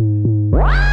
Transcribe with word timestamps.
Wow! 0.00 0.89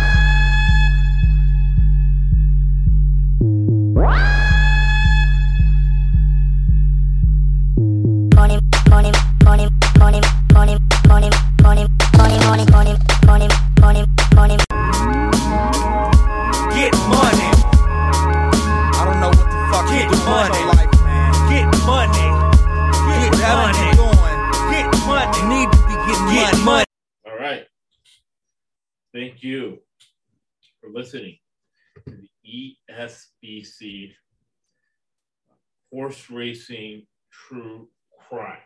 Horse 36.07 36.29
Racing 36.29 37.05
True 37.33 37.89
Crime. 38.29 38.63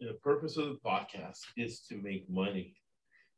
And 0.00 0.10
the 0.10 0.14
purpose 0.14 0.56
of 0.56 0.70
the 0.70 0.78
podcast 0.84 1.38
is 1.56 1.82
to 1.82 1.94
make 2.02 2.28
money. 2.28 2.74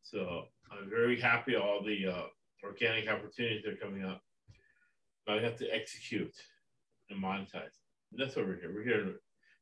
So 0.00 0.44
I'm 0.72 0.88
very 0.88 1.20
happy 1.20 1.54
all 1.54 1.84
the 1.84 2.06
uh, 2.06 2.22
organic 2.64 3.10
opportunities 3.10 3.62
that 3.62 3.74
are 3.74 3.76
coming 3.76 4.06
up. 4.06 4.22
But 5.26 5.36
I 5.36 5.42
have 5.42 5.58
to 5.58 5.68
execute 5.68 6.34
and 7.10 7.22
monetize. 7.22 7.76
And 8.10 8.18
that's 8.18 8.36
what 8.36 8.46
we're 8.46 8.58
here. 8.58 8.72
We're 8.74 8.84
here 8.84 9.04
to, 9.04 9.14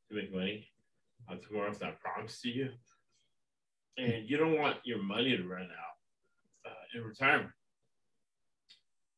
make 0.09 0.33
money. 0.33 0.65
Uh, 1.29 1.35
tomorrow's 1.45 1.81
not 1.81 1.99
promised 1.99 2.41
to 2.43 2.49
you 2.49 2.69
and 3.97 4.29
you 4.29 4.37
don't 4.37 4.57
want 4.57 4.77
your 4.85 5.03
money 5.03 5.35
to 5.35 5.43
run 5.43 5.63
out 5.63 6.71
uh, 6.71 6.97
in 6.97 7.03
retirement. 7.03 7.51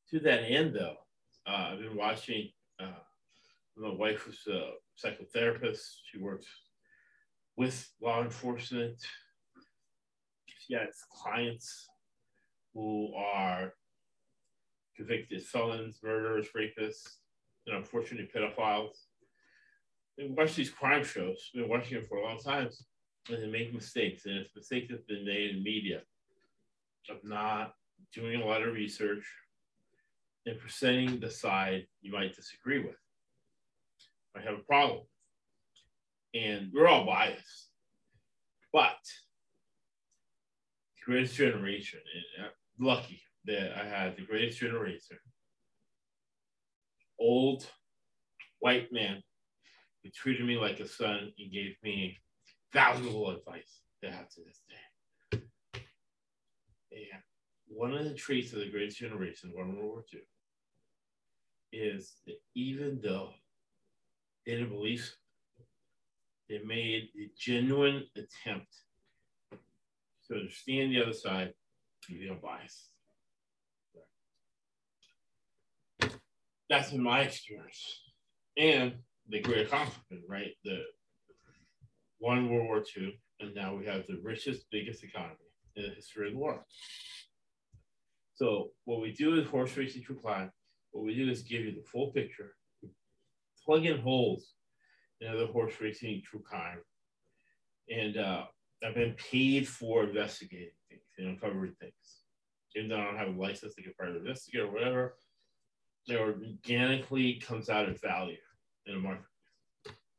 To 0.09 0.19
that 0.21 0.49
end, 0.49 0.73
though, 0.73 0.97
uh, 1.45 1.73
I've 1.73 1.79
been 1.79 1.95
watching. 1.95 2.49
My 3.81 3.91
wife 3.91 4.27
was 4.27 4.37
a 4.47 4.73
psychotherapist. 4.95 5.81
She 6.05 6.19
works 6.19 6.45
with 7.57 7.91
law 7.99 8.21
enforcement. 8.21 8.95
She 10.45 10.75
has 10.75 11.03
clients 11.11 11.87
who 12.75 13.11
are 13.15 13.73
convicted 14.95 15.41
felons, 15.43 15.97
murderers, 16.03 16.49
rapists, 16.55 17.07
and 17.65 17.75
unfortunately 17.75 18.29
pedophiles. 18.31 18.97
We 20.15 20.27
watch 20.27 20.53
these 20.53 20.69
crime 20.69 21.03
shows. 21.03 21.49
We've 21.51 21.63
been 21.63 21.71
watching 21.71 21.97
them 21.97 22.07
for 22.07 22.19
a 22.19 22.23
long 22.23 22.37
time 22.37 22.69
and 23.29 23.41
they 23.41 23.47
make 23.47 23.73
mistakes, 23.73 24.27
and 24.27 24.35
it's 24.35 24.55
mistakes 24.55 24.89
that's 24.91 25.05
been 25.05 25.25
made 25.25 25.55
in 25.55 25.63
media 25.63 26.01
of 27.09 27.17
not 27.23 27.73
doing 28.13 28.43
a 28.43 28.45
lot 28.45 28.61
of 28.61 28.75
research 28.75 29.25
and 30.45 30.59
presenting 30.59 31.19
the 31.19 31.31
side 31.31 31.87
you 32.03 32.11
might 32.11 32.35
disagree 32.35 32.83
with. 32.83 33.00
I 34.35 34.41
have 34.41 34.55
a 34.55 34.63
problem, 34.63 35.01
and 36.33 36.71
we're 36.73 36.87
all 36.87 37.05
biased, 37.05 37.69
but 38.71 38.97
the 40.95 41.11
greatest 41.11 41.35
generation, 41.35 41.99
and 42.37 42.45
I'm 42.45 42.85
lucky 42.85 43.21
that 43.45 43.77
I 43.77 43.85
had 43.85 44.15
the 44.15 44.25
greatest 44.25 44.59
generation, 44.59 45.17
old 47.19 47.67
white 48.59 48.91
man 48.91 49.21
who 50.03 50.09
treated 50.11 50.45
me 50.45 50.57
like 50.57 50.79
a 50.79 50.87
son 50.87 51.33
and 51.37 51.51
gave 51.51 51.75
me 51.83 52.17
valuable 52.73 53.29
advice 53.31 53.81
to 54.03 54.11
have 54.11 54.29
to 54.29 54.41
this 54.45 54.61
day. 54.69 55.41
And 56.91 57.21
one 57.67 57.93
of 57.93 58.05
the 58.05 58.13
traits 58.13 58.53
of 58.53 58.59
the 58.59 58.69
greatest 58.69 58.97
generation, 58.97 59.53
World 59.55 59.75
War 59.75 60.03
II, 60.13 60.21
is 61.73 62.15
that 62.25 62.37
even 62.55 62.99
though 63.01 63.31
they 64.45 64.53
didn't 64.53 64.71
they 66.49 66.59
made 66.65 67.09
a 67.17 67.29
genuine 67.37 68.03
attempt 68.17 68.67
to 70.27 70.35
understand 70.35 70.91
the 70.91 71.01
other 71.01 71.13
side 71.13 71.53
and 72.09 72.19
be 72.19 72.29
unbiased. 72.29 72.89
That's 76.69 76.91
been 76.91 77.03
my 77.03 77.21
experience. 77.21 78.01
And 78.57 78.95
the 79.29 79.39
great 79.41 79.67
accomplishment, 79.67 80.23
right? 80.27 80.51
The 80.65 80.81
won 82.19 82.49
World 82.49 82.67
War 82.67 82.83
II, 82.97 83.17
and 83.39 83.55
now 83.55 83.75
we 83.75 83.85
have 83.85 84.05
the 84.07 84.19
richest, 84.23 84.65
biggest 84.71 85.03
economy 85.03 85.35
in 85.75 85.83
the 85.83 85.89
history 85.89 86.27
of 86.27 86.33
the 86.33 86.39
world. 86.39 86.61
So 88.35 88.71
what 88.85 89.01
we 89.01 89.11
do 89.13 89.39
is 89.39 89.47
horse 89.47 89.75
racing 89.77 90.03
true 90.03 90.19
crime. 90.19 90.51
What 90.91 91.05
we 91.05 91.15
do 91.15 91.29
is 91.29 91.43
give 91.43 91.61
you 91.61 91.71
the 91.71 91.87
full 91.91 92.11
picture, 92.11 92.55
plug 93.65 93.85
in 93.85 93.99
holes 93.99 94.53
in 95.19 95.27
other 95.27 95.47
horse 95.47 95.73
racing 95.79 96.21
true 96.23 96.41
crime, 96.41 96.79
and 97.89 98.17
uh, 98.17 98.43
I've 98.83 98.95
been 98.95 99.13
paid 99.13 99.67
for 99.67 100.03
investigating 100.03 100.71
things 100.89 101.01
and 101.17 101.27
uncovering 101.27 101.75
things. 101.79 101.93
Even 102.75 102.89
though 102.89 102.99
I 102.99 103.05
don't 103.05 103.17
have 103.17 103.27
a 103.27 103.39
license 103.39 103.75
to 103.75 103.81
get 103.81 103.97
private 103.97 104.17
investigator 104.17 104.65
or 104.65 104.71
whatever, 104.71 105.15
it 106.07 106.15
organically 106.15 107.35
comes 107.35 107.69
out 107.69 107.89
of 107.89 108.01
value 108.01 108.37
in 108.85 108.95
a 108.95 108.99
market. 108.99 109.25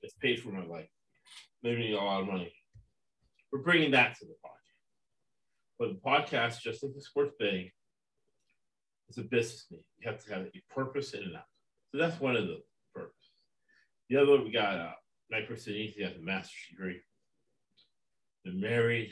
It's 0.02 0.14
paid 0.14 0.41
for 0.41 0.50
my 0.50 0.64
life 0.64 0.88
made 1.62 1.78
me 1.78 1.92
a 1.92 1.97
lot 1.97 2.22
of 2.22 2.26
money. 2.26 2.52
We're 3.52 3.60
bringing 3.60 3.92
that 3.92 4.19
to 4.19 4.25
the 4.25 4.34
podcast. 4.44 4.58
But 5.78 5.88
the 5.91 6.00
podcast, 6.00 6.60
just 6.60 6.82
like 6.82 6.94
the 6.94 7.00
sports 7.00 7.34
betting, 7.38 7.70
is 9.08 9.19
a 9.19 9.22
business 9.22 9.66
need. 9.70 9.84
You 9.98 10.10
have 10.10 10.25
to 10.25 10.34
have 10.34 10.47
a 10.47 10.75
purpose 10.75 11.14
in 11.14 11.22
and 11.22 11.36
out. 11.36 11.44
So 11.91 11.98
that's 11.98 12.20
one 12.20 12.36
of 12.36 12.47
the 12.47 12.48
purposes. 12.54 12.71
The 14.12 14.20
other 14.20 14.32
one, 14.32 14.44
we 14.44 14.52
got 14.52 14.74
uh, 14.74 14.92
Christianese, 15.32 15.94
he 15.94 16.02
has 16.02 16.14
a 16.16 16.20
master's 16.20 16.52
degree. 16.70 17.00
Been 18.44 18.60
married. 18.60 19.10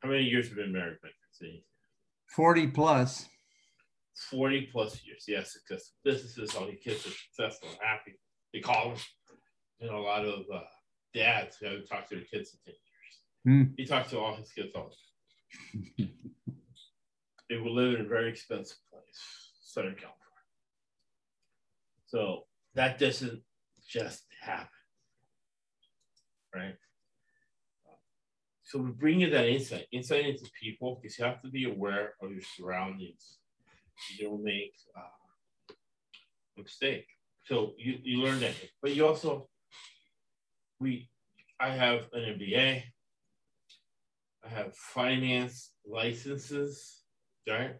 How 0.00 0.08
many 0.08 0.22
years 0.22 0.48
have 0.48 0.56
you 0.56 0.64
been 0.64 0.72
married, 0.72 0.96
Mike 1.02 1.12
Christianese? 1.12 1.64
40 2.34 2.68
plus. 2.68 3.26
40 4.30 4.70
plus 4.72 5.04
years. 5.04 5.26
Yes, 5.28 5.52
successful 5.52 5.94
businesses, 6.04 6.54
all 6.54 6.68
your 6.68 6.76
kids 6.76 7.06
are 7.06 7.10
successful 7.10 7.68
and 7.68 7.78
happy. 7.82 8.18
They 8.54 8.60
call 8.60 8.92
them. 8.92 8.98
You 9.78 9.90
know, 9.90 9.98
a 9.98 10.00
lot 10.00 10.24
of 10.24 10.40
uh, 10.54 10.60
dads 11.12 11.58
who 11.60 11.66
haven't 11.66 11.84
talked 11.84 12.08
to 12.08 12.14
their 12.14 12.24
kids 12.24 12.56
in 12.66 12.72
10 12.72 12.74
years. 13.44 13.66
Hmm. 13.66 13.74
He 13.76 13.84
talks 13.84 14.08
to 14.12 14.20
all 14.20 14.34
his 14.34 14.50
kids 14.52 14.70
all 14.74 14.90
the 15.68 16.06
time. 16.06 16.12
they 17.50 17.56
will 17.58 17.74
live 17.74 18.00
in 18.00 18.06
a 18.06 18.08
very 18.08 18.30
expensive 18.30 18.78
place, 18.90 19.50
Southern 19.60 19.96
California. 19.96 20.16
So 22.06 22.44
that 22.74 22.98
doesn't 22.98 23.42
just 23.88 24.24
happen, 24.40 24.68
right? 26.54 26.74
So 28.64 28.78
we 28.78 28.90
bring 28.90 29.20
you 29.20 29.30
that 29.30 29.48
insight, 29.48 29.86
insight 29.92 30.26
into 30.26 30.44
people, 30.60 31.00
because 31.00 31.18
you 31.18 31.24
have 31.24 31.40
to 31.40 31.48
be 31.48 31.64
aware 31.64 32.12
of 32.22 32.30
your 32.30 32.42
surroundings. 32.56 33.38
You 34.18 34.28
don't 34.28 34.44
make 34.44 34.74
uh, 34.94 35.72
mistake. 36.56 37.06
So 37.46 37.72
you, 37.78 37.98
you 38.02 38.18
learn 38.18 38.40
that, 38.40 38.54
but 38.82 38.94
you 38.94 39.06
also 39.06 39.48
we 40.80 41.08
I 41.58 41.70
have 41.70 42.08
an 42.12 42.38
MBA. 42.38 42.82
I 44.44 44.48
have 44.48 44.76
finance 44.76 45.72
licenses, 45.86 47.02
right? 47.48 47.74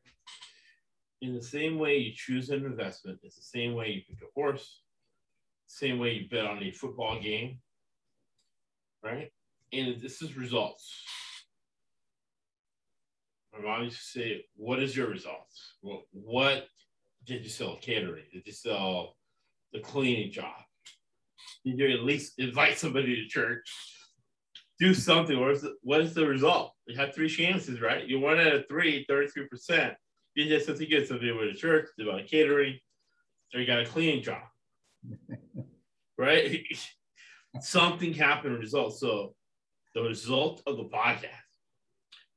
In 1.21 1.35
the 1.35 1.43
same 1.43 1.79
way 1.79 1.99
you 1.99 2.13
choose 2.15 2.51
an 2.51 2.65
investment, 2.65 3.19
it's 3.23 3.37
the 3.37 3.59
same 3.59 3.75
way 3.75 3.89
you 3.91 4.03
pick 4.09 4.23
a 4.23 4.31
horse, 4.35 4.81
same 5.69 5.99
way 5.99 6.15
you 6.15 6.29
bet 6.29 6.47
on 6.47 6.63
a 6.63 6.71
football 6.73 7.21
game, 7.21 7.59
right? 9.03 9.31
And 9.73 10.01
this 10.01 10.23
is 10.23 10.37
results. 10.37 11.05
My 13.53 13.61
mom 13.65 13.85
used 13.85 13.99
to 13.99 14.19
say, 14.19 14.45
What 14.57 14.83
is 14.83 14.97
your 14.97 15.09
results? 15.09 15.75
Well, 15.83 16.03
what 16.13 16.67
did 17.25 17.45
you 17.45 17.51
sell 17.51 17.77
catering? 17.81 18.25
Did 18.33 18.47
you 18.47 18.53
sell 18.53 19.17
the 19.73 19.81
cleaning 19.81 20.33
job? 20.33 20.55
Did 21.65 21.79
you 21.79 21.91
at 21.91 22.03
least 22.03 22.39
invite 22.39 22.79
somebody 22.79 23.17
to 23.17 23.29
church? 23.29 23.71
Do 24.81 24.95
something. 24.95 25.39
What 25.39 25.51
is 25.51 25.63
the, 25.63 25.75
what 25.83 26.01
is 26.01 26.15
the 26.15 26.27
result? 26.27 26.73
You 26.87 26.97
had 26.97 27.15
three 27.15 27.29
chances, 27.29 27.81
right? 27.81 28.07
You 28.07 28.21
won 28.21 28.41
out 28.41 28.55
of 28.55 28.69
three, 28.69 29.05
33%. 29.11 29.95
You 30.35 30.45
did 30.45 30.65
something 30.65 30.89
good. 30.89 31.07
Somebody 31.07 31.33
went 31.33 31.51
to 31.51 31.57
church, 31.57 31.89
did 31.99 32.09
about 32.09 32.27
catering, 32.27 32.79
or 33.53 33.61
you 33.61 33.67
got 33.67 33.81
a 33.81 33.87
cleaning 33.87 34.23
job. 34.23 34.43
Right? 36.19 36.67
something 37.61 38.13
happened 38.13 38.59
result. 38.59 38.99
So 38.99 39.35
the 39.95 40.03
result 40.03 40.63
of 40.67 40.77
the 40.77 40.85
podcast 40.85 41.29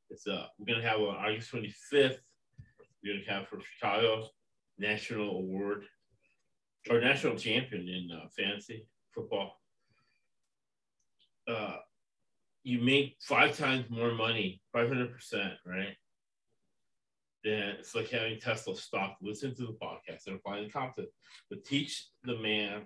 is 0.10 0.26
uh 0.28 0.46
we're 0.58 0.74
gonna 0.74 0.88
have 0.88 1.00
on 1.02 1.16
August 1.16 1.52
25th, 1.52 2.20
we're 3.04 3.20
gonna 3.20 3.40
have 3.40 3.48
for 3.48 3.60
Chicago 3.60 4.28
National 4.78 5.38
Award 5.38 5.84
or 6.90 7.00
national 7.00 7.36
champion 7.36 7.88
in 7.88 8.10
uh, 8.12 8.28
fantasy 8.36 8.88
football. 9.14 9.60
Uh, 11.48 11.78
you 12.64 12.80
make 12.80 13.18
five 13.22 13.58
times 13.58 13.90
more 13.90 14.14
money, 14.14 14.62
500%, 14.76 15.54
right? 15.66 15.96
then 17.44 17.76
it's 17.80 17.96
like 17.96 18.10
having 18.10 18.40
Tesla 18.40 18.76
stop, 18.76 19.18
listen 19.22 19.56
to 19.56 19.64
the 19.64 19.78
podcast, 19.82 20.28
and 20.28 20.36
apply 20.36 20.62
the 20.62 20.70
content, 20.70 21.08
but 21.50 21.66
teach 21.66 22.08
the 22.24 22.38
man 22.38 22.86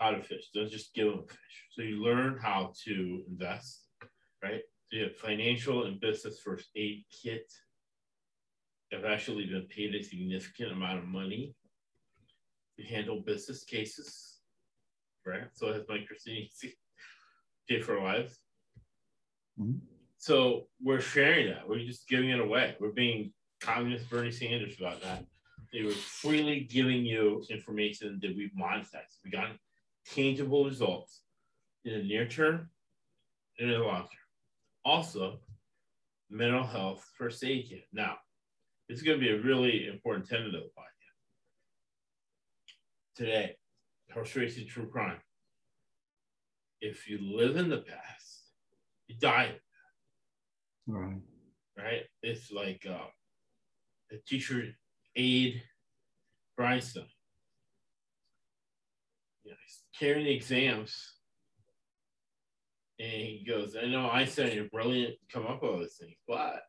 how 0.00 0.10
to 0.10 0.22
fish. 0.22 0.48
Don't 0.54 0.70
just 0.70 0.94
give 0.94 1.06
them 1.08 1.20
a 1.20 1.28
fish. 1.28 1.66
So 1.72 1.82
you 1.82 2.02
learn 2.02 2.38
how 2.42 2.72
to 2.84 3.22
invest, 3.28 3.84
right? 4.42 4.62
So 4.88 4.96
you 4.96 5.02
have 5.04 5.16
financial 5.16 5.84
and 5.84 6.00
business 6.00 6.40
first 6.40 6.70
aid 6.74 7.04
kit. 7.22 7.52
I've 8.92 9.04
actually 9.04 9.46
been 9.46 9.66
paid 9.68 9.94
a 9.94 10.02
significant 10.02 10.72
amount 10.72 10.98
of 10.98 11.04
money 11.04 11.54
to 12.76 12.84
handle 12.84 13.20
business 13.20 13.62
cases, 13.62 14.38
right? 15.24 15.44
So 15.52 15.68
it 15.68 15.74
has 15.76 15.84
my 15.88 15.98
Christine 16.06 16.48
pay 17.68 17.80
for 17.80 18.00
lives. 18.00 18.40
Mhm. 19.60 19.80
So 20.16 20.66
we're 20.82 21.00
sharing 21.00 21.50
that. 21.50 21.68
We're 21.68 21.84
just 21.84 22.08
giving 22.08 22.30
it 22.30 22.40
away. 22.40 22.76
We're 22.80 22.92
being 22.92 23.32
communist 23.60 24.08
Bernie 24.10 24.32
Sanders 24.32 24.76
about 24.78 25.02
that. 25.02 25.24
They 25.72 25.82
were 25.82 25.92
freely 25.92 26.60
giving 26.60 27.04
you 27.04 27.44
information 27.48 28.18
that 28.22 28.34
we've 28.34 28.52
monetized. 28.58 29.18
We 29.24 29.30
got 29.30 29.50
tangible 30.06 30.64
results 30.64 31.22
in 31.84 31.92
the 31.98 32.04
near 32.04 32.26
term 32.26 32.68
and 33.58 33.70
in 33.70 33.78
the 33.80 33.84
long 33.84 34.02
term. 34.02 34.08
Also, 34.84 35.40
mental 36.30 36.64
health 36.64 37.04
first 37.18 37.42
aid 37.44 37.66
kit. 37.68 37.84
Now, 37.92 38.16
this 38.88 38.98
is 38.98 39.04
going 39.04 39.18
to 39.20 39.24
be 39.24 39.32
a 39.32 39.40
really 39.40 39.86
important 39.88 40.28
tenet 40.28 40.46
of 40.48 40.52
the 40.52 40.58
podcast. 40.58 41.16
Today, 43.16 43.56
horse 44.12 44.34
racing 44.36 44.66
true 44.66 44.88
crime. 44.88 45.18
If 46.80 47.08
you 47.08 47.18
live 47.20 47.56
in 47.56 47.68
the 47.68 47.78
past, 47.78 48.42
you 49.06 49.16
die, 49.20 49.52
Right. 50.86 51.20
right? 51.76 52.02
It's 52.22 52.50
like 52.50 52.86
uh, 52.88 53.06
a 54.10 54.16
teacher 54.26 54.64
aide 55.14 55.62
Breinstein. 56.58 57.06
You 59.44 59.52
know, 59.52 59.56
carrying 59.98 60.24
the 60.24 60.34
exams. 60.34 61.14
And 62.98 63.10
he 63.10 63.44
goes, 63.46 63.76
I 63.80 63.86
know 63.86 64.10
Einstein, 64.10 64.54
you're 64.54 64.68
brilliant, 64.68 65.14
come 65.32 65.46
up 65.46 65.62
with 65.62 65.70
all 65.70 65.78
these 65.78 65.96
things, 65.96 66.16
but 66.28 66.62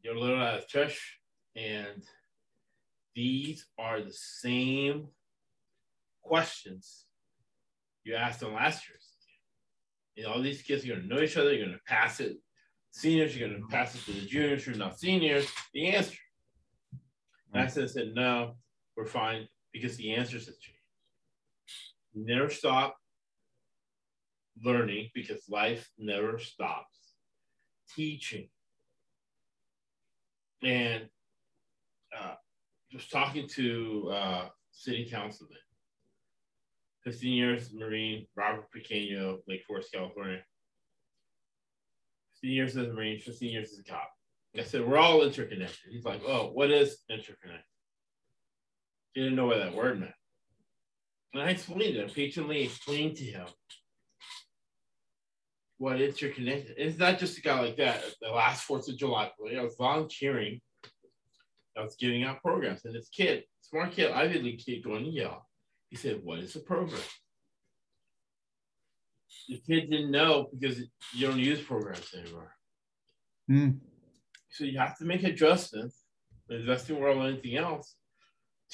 you're 0.00 0.14
a 0.14 0.20
little 0.20 0.40
out 0.40 0.58
of 0.58 0.70
touch. 0.70 1.18
And 1.56 2.04
these 3.16 3.66
are 3.78 4.00
the 4.00 4.12
same 4.12 5.08
questions 6.22 7.06
you 8.04 8.14
asked 8.14 8.42
in 8.42 8.54
last 8.54 8.88
year's. 8.88 9.00
Know, 10.16 10.32
all 10.32 10.42
these 10.42 10.62
kids 10.62 10.84
are 10.84 10.88
going 10.88 11.02
to 11.02 11.06
know 11.08 11.20
each 11.20 11.36
other. 11.36 11.52
You're 11.52 11.66
going 11.66 11.76
to 11.76 11.84
pass 11.92 12.20
it. 12.20 12.36
Seniors, 12.92 13.36
you're 13.36 13.48
going 13.48 13.60
to 13.60 13.66
pass 13.66 13.96
it 13.96 14.04
to 14.04 14.12
the 14.12 14.26
juniors. 14.26 14.64
You're 14.66 14.76
not 14.76 15.00
seniors. 15.00 15.48
The 15.72 15.88
answer. 15.88 16.18
And 17.52 17.62
I 17.62 17.66
mm. 17.66 17.70
said, 17.70 17.90
said, 17.90 18.12
no, 18.14 18.54
we're 18.96 19.06
fine 19.06 19.48
because 19.74 19.96
the 19.96 20.14
answers 20.14 20.46
have 20.46 20.58
changed. 20.58 20.80
Never 22.14 22.48
stop 22.48 22.96
learning 24.64 25.10
because 25.14 25.42
life 25.50 25.90
never 25.98 26.38
stops 26.38 26.96
teaching. 27.94 28.48
And 30.62 31.08
uh, 32.16 32.34
just 32.90 33.10
talking 33.10 33.48
to 33.48 34.10
uh, 34.14 34.48
city 34.70 35.08
councilman, 35.10 35.58
15 37.02 37.32
years 37.32 37.70
Marine, 37.74 38.26
Robert 38.36 38.66
Pequeño, 38.74 39.38
Lake 39.48 39.64
Forest, 39.66 39.92
California. 39.92 40.40
15 42.40 42.50
years 42.50 42.76
as 42.76 42.88
a 42.88 42.92
Marine, 42.92 43.18
15 43.18 43.50
years 43.50 43.72
as 43.72 43.80
a 43.80 43.84
cop. 43.84 44.08
I 44.56 44.62
said, 44.62 44.86
we're 44.86 44.98
all 44.98 45.24
interconnected. 45.24 45.90
He's 45.90 46.04
like, 46.04 46.22
oh, 46.26 46.50
what 46.52 46.70
is 46.70 46.98
interconnected? 47.10 47.64
He 49.14 49.22
didn't 49.22 49.36
know 49.36 49.46
what 49.46 49.58
that 49.58 49.74
word 49.74 50.00
meant. 50.00 50.12
And 51.32 51.42
I 51.42 51.50
explained 51.50 51.96
it, 51.96 52.14
patiently 52.14 52.62
explained 52.62 53.16
to 53.16 53.24
him 53.24 53.46
what 55.78 56.00
interconnected. 56.00 56.74
It's 56.76 56.98
not 56.98 57.18
just 57.18 57.38
a 57.38 57.42
guy 57.42 57.60
like 57.60 57.76
that. 57.76 58.02
The 58.20 58.30
last 58.30 58.66
4th 58.68 58.88
of 58.88 58.96
July, 58.96 59.30
I 59.56 59.62
was 59.62 59.76
volunteering. 59.76 60.60
I 61.76 61.82
was 61.82 61.96
giving 61.96 62.22
out 62.22 62.42
programs. 62.42 62.84
And 62.84 62.94
this 62.94 63.08
kid, 63.08 63.44
smart 63.60 63.92
kid, 63.92 64.12
Ivy 64.12 64.40
League 64.40 64.62
kid 64.64 64.84
going 64.84 65.04
to 65.04 65.10
Yale, 65.10 65.46
he 65.90 65.96
said, 65.96 66.20
What 66.22 66.38
is 66.38 66.54
a 66.54 66.60
program? 66.60 67.00
The 69.48 69.60
kid 69.66 69.90
didn't 69.90 70.10
know 70.10 70.48
because 70.56 70.78
you 71.12 71.26
don't 71.26 71.38
use 71.38 71.60
programs 71.60 72.14
anymore. 72.14 72.54
Hmm. 73.48 73.70
So 74.50 74.64
you 74.64 74.78
have 74.78 74.96
to 74.98 75.04
make 75.04 75.24
adjustments, 75.24 76.04
the 76.48 76.60
investing 76.60 77.00
world 77.00 77.18
or 77.18 77.28
anything 77.28 77.56
else, 77.56 77.96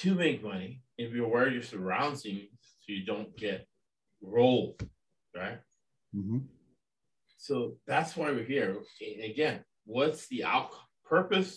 to 0.00 0.14
make 0.14 0.43
money 0.43 0.82
if 0.97 1.12
you're 1.12 1.26
aware 1.26 1.49
of 1.49 1.52
your 1.52 1.62
surroundings 1.62 2.49
so 2.81 2.93
you 2.93 3.05
don't 3.05 3.37
get 3.37 3.69
rolled, 4.23 4.88
right? 5.37 5.61
Mhm. 6.14 6.49
So 7.37 7.79
that's 7.87 8.17
why 8.17 8.31
we're 8.31 8.44
here. 8.44 8.82
Again, 9.00 9.64
what's 9.85 10.26
the 10.29 10.44
outcome? 10.44 10.87
Purpose 11.05 11.52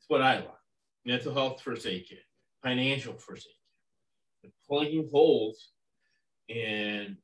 is 0.00 0.08
what 0.08 0.20
I 0.20 0.40
like. 0.40 0.64
Mental 1.06 1.32
health 1.32 1.62
first 1.62 1.86
aid 1.86 2.06
kit, 2.06 2.24
financial 2.62 3.16
first 3.16 3.46
aid 3.46 3.54
kit, 3.54 4.44
and 4.44 4.52
plugging 4.66 5.08
holes 5.10 5.72
in 6.48 7.16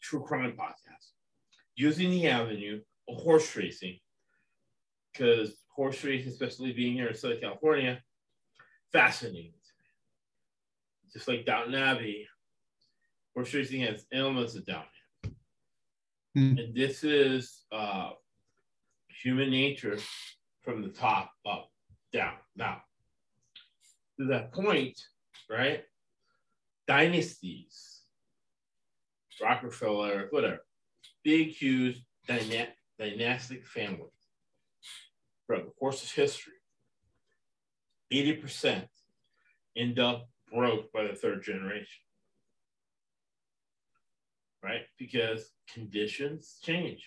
true 0.00 0.22
crime 0.22 0.56
podcasts, 0.56 1.14
using 1.74 2.10
the 2.10 2.28
avenue 2.28 2.80
of 3.08 3.16
horse 3.16 3.56
racing, 3.56 3.98
because 5.12 5.64
horse 5.68 6.02
racing, 6.04 6.30
especially 6.30 6.72
being 6.72 6.94
here 6.94 7.08
in 7.08 7.14
Southern 7.14 7.40
California, 7.40 8.02
fascinating. 8.92 9.52
Just 11.14 11.28
like 11.28 11.46
Downton 11.46 11.74
Abbey, 11.74 12.26
horse 13.34 13.54
racing 13.54 13.82
has 13.82 14.04
elements 14.12 14.54
of 14.54 14.66
Downton 14.66 14.88
Hmm. 16.36 16.58
and 16.58 16.74
this 16.74 17.04
is 17.04 17.62
uh, 17.70 18.10
human 19.22 19.50
nature 19.50 19.96
from 20.62 20.82
the 20.82 20.88
top 20.88 21.30
up 21.46 21.68
down 22.12 22.34
now 22.56 22.82
to 24.18 24.26
that 24.26 24.52
point 24.52 25.00
right 25.48 25.84
dynasties 26.88 28.00
rockefeller 29.40 30.26
whatever 30.30 30.58
big 31.22 31.50
huge 31.50 32.02
dyna- 32.26 32.72
dynastic 32.98 33.64
families 33.64 34.10
throughout 35.46 35.66
the 35.66 35.70
course 35.72 36.02
of 36.02 36.10
history. 36.10 36.52
80% 38.12 38.86
end 39.76 39.98
up 39.98 40.28
broke 40.54 40.92
by 40.92 41.04
the 41.04 41.14
third 41.14 41.42
generation 41.42 42.04
right? 44.64 44.82
Because 44.98 45.50
conditions 45.72 46.58
change. 46.62 47.06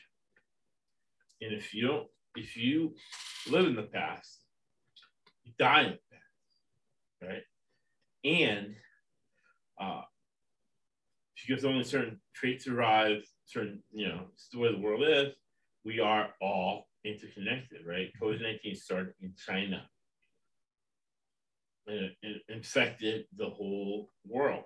And 1.42 1.54
if 1.54 1.74
you 1.74 1.88
don't, 1.88 2.08
if 2.36 2.56
you 2.56 2.94
live 3.50 3.66
in 3.66 3.76
the 3.76 3.84
past, 3.84 4.42
you 5.44 5.52
die 5.58 5.82
in 5.82 5.92
the 5.92 6.00
past, 6.12 7.32
right? 7.32 7.44
And 8.24 8.76
uh, 9.82 10.02
because 11.48 11.66
only 11.66 11.84
certain 11.84 12.20
traits 12.36 12.66
survive, 12.66 13.24
certain, 13.46 13.82
you 13.92 14.08
know, 14.08 14.22
it's 14.34 14.50
the 14.50 14.60
way 14.60 14.72
the 14.72 14.82
world 14.82 15.04
is, 15.06 15.34
we 15.84 16.00
are 16.00 16.30
all 16.42 16.88
interconnected, 17.06 17.82
right? 17.88 18.10
COVID 18.22 18.42
19 18.42 18.76
started 18.76 19.14
in 19.22 19.34
China 19.36 19.84
it, 21.88 22.14
it 22.22 22.42
infected 22.50 23.26
the 23.36 23.50
whole 23.50 24.12
world. 24.26 24.66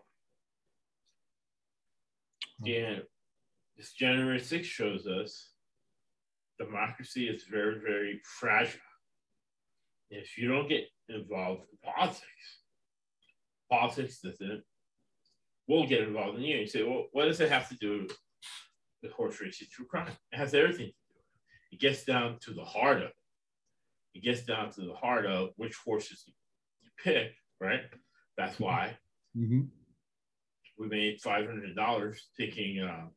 Hmm. 2.61 2.69
And 2.69 3.01
this 3.77 3.93
January 3.93 4.39
6th 4.39 4.65
shows 4.65 5.07
us 5.07 5.49
democracy 6.59 7.27
is 7.27 7.43
very, 7.43 7.79
very 7.79 8.21
fragile. 8.23 8.79
If 10.09 10.37
you 10.37 10.49
don't 10.49 10.67
get 10.67 10.85
involved 11.09 11.63
in 11.71 11.91
politics, 11.93 12.25
politics 13.69 14.19
doesn't, 14.19 14.63
will 15.67 15.87
get 15.87 16.01
involved 16.01 16.37
in 16.37 16.43
you. 16.43 16.57
You 16.57 16.67
say, 16.67 16.83
well, 16.83 17.05
what 17.13 17.25
does 17.25 17.39
it 17.39 17.49
have 17.49 17.69
to 17.69 17.75
do 17.77 18.01
with 18.01 18.17
the 19.01 19.09
horse 19.09 19.39
racing 19.41 19.69
true 19.71 19.85
crime? 19.85 20.11
It 20.31 20.37
has 20.37 20.53
everything 20.53 20.87
to 20.87 20.91
do 20.91 21.15
with 21.15 21.25
it. 21.71 21.75
It 21.75 21.79
gets 21.79 22.03
down 22.03 22.37
to 22.41 22.53
the 22.53 22.65
heart 22.65 22.97
of 22.97 23.03
it. 23.03 23.15
It 24.13 24.23
gets 24.23 24.43
down 24.43 24.71
to 24.71 24.81
the 24.81 24.93
heart 24.93 25.25
of 25.25 25.51
which 25.55 25.77
horses 25.85 26.25
you 26.27 26.33
pick, 27.03 27.33
right? 27.59 27.81
That's 28.37 28.59
why 28.59 28.97
Mhm. 29.37 29.69
we 30.77 30.87
made 30.87 31.21
five 31.21 31.45
hundred 31.45 31.75
dollars 31.75 32.29
picking 32.37 32.79
uh, 32.79 33.07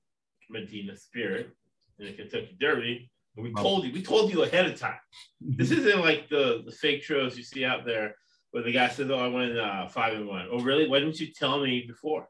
Medina 0.51 0.97
Spirit 0.97 1.51
in 1.99 2.07
the 2.07 2.13
Kentucky 2.13 2.57
Derby. 2.61 3.11
And 3.37 3.45
we 3.45 3.53
Wow. 3.53 3.63
told 3.63 3.85
you, 3.85 3.93
we 3.93 4.03
told 4.03 4.33
you 4.33 4.43
ahead 4.43 4.67
of 4.67 4.79
time. 4.79 5.01
This 5.41 5.71
isn't 5.71 6.01
like 6.01 6.29
the, 6.29 6.63
the 6.65 6.73
fake 6.73 7.03
shows 7.03 7.37
you 7.37 7.43
see 7.43 7.65
out 7.65 7.85
there 7.85 8.17
where 8.53 8.63
the 8.63 8.73
guy 8.73 8.89
says, 8.89 9.11
"Oh, 9.11 9.19
I 9.19 9.29
went 9.29 9.59
uh, 9.59 9.89
five 9.89 10.15
and 10.15 10.27
one." 10.29 10.47
Oh, 10.51 10.61
really? 10.61 10.89
Why 10.89 11.01
didn't 11.01 11.19
you 11.21 11.33
tell 11.33 11.61
me 11.61 11.85
before? 11.87 12.29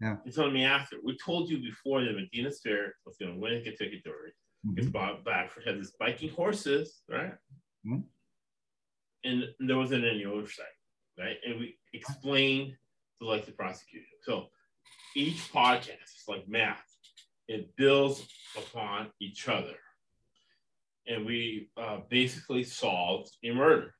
Yeah. 0.00 0.16
You 0.24 0.32
told 0.32 0.52
me 0.52 0.64
after. 0.64 0.96
We 1.02 1.16
told 1.16 1.48
you 1.50 1.58
before 1.58 2.02
that 2.04 2.14
Medina 2.14 2.50
Spirit 2.50 2.94
was 3.06 3.16
going 3.18 3.32
to 3.34 3.38
win 3.40 3.54
the 3.54 3.62
Kentucky 3.62 4.02
Derby. 4.04 4.32
Because 4.74 4.90
Mhm. 4.90 4.92
Bob 4.92 5.24
Baffert 5.24 5.66
had 5.66 5.78
this 5.80 5.92
biking 5.98 6.30
horses, 6.30 7.02
right? 7.08 7.34
Mhm. 7.86 8.04
And 9.24 9.44
there 9.58 9.76
wasn't 9.76 10.04
any 10.04 10.24
oversight, 10.24 10.66
right? 11.18 11.36
And 11.46 11.60
we 11.60 11.76
explained 11.92 12.74
the 13.20 13.26
like 13.26 13.46
the 13.46 13.52
prosecution. 13.52 14.06
So 14.22 14.46
each 15.14 15.52
podcast 15.52 16.04
is 16.04 16.24
like 16.28 16.48
math. 16.48 16.84
It 17.48 17.74
builds 17.76 18.26
upon 18.56 19.08
each 19.20 19.48
other. 19.48 19.76
And 21.06 21.26
we 21.26 21.68
uh, 21.76 21.98
basically 22.08 22.64
solved 22.64 23.30
a 23.44 23.52
murder. 23.52 23.94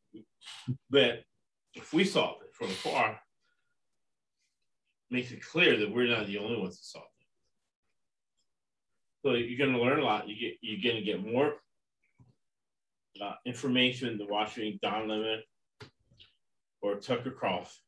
But 0.88 1.24
if 1.74 1.92
we 1.92 2.04
solve 2.04 2.36
it 2.42 2.54
from 2.54 2.68
afar, 2.68 3.18
makes 5.10 5.32
it 5.32 5.44
clear 5.44 5.76
that 5.76 5.92
we're 5.92 6.08
not 6.08 6.26
the 6.26 6.38
only 6.38 6.58
ones 6.58 6.78
to 6.78 6.84
solve 6.84 7.04
it. 7.04 7.26
So 9.22 9.34
you're 9.34 9.58
going 9.58 9.76
to 9.76 9.82
learn 9.82 10.00
a 10.00 10.04
lot. 10.04 10.28
You 10.28 10.36
get 10.38 10.58
you're 10.60 10.92
going 10.92 11.04
to 11.04 11.10
get 11.10 11.24
more 11.24 11.54
uh, 13.22 13.34
information 13.44 14.18
than 14.18 14.28
watching 14.28 14.78
Don 14.82 15.08
Lemon 15.08 15.42
or 16.82 16.96
Tucker 16.96 17.30
Croft. 17.30 17.78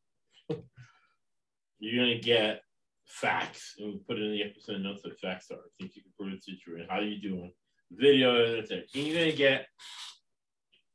you're 1.78 2.04
to 2.18 2.24
get 2.24 2.62
facts, 3.06 3.74
and 3.78 3.92
we 3.92 3.98
put 4.06 4.18
it 4.18 4.24
in 4.24 4.32
the 4.32 4.42
episode 4.42 4.80
notes 4.80 5.04
what 5.04 5.18
facts 5.18 5.50
are. 5.50 5.58
Things 5.78 5.96
you 5.96 6.02
can 6.02 6.12
prove 6.18 6.34
it's 6.34 6.62
true, 6.62 6.80
and 6.80 6.90
how 6.90 6.98
are 6.98 7.02
you 7.02 7.20
doing, 7.20 7.52
video, 7.90 8.58
and. 8.58 8.84
And 8.94 9.06
you're 9.06 9.18
to 9.30 9.36
get 9.36 9.66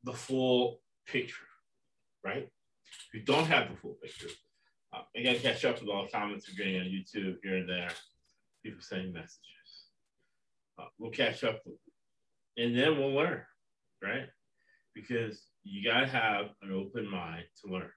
the 0.03 0.13
full 0.13 0.81
picture, 1.07 1.47
right? 2.23 2.47
If 3.07 3.13
you 3.13 3.23
don't 3.23 3.45
have 3.45 3.69
the 3.69 3.77
full 3.77 3.97
picture, 4.01 4.29
uh, 4.93 5.01
I 5.15 5.23
got 5.23 5.35
to 5.35 5.39
catch 5.39 5.65
up 5.65 5.81
with 5.81 5.89
all 5.89 6.03
the 6.03 6.11
comments 6.11 6.47
we're 6.47 6.63
getting 6.63 6.79
on 6.79 6.87
YouTube 6.87 7.37
here 7.43 7.57
and 7.57 7.69
there. 7.69 7.89
People 8.63 8.81
sending 8.81 9.13
messages. 9.13 9.41
Uh, 10.79 10.85
we'll 10.99 11.11
catch 11.11 11.43
up 11.43 11.61
with 11.65 11.75
and 12.57 12.75
then 12.75 12.97
we'll 12.97 13.13
learn, 13.13 13.41
right? 14.01 14.27
Because 14.93 15.41
you 15.63 15.83
got 15.83 16.01
to 16.01 16.07
have 16.07 16.47
an 16.61 16.71
open 16.71 17.09
mind 17.09 17.43
to 17.61 17.71
learn. 17.71 17.91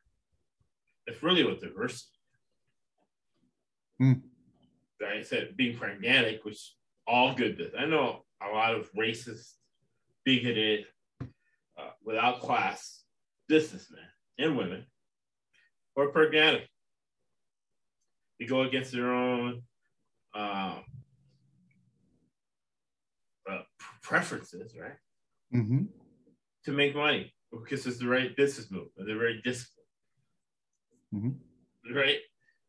That's 1.07 1.23
really 1.23 1.45
what 1.45 1.61
diversity. 1.61 2.11
Like 5.00 5.12
I 5.19 5.23
said, 5.23 5.57
being 5.57 5.76
pragmatic, 5.76 6.45
which 6.45 6.75
all 7.07 7.35
good 7.35 7.57
business. 7.57 7.76
I 7.78 7.87
know 7.87 8.25
a 8.42 8.54
lot 8.54 8.75
of 8.75 8.90
racist, 8.92 9.52
bigoted, 10.25 10.87
uh, 11.21 11.90
without 12.04 12.40
class 12.40 13.02
businessmen 13.49 14.04
and 14.38 14.57
women 14.57 14.87
or 15.97 16.09
pragmatic. 16.09 16.69
They 18.38 18.47
go 18.47 18.62
against 18.62 18.92
their 18.92 19.12
own 19.12 19.62
um, 20.35 20.85
uh, 23.50 23.62
preferences, 24.02 24.75
right? 24.80 24.97
Mhm. 25.52 25.88
To 26.64 26.73
make 26.73 26.95
money 26.95 27.35
because 27.50 27.87
it's 27.87 27.99
the 27.99 28.07
right 28.07 28.37
business 28.37 28.71
move 28.71 28.88
and 28.97 29.09
they're 29.09 29.19
very 29.19 29.40
disciplined, 29.42 29.87
Mhm. 31.12 31.40
right? 31.95 32.21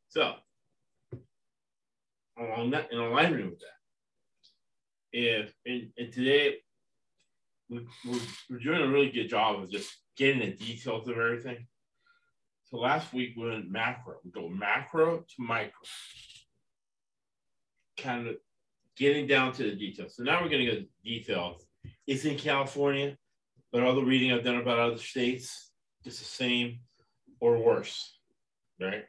So, 0.07 0.39
along 2.38 2.71
that, 2.71 2.91
in 2.91 2.97
alignment 2.97 3.51
with 3.51 3.59
that, 3.59 3.77
if 5.13 5.53
and, 5.65 5.93
and 5.97 6.11
today 6.11 6.63
we, 7.69 7.88
we're, 8.05 8.19
we're 8.50 8.59
doing 8.59 8.81
a 8.81 8.88
really 8.88 9.11
good 9.11 9.29
job 9.29 9.61
of 9.61 9.69
just 9.69 9.95
getting 10.15 10.39
the 10.39 10.55
details 10.55 11.07
of 11.07 11.17
everything. 11.17 11.67
So 12.63 12.77
last 12.77 13.13
week 13.13 13.35
we 13.35 13.50
went 13.50 13.69
macro. 13.69 14.19
We 14.23 14.31
go 14.31 14.47
macro 14.50 15.19
to 15.19 15.35
micro. 15.38 15.81
Kind 17.97 18.27
of 18.27 18.38
getting 18.95 19.27
down 19.27 19.51
to 19.53 19.63
the 19.63 19.75
details. 19.75 20.15
So 20.15 20.23
now 20.23 20.41
we're 20.41 20.50
going 20.50 20.65
to 20.65 20.71
get 20.71 20.89
details. 21.03 21.67
It's 22.07 22.25
in 22.25 22.38
California, 22.38 23.17
but 23.71 23.83
all 23.83 23.95
the 23.95 24.03
reading 24.03 24.31
I've 24.31 24.43
done 24.43 24.57
about 24.57 24.79
other 24.79 24.97
states, 24.97 25.71
it's 26.05 26.19
the 26.19 26.25
same 26.25 26.79
or 27.39 27.57
worse, 27.57 28.17
right? 28.79 29.05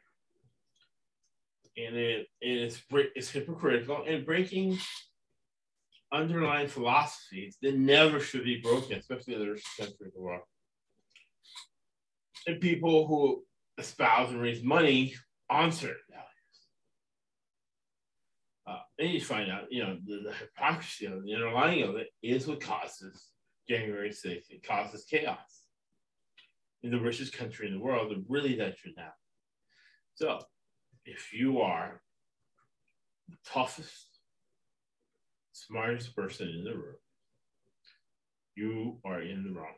And 1.75 1.95
it, 1.95 2.27
it 2.39 2.57
is 2.57 2.81
it's 2.91 3.29
hypocritical 3.29 4.03
and 4.07 4.25
breaking 4.25 4.77
underlying 6.11 6.67
philosophies 6.67 7.57
that 7.61 7.75
never 7.75 8.19
should 8.19 8.43
be 8.43 8.61
broken, 8.61 8.99
especially 8.99 9.33
in 9.33 9.39
the 9.39 9.49
rich 9.49 9.65
country 9.77 10.07
of 10.07 10.13
the 10.13 10.21
world. 10.21 10.43
And 12.45 12.61
people 12.61 13.07
who 13.07 13.43
espouse 13.77 14.29
and 14.29 14.41
raise 14.41 14.63
money 14.63 15.15
on 15.49 15.71
certain 15.71 15.97
values. 16.09 16.32
Uh, 18.65 18.79
and 18.99 19.09
you 19.09 19.21
find 19.21 19.51
out, 19.51 19.63
you 19.69 19.83
know, 19.83 19.97
the, 20.05 20.21
the 20.29 20.33
hypocrisy 20.33 21.05
of 21.05 21.23
the 21.23 21.33
underlying 21.33 21.83
of 21.83 21.95
it 21.95 22.07
is 22.21 22.47
what 22.47 22.61
causes 22.61 23.27
January 23.67 24.09
6th. 24.09 24.49
It 24.49 24.65
causes 24.65 25.05
chaos 25.09 25.67
in 26.81 26.91
the 26.91 26.99
richest 26.99 27.33
country 27.33 27.67
in 27.67 27.73
the 27.73 27.79
world, 27.79 28.11
and 28.11 28.25
really 28.27 28.55
that 28.55 28.77
should 28.77 28.93
happen. 28.97 29.11
So, 30.15 30.39
if 31.05 31.33
you 31.33 31.59
are 31.59 32.01
the 33.29 33.35
toughest, 33.45 34.19
smartest 35.51 36.15
person 36.15 36.47
in 36.49 36.63
the 36.63 36.73
room, 36.73 36.95
you 38.55 38.99
are 39.05 39.21
in 39.21 39.43
the 39.43 39.51
wrong. 39.51 39.75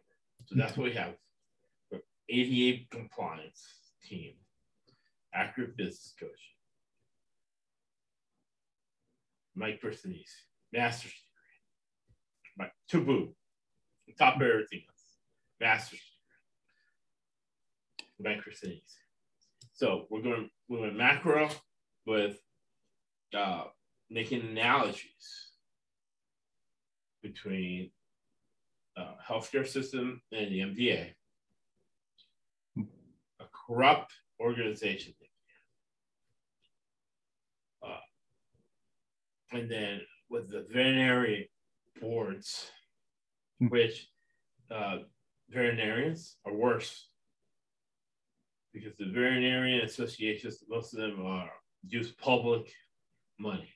So 0.47 0.55
that's 0.55 0.77
what 0.77 0.85
we 0.85 0.93
have. 0.93 1.15
88 2.29 2.89
compliance 2.89 3.63
team, 4.07 4.33
accurate 5.33 5.77
business 5.77 6.13
coach, 6.19 6.54
Mike 9.55 9.81
Bersanese, 9.81 10.31
master's 10.73 11.11
degree, 11.11 12.57
Mike 12.57 12.73
Taboo, 12.89 13.33
top 14.17 14.35
everything 14.35 14.81
else, 14.87 15.17
master's 15.59 16.01
degree, 18.17 18.41
Mike. 18.41 18.81
So 19.73 20.05
we're 20.09 20.21
going 20.21 20.49
we 20.69 20.79
went 20.79 20.97
macro 20.97 21.49
with 22.05 22.37
uh, 23.37 23.65
making 24.09 24.41
analogies 24.41 25.51
between 27.21 27.91
uh, 28.97 29.15
healthcare 29.27 29.67
system 29.67 30.21
and 30.31 30.51
the 30.51 30.59
MDA 30.59 31.11
a 33.39 33.45
corrupt 33.51 34.13
organization. 34.39 35.13
Uh, 37.85 37.97
and 39.55 39.69
then 39.69 40.01
with 40.29 40.49
the 40.49 40.65
veterinary 40.71 41.49
boards, 42.01 42.71
Hmm. 43.59 43.67
which 43.67 44.09
uh, 44.69 44.99
veterinarians 45.49 46.37
are 46.45 46.53
worse 46.53 47.07
because 48.73 48.93
the 48.97 49.05
veterinarian 49.05 49.81
associations, 49.85 50.63
most 50.67 50.93
of 50.93 50.99
them 50.99 51.25
are 51.25 51.49
use 51.87 52.11
public 52.11 52.73
money. 53.39 53.69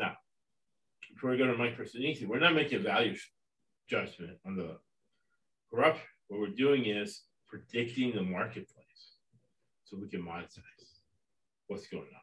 Now, 0.00 0.16
before 1.14 1.30
we 1.30 1.36
go 1.36 1.46
to 1.46 1.56
Mike 1.56 1.78
Personisi, 1.78 2.26
we're 2.26 2.40
not 2.40 2.54
making 2.54 2.80
a 2.80 2.82
value 2.82 3.16
judgment 3.88 4.38
on 4.44 4.56
the 4.56 4.78
corruption. 5.70 6.06
What 6.26 6.40
we're 6.40 6.48
doing 6.48 6.86
is 6.86 7.22
predicting 7.46 8.12
the 8.12 8.22
marketplace 8.22 9.18
so 9.84 9.96
we 9.96 10.08
can 10.08 10.22
monetize 10.22 10.98
what's 11.68 11.86
going 11.86 12.02
on. 12.02 12.21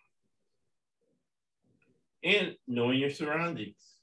And 2.23 2.55
knowing 2.67 2.99
your 2.99 3.09
surroundings. 3.09 3.95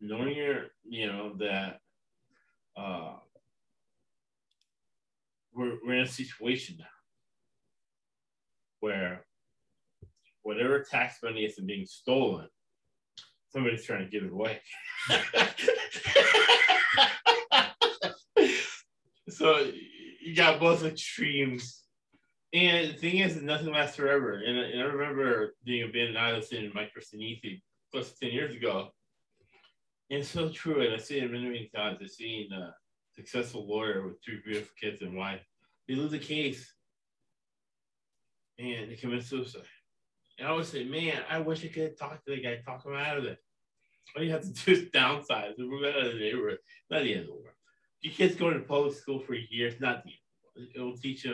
Knowing 0.00 0.36
your, 0.36 0.66
you 0.84 1.06
know, 1.06 1.34
that 1.38 1.78
uh, 2.76 3.14
we're, 5.54 5.78
we're 5.84 5.94
in 5.94 6.04
a 6.04 6.08
situation 6.08 6.76
now 6.78 6.84
where 8.80 9.24
whatever 10.42 10.82
tax 10.82 11.18
money 11.22 11.44
isn't 11.44 11.66
being 11.66 11.86
stolen, 11.86 12.48
somebody's 13.48 13.84
trying 13.84 14.04
to 14.04 14.10
give 14.10 14.24
it 14.24 14.32
away. 14.32 14.60
so 19.28 19.70
you 20.20 20.34
got 20.34 20.60
both 20.60 20.84
extremes. 20.84 21.83
And 22.54 22.90
the 22.90 22.94
thing 22.94 23.18
is, 23.18 23.42
nothing 23.42 23.72
lasts 23.72 23.96
forever. 23.96 24.34
And, 24.34 24.56
and 24.56 24.80
I 24.80 24.84
remember 24.84 25.56
being 25.64 25.88
a 25.88 25.92
band 25.92 26.16
in 26.52 26.70
Mike 26.72 26.92
Christinisi 26.96 27.60
close 27.90 28.12
to 28.12 28.20
10 28.20 28.30
years 28.30 28.54
ago. 28.54 28.90
And 30.08 30.20
it's 30.20 30.30
so 30.30 30.48
true. 30.48 30.82
And 30.82 30.94
I 30.94 30.98
see 30.98 31.18
it 31.18 31.30
many, 31.32 31.46
many 31.46 31.70
times. 31.74 31.98
I've 32.00 32.10
seen 32.10 32.52
a 32.52 32.60
uh, 32.60 32.70
successful 33.16 33.66
lawyer 33.66 34.06
with 34.06 34.22
two 34.22 34.38
beautiful 34.44 34.72
kids 34.80 35.02
and 35.02 35.16
wife. 35.16 35.40
They 35.88 35.96
lose 35.96 36.12
a 36.12 36.18
case 36.18 36.72
and 38.60 38.88
they 38.90 38.94
commit 38.94 39.24
suicide. 39.24 39.62
And 40.38 40.46
I 40.46 40.52
would 40.52 40.66
say, 40.66 40.84
man, 40.84 41.22
I 41.28 41.40
wish 41.40 41.64
I 41.64 41.68
could 41.68 41.98
talk 41.98 42.24
to 42.24 42.36
the 42.36 42.40
guy, 42.40 42.60
talk 42.64 42.86
him 42.86 42.94
out 42.94 43.18
of 43.18 43.24
it. 43.24 43.38
All 44.16 44.22
you 44.22 44.30
have 44.30 44.42
to 44.42 44.52
do 44.52 44.72
is 44.72 44.90
downsize 44.90 45.58
and 45.58 45.68
move 45.68 45.84
out 45.84 46.06
of 46.06 46.12
the 46.12 46.20
neighborhood. 46.20 46.58
Not 46.88 47.02
the 47.02 47.14
end 47.14 47.22
of 47.22 47.26
the 47.26 47.32
world. 47.32 47.48
Your 48.00 48.12
kid's 48.12 48.36
going 48.36 48.54
to 48.54 48.60
public 48.60 48.94
school 48.94 49.18
for 49.18 49.34
a 49.34 49.46
year. 49.50 49.66
It's 49.66 49.80
not 49.80 50.04
the 50.04 50.10
end. 50.10 50.68
It 50.72 50.80
will 50.80 50.96
teach 50.96 51.24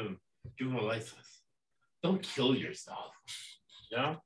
them 0.44 0.52
juvenile 0.58 0.86
license. 0.86 1.42
Don't 2.02 2.22
kill 2.22 2.54
yourself. 2.54 3.12
You 3.90 3.98
know? 3.98 4.16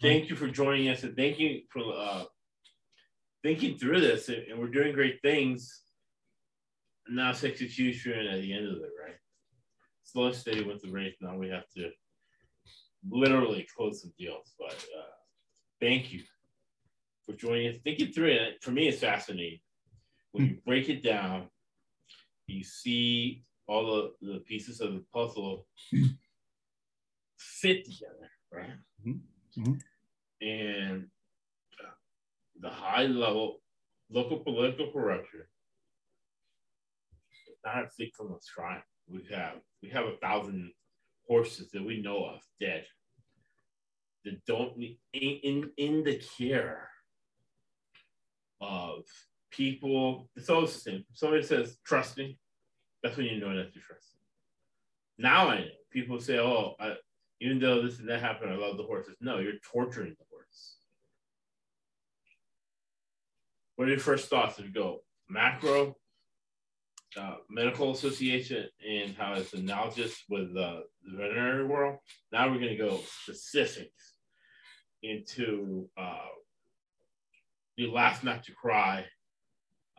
Thank 0.00 0.28
you 0.28 0.36
for 0.36 0.48
joining 0.48 0.88
us 0.88 1.02
and 1.02 1.16
thank 1.16 1.38
you 1.38 1.62
for 1.70 1.82
uh, 1.96 2.24
thinking 3.42 3.78
through 3.78 4.00
this. 4.00 4.28
And, 4.28 4.42
and 4.50 4.58
we're 4.58 4.68
doing 4.68 4.92
great 4.92 5.20
things. 5.22 5.82
And 7.06 7.16
Now 7.16 7.30
it's 7.30 7.44
execution 7.44 8.26
at 8.26 8.40
the 8.40 8.52
end 8.52 8.66
of 8.66 8.76
it, 8.78 8.90
right? 9.02 9.16
Slow 10.04 10.32
steady 10.32 10.64
with 10.64 10.82
the 10.82 10.90
race. 10.90 11.16
Now 11.20 11.36
we 11.36 11.48
have 11.50 11.68
to 11.76 11.90
literally 13.08 13.66
close 13.76 14.02
some 14.02 14.12
deals. 14.18 14.52
But 14.58 14.74
uh, 14.74 15.12
thank 15.80 16.12
you 16.12 16.20
for 17.24 17.34
joining 17.34 17.68
us. 17.68 17.76
Thinking 17.84 18.12
through 18.12 18.32
it. 18.32 18.62
For 18.62 18.70
me, 18.72 18.88
it's 18.88 19.00
fascinating. 19.00 19.60
When 20.32 20.46
you 20.46 20.58
break 20.66 20.88
it 20.88 21.02
down, 21.02 21.48
you 22.46 22.62
see 22.62 23.44
all 23.68 24.12
the, 24.22 24.32
the 24.34 24.40
pieces 24.40 24.80
of 24.80 24.94
the 24.94 25.04
puzzle 25.12 25.66
fit 27.38 27.84
together, 27.84 28.30
right? 28.52 28.70
Mhm. 29.04 29.20
Mhm. 29.56 29.80
And 30.40 31.10
the 32.60 32.70
high 32.70 33.06
level 33.06 33.62
local 34.10 34.38
political 34.40 34.90
corruption 34.92 35.42
not 37.64 37.84
a 37.84 37.88
victim 37.98 38.32
of 38.32 38.40
crime. 38.54 38.82
We 39.08 39.26
have 39.34 39.54
we 39.82 39.88
have 39.90 40.04
a 40.06 40.16
thousand 40.22 40.72
horses 41.28 41.70
that 41.72 41.84
we 41.84 42.00
know 42.00 42.24
of 42.24 42.40
dead 42.60 42.86
that 44.24 44.44
don't 44.46 44.76
need 44.76 44.98
in 45.12 45.40
in, 45.42 45.70
in 45.76 46.04
the 46.04 46.22
care 46.38 46.88
of 48.60 49.02
people. 49.50 50.30
It's 50.36 50.50
always 50.50 50.74
the 50.74 50.80
same. 50.80 51.04
Somebody 51.12 51.42
says 51.42 51.78
trust 51.84 52.16
me, 52.16 52.38
that's 53.02 53.16
when 53.16 53.26
you 53.26 53.40
know 53.40 53.54
that 53.54 53.74
you 53.74 53.80
trust. 53.80 54.16
Now 55.18 55.48
I 55.48 55.60
know. 55.60 55.66
People 55.90 56.20
say, 56.20 56.38
"Oh, 56.38 56.74
I, 56.78 56.94
even 57.40 57.58
though 57.58 57.82
this 57.82 57.98
and 57.98 58.08
that 58.08 58.20
happened, 58.20 58.52
I 58.52 58.56
love 58.56 58.76
the 58.76 58.82
horses." 58.82 59.16
No, 59.20 59.38
you're 59.38 59.58
torturing 59.72 60.14
the 60.18 60.24
horse. 60.30 60.76
What 63.76 63.88
are 63.88 63.90
your 63.90 64.00
first 64.00 64.28
thoughts? 64.28 64.58
If 64.58 64.66
you 64.66 64.72
go 64.72 65.00
macro, 65.28 65.96
uh, 67.16 67.36
medical 67.48 67.92
association, 67.92 68.66
and 68.86 69.16
how 69.16 69.34
it's 69.34 69.54
analogous 69.54 70.22
with 70.28 70.56
uh, 70.56 70.80
the 71.04 71.16
veterinary 71.16 71.64
world. 71.64 71.98
Now 72.32 72.48
we're 72.48 72.58
going 72.58 72.76
to 72.76 72.76
go 72.76 73.00
specifics 73.22 74.14
into 75.02 75.88
uh, 75.96 76.28
the 77.76 77.86
last 77.86 78.24
not 78.24 78.44
to 78.44 78.52
cry, 78.52 79.04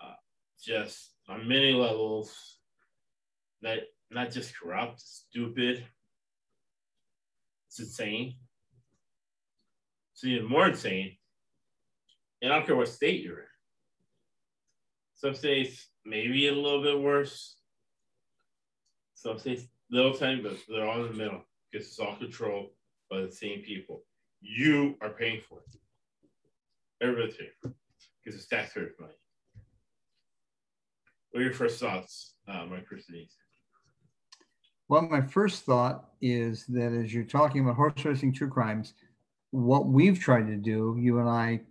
uh, 0.03 0.13
just 0.61 1.13
on 1.27 1.47
many 1.47 1.71
levels, 1.71 2.56
that 3.61 3.79
not 4.09 4.31
just 4.31 4.57
corrupt, 4.57 5.01
stupid, 5.01 5.85
it's 7.67 7.79
insane. 7.79 8.35
It's 10.13 10.23
even 10.23 10.49
more 10.49 10.67
insane. 10.67 11.17
And 12.41 12.51
I 12.51 12.57
don't 12.57 12.65
care 12.65 12.75
what 12.75 12.87
state 12.87 13.23
you're 13.23 13.39
in. 13.39 13.45
Some 15.15 15.35
states 15.35 15.87
maybe 16.05 16.47
a 16.47 16.53
little 16.53 16.81
bit 16.81 16.99
worse. 16.99 17.57
Some 19.15 19.39
states 19.39 19.63
little 19.89 20.13
tiny, 20.13 20.41
but 20.41 20.57
they're 20.69 20.87
all 20.87 21.03
in 21.05 21.11
the 21.11 21.17
middle 21.17 21.43
because 21.71 21.87
it's 21.87 21.99
all 21.99 22.15
controlled 22.15 22.69
by 23.09 23.21
the 23.21 23.31
same 23.31 23.61
people. 23.61 24.03
You 24.41 24.95
are 25.01 25.09
paying 25.09 25.41
for 25.47 25.59
it. 25.59 25.79
Everybody's 27.01 27.35
paying 27.35 27.51
for 27.61 27.69
it 27.69 27.75
because 28.23 28.39
it's 28.39 28.47
taxpayers' 28.47 28.93
money. 28.99 29.13
What 31.31 31.41
are 31.41 31.43
your 31.43 31.53
first 31.53 31.79
thoughts, 31.79 32.35
uh, 32.47 32.65
Mike 32.65 32.87
Christine? 32.87 33.27
Well, 34.89 35.01
my 35.01 35.21
first 35.21 35.65
thought 35.65 36.05
is 36.21 36.65
that 36.67 36.93
as 36.93 37.13
you're 37.13 37.25
talking 37.25 37.61
about 37.61 37.75
horse 37.75 38.05
racing 38.05 38.33
true 38.33 38.49
crimes, 38.49 38.93
what 39.51 39.87
we've 39.87 40.19
tried 40.19 40.47
to 40.47 40.55
do, 40.55 40.95
you 40.99 41.19
and 41.19 41.29
I, 41.29 41.61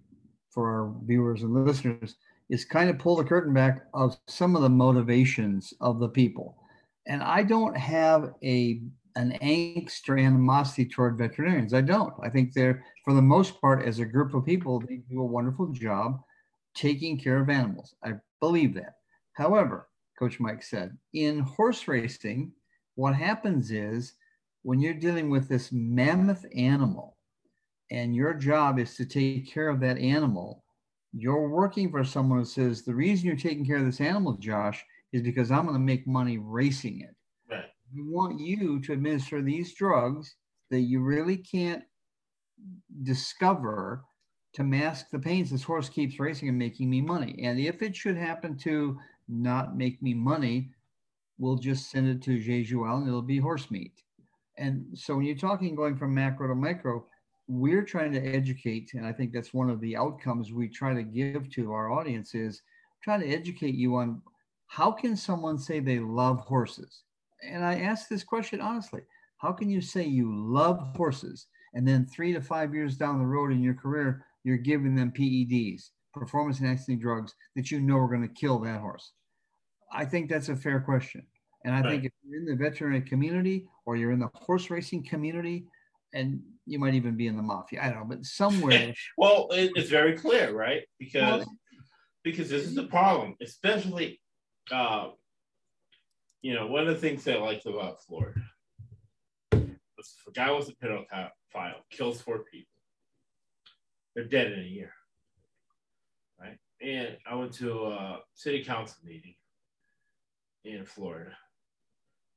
for 0.50 0.68
our 0.68 0.94
viewers 1.04 1.42
and 1.42 1.54
listeners, 1.54 2.16
is 2.50 2.64
kind 2.64 2.90
of 2.90 2.99
pull 2.99 3.16
the 3.16 3.25
curtain 3.25 3.54
back 3.54 3.87
of 3.94 4.16
some 4.29 4.55
of 4.55 4.62
the 4.62 4.68
motivations 4.68 5.72
of 5.81 5.98
the 5.98 6.09
people. 6.09 6.57
And 7.07 7.22
I 7.22 7.42
don't 7.42 7.76
have 7.76 8.35
a 8.42 8.83
an 9.16 9.38
angst 9.42 10.11
or 10.11 10.18
animosity 10.18 10.85
toward 10.85 11.16
veterinarians. 11.16 11.72
I 11.72 11.81
don't. 11.81 12.12
I 12.22 12.29
think 12.29 12.52
they're, 12.52 12.85
for 13.02 13.14
the 13.14 13.22
most 13.22 13.59
part, 13.62 13.83
as 13.83 13.98
a 13.98 14.05
group 14.05 14.35
of 14.35 14.44
people, 14.44 14.81
they 14.81 14.96
do 15.09 15.22
a 15.22 15.26
wonderful 15.26 15.68
job 15.68 16.20
taking 16.74 17.18
care 17.18 17.40
of 17.40 17.48
animals. 17.48 17.94
I 18.05 18.12
believe 18.40 18.74
that. 18.74 18.96
However, 19.33 19.88
Coach 20.18 20.38
Mike 20.38 20.62
said, 20.62 20.98
in 21.14 21.40
horse 21.40 21.88
racing, 21.88 22.52
what 22.96 23.14
happens 23.14 23.70
is 23.70 24.14
when 24.62 24.80
you're 24.80 24.94
dealing 24.94 25.30
with 25.30 25.48
this 25.48 25.70
mammoth 25.70 26.44
animal 26.56 27.16
and 27.90 28.16
your 28.16 28.35
job 28.35 28.78
is 28.78 28.96
to 28.96 29.06
take 29.06 29.48
care 29.48 29.68
of 29.68 29.80
that 29.80 29.98
animal, 29.98 30.64
you're 31.12 31.48
working 31.48 31.90
for 31.90 32.02
someone 32.02 32.40
who 32.40 32.44
says, 32.44 32.82
the 32.82 32.94
reason 32.94 33.26
you're 33.26 33.37
taking 33.37 33.64
care 33.64 33.76
of 33.76 33.87
this 33.87 34.00
animal, 34.00 34.32
Josh, 34.38 34.85
is 35.12 35.22
because 35.22 35.50
I'm 35.50 35.62
going 35.62 35.74
to 35.74 35.78
make 35.78 36.06
money 36.06 36.38
racing 36.38 37.00
it. 37.00 37.14
Right. 37.48 37.64
We 37.94 38.02
want 38.02 38.40
you 38.40 38.80
to 38.80 38.92
administer 38.92 39.40
these 39.40 39.74
drugs 39.74 40.35
that 40.70 40.80
you 40.80 41.00
really 41.00 41.37
can't 41.37 41.85
discover 43.04 44.04
to 44.54 44.64
mask 44.64 45.11
the 45.12 45.18
pains 45.18 45.50
this 45.50 45.62
horse 45.62 45.88
keeps 45.88 46.18
racing 46.18 46.48
and 46.48 46.59
making 46.59 46.90
me 46.90 47.00
money. 47.00 47.40
And 47.44 47.61
if 47.61 47.82
it 47.82 47.94
should 47.94 48.16
happen 48.16 48.56
to 48.59 48.98
not 49.28 49.76
make 49.76 50.02
me 50.02 50.14
money, 50.14 50.70
we'll 51.38 51.57
just 51.57 51.90
send 51.90 52.09
it 52.09 52.22
to 52.22 52.38
Jejuel 52.38 52.99
and 52.99 53.09
it'll 53.09 53.22
be 53.22 53.38
horse 53.38 53.70
meat. 53.70 54.03
And 54.59 54.87
so 54.94 55.16
when 55.16 55.27
you're 55.27 55.37
talking 55.37 55.75
going 55.75 55.96
from 55.96 56.14
macro 56.14 56.49
to 56.49 56.55
micro, 56.55 57.05
we're 57.49 57.85
trying 57.85 58.12
to 58.12 58.20
educate, 58.20 58.92
and 58.94 59.07
I 59.07 59.12
think 59.12 59.33
that's 59.33 59.55
one 59.55 59.70
of 59.70 59.81
the 59.81 59.96
outcomes 59.96 60.53
we 60.53 60.68
try 60.68 60.94
to 60.94 61.03
give 61.03 61.49
to 61.51 61.72
our 61.72 61.92
audience 61.92 62.35
is 62.35 62.62
try 63.03 63.18
to 63.18 63.29
educate 63.29 63.75
you 63.75 63.96
on 63.96 64.20
how 64.66 64.90
can 64.90 65.16
someone 65.16 65.59
say 65.59 65.79
they 65.79 66.01
love 66.01 66.40
horses? 66.40 67.03
And 67.49 67.64
I 67.64 67.81
ask 67.81 68.09
this 68.09 68.25
question 68.25 68.61
honestly, 68.61 69.03
how 69.38 69.53
can 69.53 69.70
you 69.70 69.81
say 69.81 70.05
you 70.05 70.35
love 70.35 70.81
horses 70.96 71.46
and 71.75 71.87
then 71.87 72.07
three 72.07 72.33
to 72.33 72.40
five 72.40 72.75
years 72.75 72.96
down 72.96 73.18
the 73.18 73.27
road 73.27 73.53
in 73.53 73.62
your 73.62 73.75
career, 73.75 74.25
you're 74.42 74.57
giving 74.57 74.96
them 74.96 75.12
PEDs, 75.12 75.90
performance 76.14 76.61
enhancing 76.61 76.99
drugs 76.99 77.35
that 77.55 77.70
you 77.70 77.81
know 77.81 77.99
are 77.99 78.09
going 78.09 78.27
to 78.27 78.35
kill 78.35 78.59
that 78.61 78.81
horse? 78.81 79.12
I 79.92 80.05
think 80.05 80.29
that's 80.29 80.49
a 80.49 80.57
fair 80.57 80.81
question. 80.81 81.27
And 81.64 81.75
I 81.75 81.83
think 81.83 82.05
if 82.05 82.12
you're 82.22 82.38
in 82.38 82.46
the 82.46 82.55
veterinary 82.55 83.01
community 83.01 83.66
or 83.87 83.96
you're 83.96 84.12
in 84.12 84.20
the 84.20 84.31
horse 84.35 84.70
racing 84.70 85.05
community, 85.05 85.64
and 86.14 86.40
you 86.64 86.79
might 86.79 86.94
even 86.94 87.16
be 87.16 87.27
in 87.27 87.37
the 87.37 87.42
mafia, 87.42 87.83
I 87.83 87.88
don't 87.90 87.99
know, 87.99 88.16
but 88.16 88.25
somewhere. 88.25 88.94
Well, 89.18 89.49
it, 89.51 89.72
it's 89.75 89.90
very 89.90 90.16
clear, 90.16 90.55
right? 90.55 90.83
Because 90.99 91.44
Well- 91.44 91.57
because 92.22 92.51
this 92.51 92.64
is 92.64 92.75
the 92.75 92.87
problem, 92.87 93.37
especially, 93.40 94.20
uh, 94.72 95.11
you 96.42 96.55
know, 96.55 96.66
one 96.66 96.88
of 96.88 96.92
the 96.92 97.01
things 97.01 97.27
I 97.29 97.37
liked 97.37 97.66
about 97.66 98.03
Florida 98.03 98.40
was 99.53 100.16
the 100.27 100.33
guy 100.33 100.51
with 100.51 100.68
a 100.68 100.72
pedophile 100.85 101.75
kills 101.90 102.20
four 102.20 102.40
people. 102.53 102.72
They're 104.14 104.25
dead 104.25 104.51
in 104.51 104.59
a 104.59 104.62
year, 104.64 104.92
right? 106.40 106.59
And 106.83 107.16
I 107.31 107.37
went 107.37 107.53
to 107.55 107.87
a 107.87 108.18
city 108.35 108.64
council 108.64 108.96
meeting 109.05 109.37
in 110.66 110.85
Florida 110.85 111.37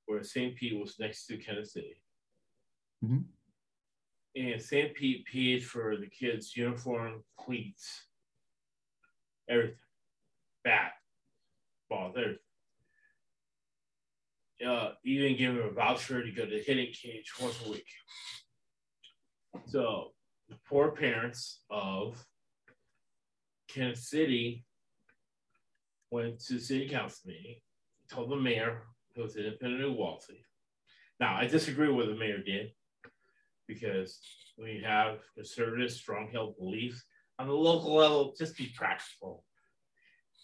where 0.10 0.24
St. 0.24 0.56
Pete 0.56 0.80
was 0.80 0.98
next 0.98 1.28
to 1.28 1.38
Kansas 1.38 1.74
City. 1.74 2.02
Mhm. 3.04 3.32
And 4.36 4.62
St. 4.62 4.96
Pete 4.96 5.24
paid 5.26 5.63
for 5.63 5.98
the 5.98 6.10
kids' 6.10 6.58
uniform, 6.58 7.24
cleats, 7.38 8.08
everything, 9.48 9.78
bat, 10.63 10.94
balls, 11.89 12.18
everything. 12.18 12.44
Uh, 14.65 14.96
even 15.04 15.38
give 15.38 15.56
him 15.56 15.62
a 15.62 15.70
voucher 15.70 16.24
to 16.24 16.32
go 16.32 16.46
to 16.46 16.52
the 16.52 16.63
hitting 16.63 16.92
cage 16.92 17.32
once 17.39 17.62
a 17.65 17.70
week. 17.70 17.89
So 19.68 20.15
the 20.48 20.58
poor 20.65 20.92
parents 20.92 21.63
of 21.70 22.28
Kansas 23.68 24.10
City 24.10 24.65
went 26.10 26.39
to 26.46 26.60
city 26.60 26.89
council 26.89 27.30
meeting, 27.30 27.62
told 28.10 28.32
the 28.32 28.36
mayor, 28.36 28.84
who 29.15 29.22
was 29.24 29.36
independent 29.36 29.84
of 29.84 29.91
Walsey. 29.93 30.43
Now 31.19 31.36
I 31.36 31.48
disagree 31.48 31.88
with 31.88 32.08
what 32.08 32.13
the 32.13 32.19
mayor 32.19 32.41
did 32.41 32.72
because 33.67 34.19
we 34.58 34.82
have 34.86 35.19
conservative, 35.36 35.91
strong-held 35.91 36.58
beliefs 36.58 37.04
on 37.38 37.48
the 37.48 37.54
local 37.54 37.95
level. 37.95 38.34
Just 38.38 38.58
be 38.58 38.74
practical. 38.76 39.45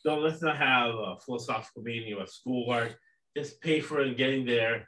Don't 0.04 0.21
let's 0.23 0.41
not 0.41 0.58
have 0.58 0.93
a 0.93 1.17
philosophical 1.25 1.82
meeting 1.82 2.13
about 2.13 2.30
school 2.30 2.69
art. 2.69 2.95
Just 3.36 3.60
pay 3.62 3.82
for 3.82 3.99
it 4.01 4.08
and 4.08 4.17
getting 4.17 4.45
there, 4.45 4.88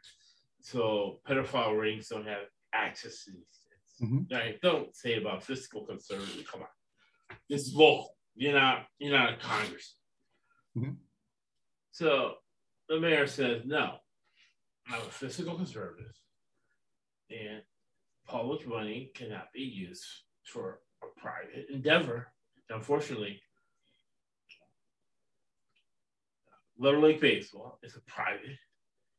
so 0.62 1.20
pedophile 1.28 1.78
rings 1.80 2.08
don't 2.10 2.28
have 2.28 2.44
access 2.74 3.24
to 3.24 3.32
these 3.32 3.64
things. 3.68 4.12
Mhm. 4.12 4.32
Right? 4.32 4.62
Don't 4.62 4.96
say 4.96 5.16
about 5.16 5.44
fiscal 5.44 5.86
conservative. 5.86 6.48
Come 6.48 6.62
on, 6.62 6.68
this 7.50 7.68
is 7.68 7.74
local. 7.74 8.16
You're 8.36 8.54
not. 8.54 8.88
You're 9.00 9.18
not 9.18 9.34
a 9.34 9.38
Congress. 9.38 10.00
Mhm. 10.78 10.98
So 11.92 12.38
the 12.90 13.00
mayor 13.00 13.28
says 13.28 13.64
no. 13.66 13.98
I'm 14.90 15.02
a 15.02 15.06
fiscal 15.06 15.56
conservative, 15.56 16.14
and 17.30 17.62
public 18.26 18.66
money 18.68 19.12
cannot 19.14 19.52
be 19.54 19.62
used 19.62 20.06
for 20.46 20.80
a 21.04 21.08
private 21.20 21.70
endeavor. 21.70 22.32
Unfortunately, 22.70 23.42
Little 26.78 27.02
League 27.02 27.20
Baseball 27.20 27.80
is 27.84 27.96
a 27.96 28.02
private 28.02 28.58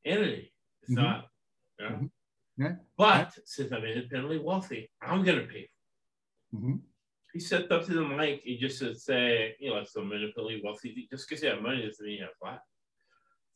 entity. 0.05 0.55
It's 0.83 0.93
Mhm. 0.93 0.97
not. 0.97 1.31
You 1.79 1.89
know? 1.89 1.97
Mhm. 1.97 2.11
Yeah. 2.57 2.77
But 2.97 3.39
since 3.47 3.73
I'm 3.73 3.85
independently 3.85 4.39
wealthy, 4.39 4.91
I'm 5.01 5.25
gonna 5.25 5.47
pay. 5.47 5.71
Mhm. 6.55 6.83
He 7.33 7.41
stepped 7.41 7.71
up 7.71 7.85
to 7.87 7.93
the 7.93 8.05
mic. 8.07 8.43
He 8.43 8.57
just 8.57 8.79
said, 8.79 8.97
"Say, 8.97 9.57
you 9.61 9.69
know, 9.71 9.77
like 9.77 9.89
some 9.89 10.11
independently 10.13 10.63
wealthy. 10.63 11.07
Just 11.11 11.29
because 11.29 11.43
you 11.43 11.51
have 11.51 11.61
money 11.63 11.83
doesn't 11.83 12.05
mean 12.05 12.19
you 12.19 12.25
have 12.25 12.37
flat." 12.37 12.63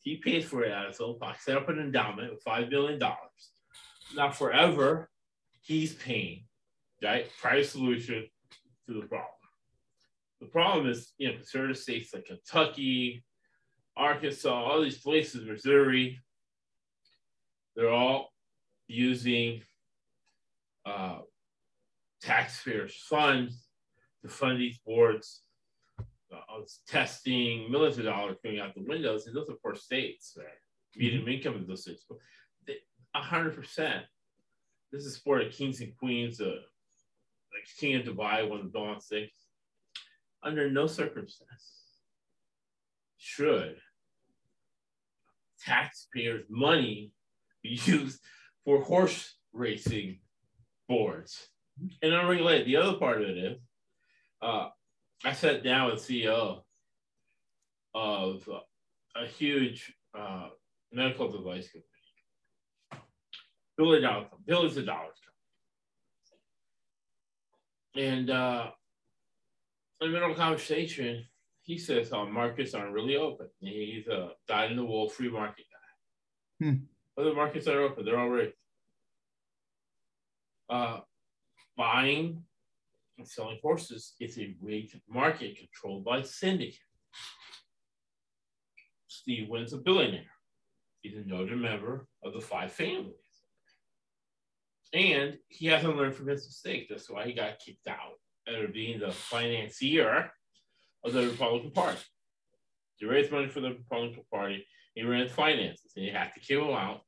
He 0.02 0.16
paid 0.16 0.44
for 0.44 0.64
it 0.64 0.72
out 0.72 0.86
of 0.86 0.92
his 0.92 1.00
own 1.00 1.18
pocket. 1.18 1.40
Set 1.40 1.56
up 1.56 1.68
an 1.68 1.78
endowment 1.78 2.32
of 2.32 2.42
five 2.42 2.68
billion 2.68 2.98
dollars. 2.98 3.52
Now, 4.14 4.30
forever, 4.30 5.08
he's 5.62 5.94
paying. 5.94 6.44
Right, 7.02 7.26
private 7.40 7.66
solution 7.66 8.28
to 8.86 8.94
the 8.94 9.06
problem. 9.06 9.28
The 10.40 10.46
problem 10.46 10.88
is, 10.88 11.12
you 11.18 11.28
know, 11.28 11.34
conservative 11.34 11.78
states 11.78 12.14
like 12.14 12.26
Kentucky, 12.26 13.24
Arkansas, 13.96 14.52
all 14.52 14.82
these 14.82 14.98
places, 14.98 15.46
Missouri, 15.46 16.20
they're 17.74 17.90
all 17.90 18.32
using 18.86 19.62
uh, 20.84 21.18
taxpayers' 22.20 22.94
funds 22.94 23.68
to 24.22 24.28
fund 24.28 24.60
these 24.60 24.78
boards. 24.78 25.42
Uh, 26.32 26.62
testing, 26.88 27.70
millions 27.70 27.98
of 27.98 28.04
dollars 28.04 28.36
going 28.42 28.58
out 28.58 28.74
the 28.74 28.82
windows, 28.82 29.26
and 29.26 29.36
those 29.36 29.48
are 29.50 29.56
poor 29.62 29.74
states, 29.74 30.34
right? 30.38 30.46
Medium 30.96 31.28
income 31.28 31.56
in 31.56 31.66
those 31.66 31.82
states. 31.82 32.04
A 33.14 33.20
hundred 33.20 33.54
percent. 33.54 34.04
This 34.90 35.04
is 35.04 35.18
for 35.18 35.42
the 35.42 35.50
kings 35.50 35.80
and 35.80 35.96
queens, 35.98 36.40
uh, 36.40 36.46
like 36.46 37.66
King 37.78 37.96
of 37.96 38.06
Dubai 38.06 38.48
when 38.48 38.62
the 38.64 38.70
Dawn 38.70 39.00
six. 39.00 39.32
Under 40.42 40.70
no 40.70 40.86
circumstance 40.86 41.82
should 43.18 43.76
taxpayers' 45.64 46.44
money 46.48 47.12
be 47.62 47.80
used 47.84 48.20
for 48.64 48.82
horse 48.82 49.36
racing 49.52 50.18
boards. 50.88 51.48
And 52.02 52.12
unrelated, 52.12 52.66
the 52.66 52.76
other 52.76 52.98
part 52.98 53.22
of 53.22 53.28
it 53.28 53.38
is, 53.38 53.58
uh, 54.40 54.68
I 55.24 55.32
sat 55.32 55.62
down 55.62 55.90
with 55.90 56.00
CEO 56.00 56.62
of 57.94 58.48
a 59.14 59.26
huge 59.26 59.94
uh, 60.18 60.48
medical 60.92 61.30
device 61.30 61.68
company, 61.68 63.04
billion 63.76 64.02
dollar, 64.02 64.26
billions 64.46 64.76
of 64.76 64.86
dollars. 64.86 65.16
And 67.94 68.30
uh, 68.30 68.70
in 70.00 70.08
the 70.08 70.12
middle 70.12 70.30
of 70.30 70.36
the 70.36 70.42
conversation, 70.42 71.24
he 71.62 71.78
says, 71.78 72.12
"Oh, 72.12 72.26
markets 72.26 72.74
aren't 72.74 72.92
really 72.94 73.16
open." 73.16 73.48
And 73.60 73.70
he's 73.70 74.08
a 74.08 74.30
dyed 74.48 74.70
in 74.70 74.76
the 74.76 74.84
wool 74.84 75.08
free 75.08 75.30
market 75.30 75.66
guy. 75.70 76.66
Hmm. 76.66 76.76
Other 77.20 77.34
markets 77.34 77.68
are 77.68 77.82
open; 77.82 78.04
they're 78.04 78.18
all 78.18 78.28
rigged. 78.28 78.54
Uh, 80.68 81.00
buying 81.76 82.42
and 83.18 83.28
selling 83.28 83.58
horses 83.62 84.14
is 84.20 84.38
a 84.38 84.54
rigged 84.60 85.00
market 85.08 85.56
controlled 85.56 86.04
by 86.04 86.22
syndicate. 86.22 86.78
Steve 89.06 89.48
Wynn's 89.48 89.72
a 89.72 89.78
billionaire. 89.78 90.22
He's 91.02 91.16
a 91.16 91.28
noted 91.28 91.58
member 91.58 92.06
of 92.24 92.32
the 92.32 92.40
five 92.40 92.72
families. 92.72 93.14
And 94.92 95.38
he 95.48 95.66
hasn't 95.66 95.96
learned 95.96 96.14
from 96.14 96.28
his 96.28 96.44
mistake. 96.44 96.86
That's 96.88 97.08
why 97.08 97.24
he 97.24 97.32
got 97.32 97.58
kicked 97.58 97.86
out 97.88 98.18
of 98.46 98.72
being 98.72 99.00
the 99.00 99.10
financier 99.10 100.30
of 101.04 101.12
the 101.12 101.26
Republican 101.26 101.70
Party. 101.70 102.00
He 102.96 103.06
raised 103.06 103.32
money 103.32 103.48
for 103.48 103.60
the 103.60 103.70
Republican 103.70 104.24
Party. 104.30 104.66
He 104.94 105.02
ran 105.02 105.28
finances, 105.28 105.92
and 105.96 106.04
you 106.04 106.12
have 106.12 106.34
to 106.34 106.40
kick 106.40 106.58
him 106.58 106.70
out 106.70 107.00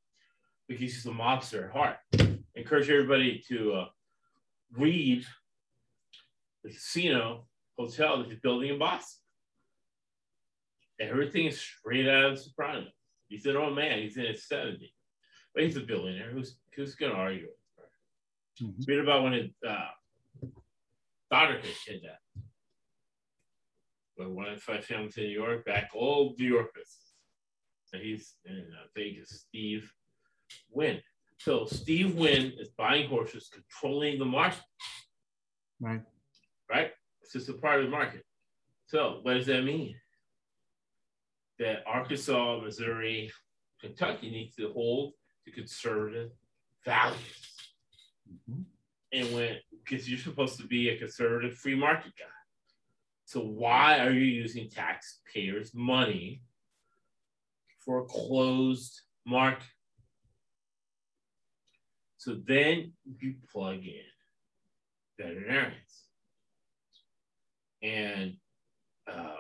because 0.67 0.81
he's 0.81 1.07
a 1.07 1.11
mobster 1.11 1.67
at 1.67 1.73
heart. 1.73 1.97
I 2.19 2.38
encourage 2.55 2.88
everybody 2.88 3.43
to 3.49 3.73
uh, 3.73 3.87
read 4.73 5.25
the 6.64 6.70
casino 6.72 7.46
hotel 7.79 8.18
that 8.18 8.29
he's 8.29 8.40
building 8.40 8.70
in 8.70 8.79
Boston. 8.79 9.20
Everything 11.00 11.46
is 11.46 11.61
straight 11.61 12.09
out 12.09 12.33
of 12.33 12.38
Sopranos. 12.38 12.88
He's 13.29 13.46
an 13.46 13.57
old 13.57 13.74
man. 13.77 13.98
He's 14.00 14.16
in 14.16 14.24
his 14.24 14.46
70s. 14.50 14.92
But 15.55 15.64
he's 15.64 15.77
a 15.77 15.81
billionaire. 15.81 16.31
Who's, 16.31 16.57
who's 16.74 16.94
going 16.94 17.12
to 17.12 17.18
argue? 17.18 17.48
Mhm. 18.62 18.87
Read 18.87 19.00
about 19.00 19.24
when 19.24 19.33
his 19.33 19.50
uh, 19.66 19.88
daughter 21.31 21.61
gets 21.61 21.83
kidnapped. 21.85 22.20
But 24.16 24.31
when 24.31 24.46
I 24.46 24.57
found 24.57 25.12
in 25.16 25.24
New 25.24 25.29
York, 25.29 25.64
back 25.64 25.90
old 25.92 26.38
New 26.38 26.46
Yorkers. 26.46 26.96
And 27.92 28.03
he's 28.03 28.35
in 28.44 28.59
uh, 28.72 28.87
Vegas, 28.94 29.44
Steve 29.48 29.92
Wynn. 30.70 31.00
So 31.38 31.66
Steve 31.66 32.14
Wynn 32.14 32.53
is 32.59 32.68
buying 32.70 33.09
horses, 33.09 33.50
controlling 33.53 34.18
the 34.18 34.24
market, 34.24 34.62
Right. 35.81 36.03
Right? 36.70 36.90
It's 37.22 37.33
just 37.33 37.48
a 37.48 37.55
part 37.55 37.81
of 37.81 37.87
the 37.87 37.90
market. 37.90 38.24
So 38.87 39.20
what 39.22 39.35
does 39.35 39.46
that 39.46 39.64
mean? 39.64 39.96
That 41.59 41.85
Arkansas, 41.87 42.61
Missouri, 42.61 43.31
Kentucky 43.81 44.31
needs 44.31 44.57
to 44.57 44.72
hold 44.72 45.14
to 45.44 45.50
conservative 45.50 46.31
values. 46.85 47.72
Mhm. 48.29 48.64
And 49.12 49.35
when 49.35 49.61
because 49.70 50.09
you're 50.09 50.18
supposed 50.18 50.59
to 50.59 50.66
be 50.66 50.88
a 50.88 50.98
conservative 50.98 51.57
free 51.59 51.74
market 51.74 52.12
guy. 52.16 52.24
So 53.27 53.40
why 53.40 54.00
are 54.00 54.11
you 54.11 54.24
using 54.24 54.68
taxpayers' 54.70 55.74
money 55.74 56.42
for 57.81 58.00
a 58.00 58.07
closed 58.07 59.03
market? 59.27 59.68
So 62.16 62.37
then 62.37 62.94
you 63.18 63.35
plug 63.53 63.85
in 63.85 64.07
veterinarians. 65.18 66.04
And 67.85 68.37
uh, 69.07 69.37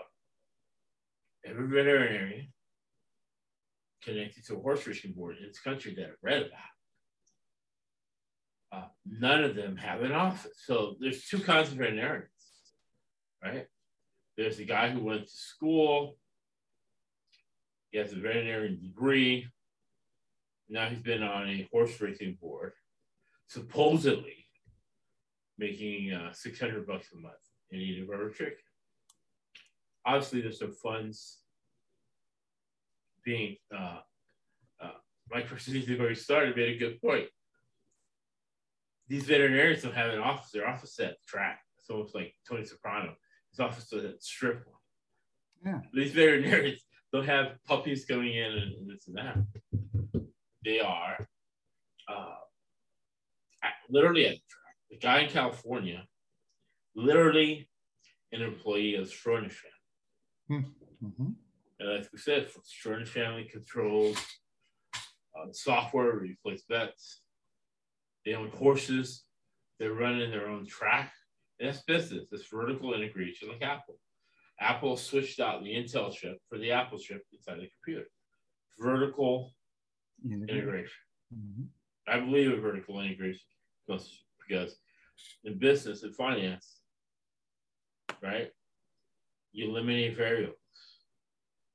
every 1.46 1.66
veterinarian 1.66 2.48
connected 4.02 4.44
to 4.46 4.56
a 4.56 4.60
horse 4.60 4.86
racing 4.86 5.12
board 5.12 5.38
in 5.40 5.46
this 5.48 5.60
country 5.60 5.94
that 5.94 6.04
I've 6.04 6.18
read 6.22 6.42
about, 6.42 6.58
uh, 8.72 8.88
none 9.06 9.44
of 9.44 9.56
them 9.56 9.78
have 9.78 10.02
an 10.02 10.12
office. 10.12 10.60
So 10.66 10.96
there's 11.00 11.24
two 11.24 11.40
kinds 11.40 11.72
of 11.72 11.78
veterinarians, 11.78 12.28
right? 13.42 13.66
There's 14.36 14.58
the 14.58 14.66
guy 14.66 14.90
who 14.90 15.02
went 15.02 15.22
to 15.22 15.32
school, 15.32 16.18
he 17.92 17.98
has 17.98 18.12
a 18.12 18.16
veterinary 18.16 18.76
degree. 18.76 19.46
Now 20.68 20.88
he's 20.88 20.98
been 20.98 21.22
on 21.22 21.48
a 21.48 21.66
horse 21.72 21.98
racing 21.98 22.36
board, 22.42 22.72
supposedly 23.48 24.48
making 25.56 26.12
uh, 26.12 26.32
600 26.32 26.86
bucks 26.86 27.08
a 27.14 27.16
month 27.16 27.34
and 27.74 27.82
eating 27.82 28.06
rubber 28.06 28.30
chicken. 28.30 28.54
Obviously, 30.06 30.40
there's 30.40 30.60
some 30.60 30.72
funds 30.72 31.38
being, 33.24 33.56
uh, 33.74 34.00
uh, 34.80 34.90
Mike 35.30 35.48
Personi's 35.48 35.88
already 35.90 36.14
started, 36.14 36.56
made 36.56 36.76
a 36.76 36.78
good 36.78 37.00
point. 37.00 37.26
These 39.08 39.24
veterinarians 39.24 39.82
don't 39.82 39.94
have 39.94 40.12
an 40.12 40.20
office, 40.20 40.50
their 40.52 40.68
office 40.68 40.98
at 41.00 41.10
the 41.10 41.26
track. 41.26 41.60
It's 41.78 41.90
almost 41.90 42.14
like 42.14 42.34
Tony 42.48 42.64
Soprano. 42.64 43.14
His 43.50 43.60
office 43.60 43.92
is 43.92 44.04
at 44.04 44.22
strip 44.22 44.64
one. 44.66 45.74
Yeah. 45.74 45.80
These 45.92 46.12
veterinarians 46.12 46.80
don't 47.12 47.26
have 47.26 47.62
puppies 47.66 48.04
coming 48.04 48.34
in 48.34 48.52
and, 48.52 48.74
and 48.74 48.90
this 48.90 49.06
and 49.08 49.16
that. 49.16 49.36
They 50.64 50.80
are 50.80 51.26
uh, 52.08 52.36
at, 53.62 53.72
literally 53.88 54.26
at 54.26 54.34
the 54.34 54.42
track. 54.48 54.76
The 54.90 54.96
guy 54.98 55.20
in 55.20 55.30
California, 55.30 56.06
literally 56.94 57.68
an 58.32 58.42
employee 58.42 58.94
of 58.94 59.10
Schroeder 59.12 59.50
family. 59.50 60.72
Mhm. 61.02 61.34
And 61.80 61.88
as 61.90 62.10
we 62.12 62.18
said, 62.18 62.50
Schroeder 62.68 63.06
family 63.06 63.44
controls 63.44 64.18
uh, 65.36 65.52
software, 65.52 66.16
replace 66.16 66.62
bets. 66.62 67.22
They 68.24 68.34
own 68.34 68.50
horses. 68.50 69.24
They're 69.78 69.92
running 69.92 70.30
their 70.30 70.48
own 70.48 70.66
track. 70.66 71.12
And 71.58 71.68
that's 71.68 71.82
business. 71.82 72.28
It's 72.30 72.46
vertical 72.46 72.94
integration 72.94 73.48
like 73.48 73.62
Apple. 73.62 73.98
Apple 74.60 74.96
switched 74.96 75.40
out 75.40 75.64
the 75.64 75.74
Intel 75.74 76.12
chip 76.12 76.38
for 76.48 76.58
the 76.58 76.70
Apple 76.70 76.98
chip 76.98 77.22
inside 77.32 77.58
the 77.60 77.68
computer. 77.68 78.08
Vertical 78.78 79.52
integration. 80.24 81.02
Mhm. 81.34 81.68
I 82.06 82.20
believe 82.20 82.52
in 82.52 82.60
vertical 82.60 83.00
integration 83.00 83.46
because 83.86 84.80
in 85.42 85.58
business 85.58 86.02
and 86.04 86.14
finance, 86.14 86.73
right, 88.22 88.50
you 89.52 89.70
eliminate 89.70 90.16
variables. 90.16 90.56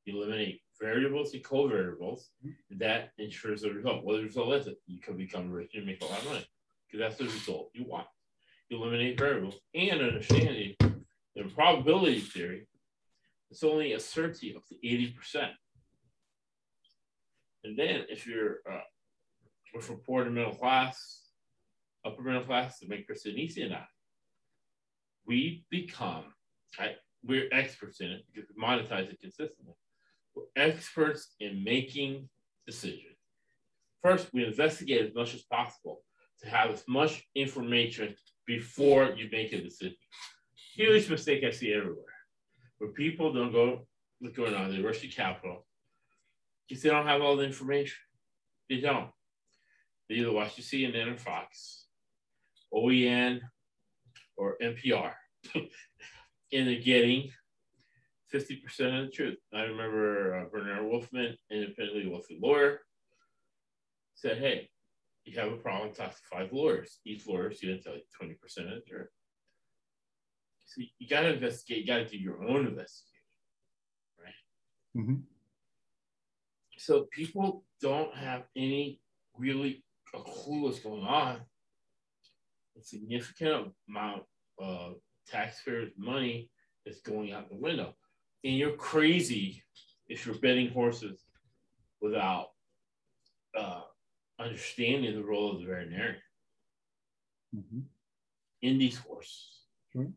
You 0.05 0.17
eliminate 0.17 0.61
variables 0.79 1.33
and 1.33 1.43
co-variables. 1.43 2.29
That 2.71 3.11
ensures 3.17 3.61
the 3.61 3.71
result. 3.71 4.03
What 4.03 4.17
the 4.17 4.23
result 4.23 4.53
is, 4.53 4.67
it 4.67 4.77
you 4.87 4.99
can 4.99 5.17
become 5.17 5.51
rich 5.51 5.75
and 5.75 5.85
make 5.85 6.01
a 6.01 6.05
lot 6.05 6.19
of 6.19 6.25
money 6.25 6.45
because 6.85 6.99
that's 6.99 7.17
the 7.17 7.25
result 7.25 7.69
you 7.73 7.85
want. 7.85 8.07
You 8.69 8.77
eliminate 8.77 9.19
variables 9.19 9.55
and 9.73 10.01
understanding 10.01 10.75
the 10.79 11.43
probability 11.55 12.19
theory, 12.19 12.67
it's 13.49 13.63
only 13.63 13.93
a 13.93 13.99
certainty 13.99 14.55
up 14.55 14.65
to 14.67 14.75
80%. 14.75 15.49
And 17.63 17.77
then 17.77 18.05
if 18.09 18.27
you're 18.27 18.57
uh, 18.69 18.81
if 19.73 19.89
we're 19.89 19.97
poor 19.97 20.23
to 20.23 20.29
middle 20.29 20.55
class, 20.55 21.21
upper 22.05 22.21
middle 22.21 22.43
class, 22.43 22.79
to 22.79 22.87
make 22.87 23.05
Kristen 23.05 23.37
easy 23.37 23.63
enough, 23.63 23.89
we 25.25 25.65
become, 25.69 26.23
I, 26.79 26.95
we're 27.23 27.49
experts 27.51 28.01
in 28.01 28.11
it 28.11 28.23
because 28.31 28.49
we 28.49 28.61
monetize 28.61 29.09
it 29.09 29.19
consistently. 29.19 29.73
We're 30.35 30.43
experts 30.55 31.35
in 31.39 31.63
making 31.63 32.29
decisions. 32.65 33.17
First, 34.01 34.29
we 34.33 34.45
investigate 34.45 35.05
as 35.05 35.13
much 35.13 35.33
as 35.33 35.41
possible 35.43 36.01
to 36.41 36.49
have 36.49 36.71
as 36.71 36.83
much 36.87 37.27
information 37.35 38.15
before 38.45 39.11
you 39.17 39.27
make 39.31 39.51
a 39.53 39.61
decision. 39.61 39.97
Huge 40.75 41.09
mistake 41.09 41.43
I 41.43 41.51
see 41.51 41.73
everywhere, 41.73 42.05
where 42.77 42.91
people 42.91 43.33
don't 43.33 43.51
go 43.51 43.85
what's 44.19 44.35
going 44.35 44.53
on. 44.53 44.71
They 44.71 44.81
rush 44.81 44.99
to 44.99 45.07
capital 45.07 45.65
because 46.67 46.83
they 46.83 46.89
don't 46.89 47.07
have 47.07 47.21
all 47.21 47.35
the 47.35 47.43
information. 47.43 47.97
They 48.69 48.79
don't. 48.79 49.09
They 50.07 50.15
either 50.15 50.31
watch 50.31 50.55
the 50.55 50.61
CNN 50.61 51.13
or 51.13 51.17
Fox, 51.17 51.85
OAN, 52.73 53.41
or 54.39 54.55
NPR, 54.61 55.11
they're 56.51 56.79
getting 56.79 57.29
50% 58.33 58.59
of 59.01 59.05
the 59.05 59.11
truth. 59.13 59.37
I 59.53 59.63
remember 59.63 60.35
uh, 60.35 60.45
Bernard 60.45 60.85
Wolfman, 60.85 61.35
independently 61.51 62.07
wealthy 62.07 62.39
lawyer, 62.41 62.79
said, 64.15 64.37
hey, 64.37 64.69
you 65.25 65.37
have 65.39 65.51
a 65.51 65.57
problem, 65.57 65.93
talk 65.93 66.11
to 66.11 66.21
five 66.31 66.51
lawyers. 66.53 66.99
Each 67.05 67.27
lawyer 67.27 67.51
is 67.51 67.59
going 67.59 67.77
to 67.77 67.83
tell 67.83 67.93
you 67.93 68.01
20% 68.21 68.33
of 68.33 68.75
the 68.75 68.81
truth. 68.87 69.07
So 70.65 70.81
you 70.97 71.07
got 71.07 71.21
to 71.21 71.33
investigate, 71.33 71.79
you 71.79 71.87
got 71.87 71.97
to 71.97 72.05
do 72.05 72.17
your 72.17 72.43
own 72.43 72.67
investigation, 72.67 73.25
right? 74.23 74.33
Mhm. 74.95 75.23
So 76.77 77.07
people 77.11 77.65
don't 77.81 78.15
have 78.15 78.43
any 78.55 79.01
really 79.37 79.83
a 80.13 80.19
clue 80.19 80.63
what's 80.63 80.79
going 80.79 81.03
on. 81.03 81.41
A 82.77 82.83
significant 82.83 83.73
amount 83.89 84.23
of 84.59 84.95
taxpayers' 85.27 85.91
money 85.97 86.49
is 86.85 86.99
going 86.99 87.31
out 87.31 87.49
the 87.49 87.55
window. 87.55 87.95
And 88.43 88.55
you're 88.57 88.75
crazy 88.75 89.63
if 90.07 90.25
you're 90.25 90.35
betting 90.39 90.69
horses 90.69 91.23
without 92.01 92.47
uh, 93.57 93.81
understanding 94.39 95.15
the 95.15 95.23
role 95.23 95.51
of 95.53 95.59
the 95.59 95.65
veterinarian 95.65 96.21
Mhm. 97.55 97.83
in 98.61 98.77
these 98.77 98.97
horses. 98.97 99.65
Sure. 99.91 100.13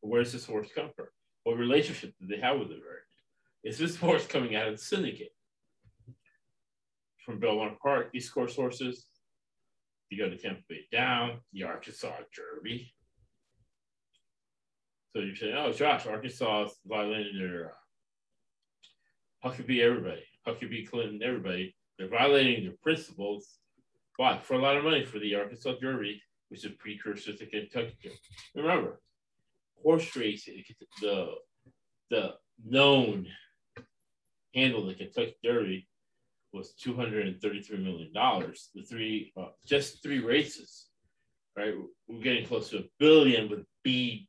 Where 0.00 0.22
does 0.22 0.32
this 0.32 0.46
horse 0.46 0.70
come 0.74 0.90
from? 0.96 1.08
What 1.44 1.58
relationship 1.58 2.14
do 2.18 2.26
they 2.26 2.40
have 2.40 2.58
with 2.58 2.68
the 2.68 2.74
veterinarian? 2.76 3.04
Is 3.64 3.76
this 3.78 3.96
horse 3.96 4.26
coming 4.26 4.56
out 4.56 4.68
of 4.68 4.76
the 4.78 4.82
syndicate? 4.82 5.34
From 7.24 7.38
Belmont 7.38 7.78
Park, 7.80 8.10
East 8.14 8.32
Coast 8.32 8.56
horses, 8.56 9.06
you 10.08 10.16
go 10.16 10.30
to 10.30 10.38
Tampa 10.38 10.62
Bay 10.68 10.86
Down, 10.90 11.42
the 11.52 11.64
Arkansas 11.64 12.16
Derby. 12.34 12.94
So 15.18 15.24
you're 15.24 15.34
saying, 15.34 15.56
oh, 15.58 15.72
Josh, 15.72 16.06
Arkansas 16.06 16.68
violating 16.86 17.40
their 17.40 17.72
uh, 19.42 19.48
Huckabee 19.48 19.82
everybody, 19.82 20.22
Huckabee 20.46 20.88
Clinton 20.88 21.20
everybody. 21.24 21.74
They're 21.98 22.06
violating 22.06 22.62
their 22.62 22.76
principles. 22.80 23.58
Why? 24.14 24.38
For 24.38 24.54
a 24.54 24.62
lot 24.62 24.76
of 24.76 24.84
money 24.84 25.04
for 25.04 25.18
the 25.18 25.34
Arkansas 25.34 25.74
Derby, 25.80 26.22
which 26.50 26.60
is 26.64 26.70
a 26.70 26.76
precursor 26.76 27.32
to 27.32 27.46
Kentucky 27.46 27.96
Derby. 28.00 28.16
Remember, 28.54 29.00
horse 29.82 30.14
racing, 30.14 30.62
the 31.00 31.32
the 32.10 32.34
known 32.64 33.26
handle 34.54 34.86
the 34.86 34.94
Kentucky 34.94 35.34
Derby 35.42 35.88
was 36.52 36.74
two 36.74 36.94
hundred 36.94 37.26
and 37.26 37.42
thirty-three 37.42 37.78
million 37.78 38.12
dollars. 38.12 38.70
The 38.72 38.82
three, 38.82 39.32
uh, 39.36 39.46
just 39.66 40.00
three 40.00 40.20
races, 40.20 40.86
right? 41.56 41.74
We're 42.06 42.22
getting 42.22 42.46
close 42.46 42.70
to 42.70 42.78
a 42.78 42.88
billion 43.00 43.50
with 43.50 43.64
B 43.82 44.28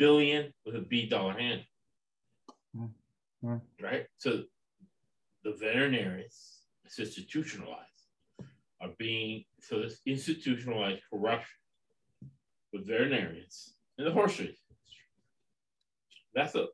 billion 0.00 0.52
with 0.64 0.74
a 0.74 0.80
B 0.80 1.06
dollar 1.06 1.34
hand, 1.38 1.60
Mm, 2.76 2.90
mm. 3.44 3.60
right? 3.82 4.06
So 4.18 4.44
the 5.44 5.52
veterinarians, 5.52 6.36
it's 6.84 6.98
institutionalized, 6.98 8.06
are 8.80 8.94
being 8.98 9.44
so 9.60 9.80
this 9.82 10.00
institutionalized 10.06 11.02
corruption 11.12 11.58
with 12.72 12.86
veterinarians 12.86 13.74
in 13.98 14.04
the 14.04 14.12
horse 14.12 14.38
industry. 14.38 14.56
That's 16.34 16.54
a 16.54 16.66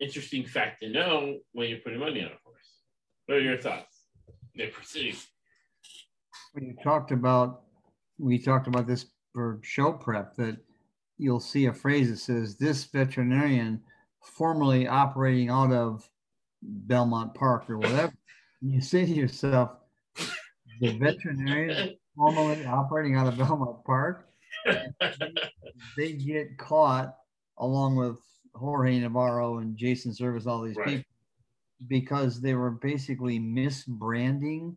interesting 0.00 0.44
fact 0.44 0.82
to 0.82 0.90
know 0.90 1.38
when 1.52 1.70
you're 1.70 1.78
putting 1.78 2.00
money 2.00 2.20
on 2.20 2.32
a 2.32 2.40
horse. 2.44 2.70
What 3.26 3.38
are 3.38 3.40
your 3.40 3.58
thoughts? 3.58 3.94
They 4.56 4.66
proceed. 4.66 5.16
When 6.52 6.64
you 6.64 6.74
talked 6.82 7.12
about, 7.12 7.62
we 8.18 8.38
talked 8.38 8.66
about 8.66 8.86
this 8.86 9.06
for 9.32 9.60
show 9.62 9.92
prep, 9.92 10.34
that 10.36 10.56
you'll 11.18 11.40
see 11.40 11.66
a 11.66 11.72
phrase 11.72 12.10
that 12.10 12.18
says, 12.18 12.56
this 12.56 12.84
veterinarian 12.84 13.80
formerly 14.22 14.86
operating 14.86 15.50
out 15.50 15.72
of 15.72 16.08
Belmont 16.62 17.34
Park 17.34 17.70
or 17.70 17.78
whatever. 17.78 18.12
And 18.62 18.72
you 18.72 18.80
say 18.80 19.06
to 19.06 19.12
yourself, 19.12 19.70
the 20.80 20.92
veterinarian 20.98 21.96
formerly 22.16 22.64
operating 22.66 23.16
out 23.16 23.28
of 23.28 23.38
Belmont 23.38 23.84
Park, 23.84 24.28
they 25.96 26.12
get 26.12 26.58
caught 26.58 27.14
along 27.58 27.96
with 27.96 28.18
Jorge 28.54 28.98
Navarro 28.98 29.58
and 29.58 29.76
Jason 29.76 30.12
Servis, 30.12 30.46
all 30.46 30.62
these 30.62 30.76
Right. 30.76 30.86
people, 30.86 31.04
because 31.88 32.40
they 32.40 32.54
were 32.54 32.70
basically 32.70 33.38
misbranding 33.38 34.76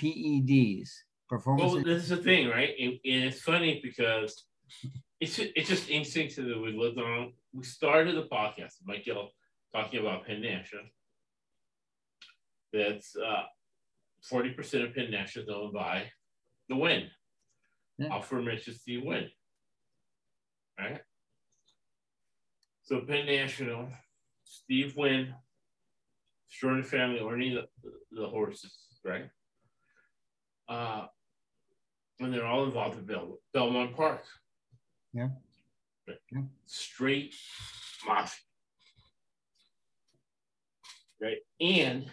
PEDs, 0.00 0.90
performance. 1.28 1.72
Well, 1.72 1.84
this 1.84 2.02
is 2.04 2.08
the 2.08 2.16
thing, 2.16 2.48
right? 2.48 2.74
And, 2.78 2.92
and 3.04 3.24
it's 3.24 3.40
funny 3.40 3.80
because 3.82 4.44
it's 5.20 5.38
it's 5.38 5.68
just 5.68 5.88
instinctive 5.88 6.46
that 6.46 6.60
we 6.60 6.72
lived 6.72 6.98
on. 6.98 7.32
We 7.52 7.64
started 7.64 8.16
the 8.16 8.22
podcast, 8.22 8.74
Mike 8.84 9.04
Gill, 9.04 9.30
talking 9.74 10.00
about 10.00 10.26
Penn 10.26 10.42
National. 10.42 10.84
That's 12.72 13.14
uh, 13.16 13.42
40% 14.30 14.88
of 14.88 14.94
Penn 14.94 15.10
National 15.10 15.44
is 15.44 15.50
owned 15.50 15.72
by 15.74 16.04
the 16.68 16.76
Wynn. 16.76 17.08
Yeah. 17.98 18.08
Alfred 18.08 18.60
Steve 18.62 19.02
Wynn. 19.04 19.28
Right? 20.78 21.00
So 22.82 23.00
Penn 23.00 23.26
National, 23.26 23.88
Steve 24.44 24.96
Wynn, 24.96 25.34
Jordan 26.50 26.82
family 26.82 27.20
owning 27.20 27.54
the, 27.54 27.66
the 28.10 28.26
horses, 28.26 28.74
right? 29.04 29.28
Uh, 30.68 31.06
and 32.20 32.32
they're 32.32 32.46
all 32.46 32.64
involved 32.64 32.98
in 32.98 33.04
Bel- 33.04 33.38
Belmont 33.52 33.96
Park. 33.96 34.24
Yeah. 35.12 35.28
Right. 36.08 36.18
Yeah. 36.32 36.42
Straight 36.66 37.34
mafia. 38.06 38.40
Right. 41.20 41.38
And 41.60 42.06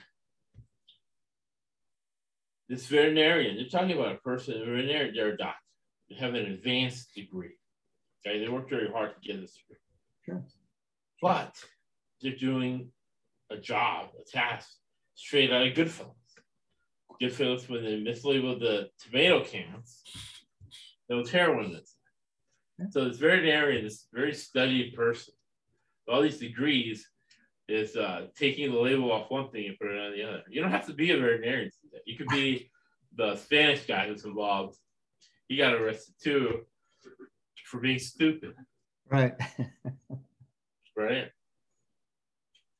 this 2.68 2.86
veterinarian, 2.88 3.56
they're 3.56 3.68
talking 3.68 3.98
about 3.98 4.16
a 4.16 4.20
person, 4.20 4.56
a 4.56 4.60
veterinarian, 4.60 5.16
they're 5.16 5.34
a 5.34 5.38
doctor. 5.38 5.56
They 6.10 6.16
have 6.18 6.36
an 6.36 6.46
advanced 6.46 7.14
degree. 7.16 7.56
Okay. 8.26 8.40
They 8.40 8.50
work 8.50 8.70
very 8.70 8.92
hard 8.92 9.16
to 9.16 9.28
get 9.28 9.42
this 9.42 9.54
degree. 9.54 9.78
Sure. 10.26 10.44
But 11.22 11.56
they're 12.22 12.36
doing 12.36 12.92
a 13.50 13.58
job, 13.58 14.10
a 14.20 14.30
task 14.30 14.70
straight 15.16 15.52
out 15.52 15.66
of 15.66 15.74
Goodfellas. 15.74 16.14
Goodfellas, 17.22 17.68
when 17.68 17.84
they 17.84 18.00
mislabeled 18.00 18.60
the 18.60 18.90
tomato 19.00 19.44
cans, 19.44 20.04
was 21.10 21.30
heroin 21.32 21.72
in 21.72 21.76
it. 21.78 21.90
So 22.92 23.06
this 23.06 23.18
veterinarian, 23.18 23.84
this 23.84 24.08
very 24.13 24.34
studied 24.34 24.96
person, 24.96 25.34
all 26.08 26.22
these 26.22 26.39
degrees, 26.39 27.08
is 27.68 27.96
uh, 27.96 28.28
taking 28.36 28.72
the 28.72 28.80
label 28.80 29.12
off 29.12 29.30
one 29.30 29.50
thing 29.52 29.68
and 29.68 29.78
put 29.78 29.92
it 29.92 30.00
on 30.00 30.12
the 30.12 30.24
other. 30.24 30.44
You 30.50 30.62
don't 30.62 30.72
have 30.72 30.88
to 30.88 30.94
be 30.94 31.12
a 31.12 31.18
veterinarian 31.18 31.70
to 31.70 31.78
do 31.84 31.89
that. 31.94 32.02
You 32.06 32.18
could 32.18 32.30
be 32.30 32.72
the 33.15 33.36
Spanish 33.36 33.86
guy 33.86 34.08
who's 34.08 34.26
involved. 34.26 34.78
He 35.48 35.58
got 35.58 35.74
arrested 35.74 36.15
too 36.22 36.65
for 37.65 37.80
being 37.80 38.00
stupid 38.00 38.56
Right. 39.10 39.34
right? 40.96 41.30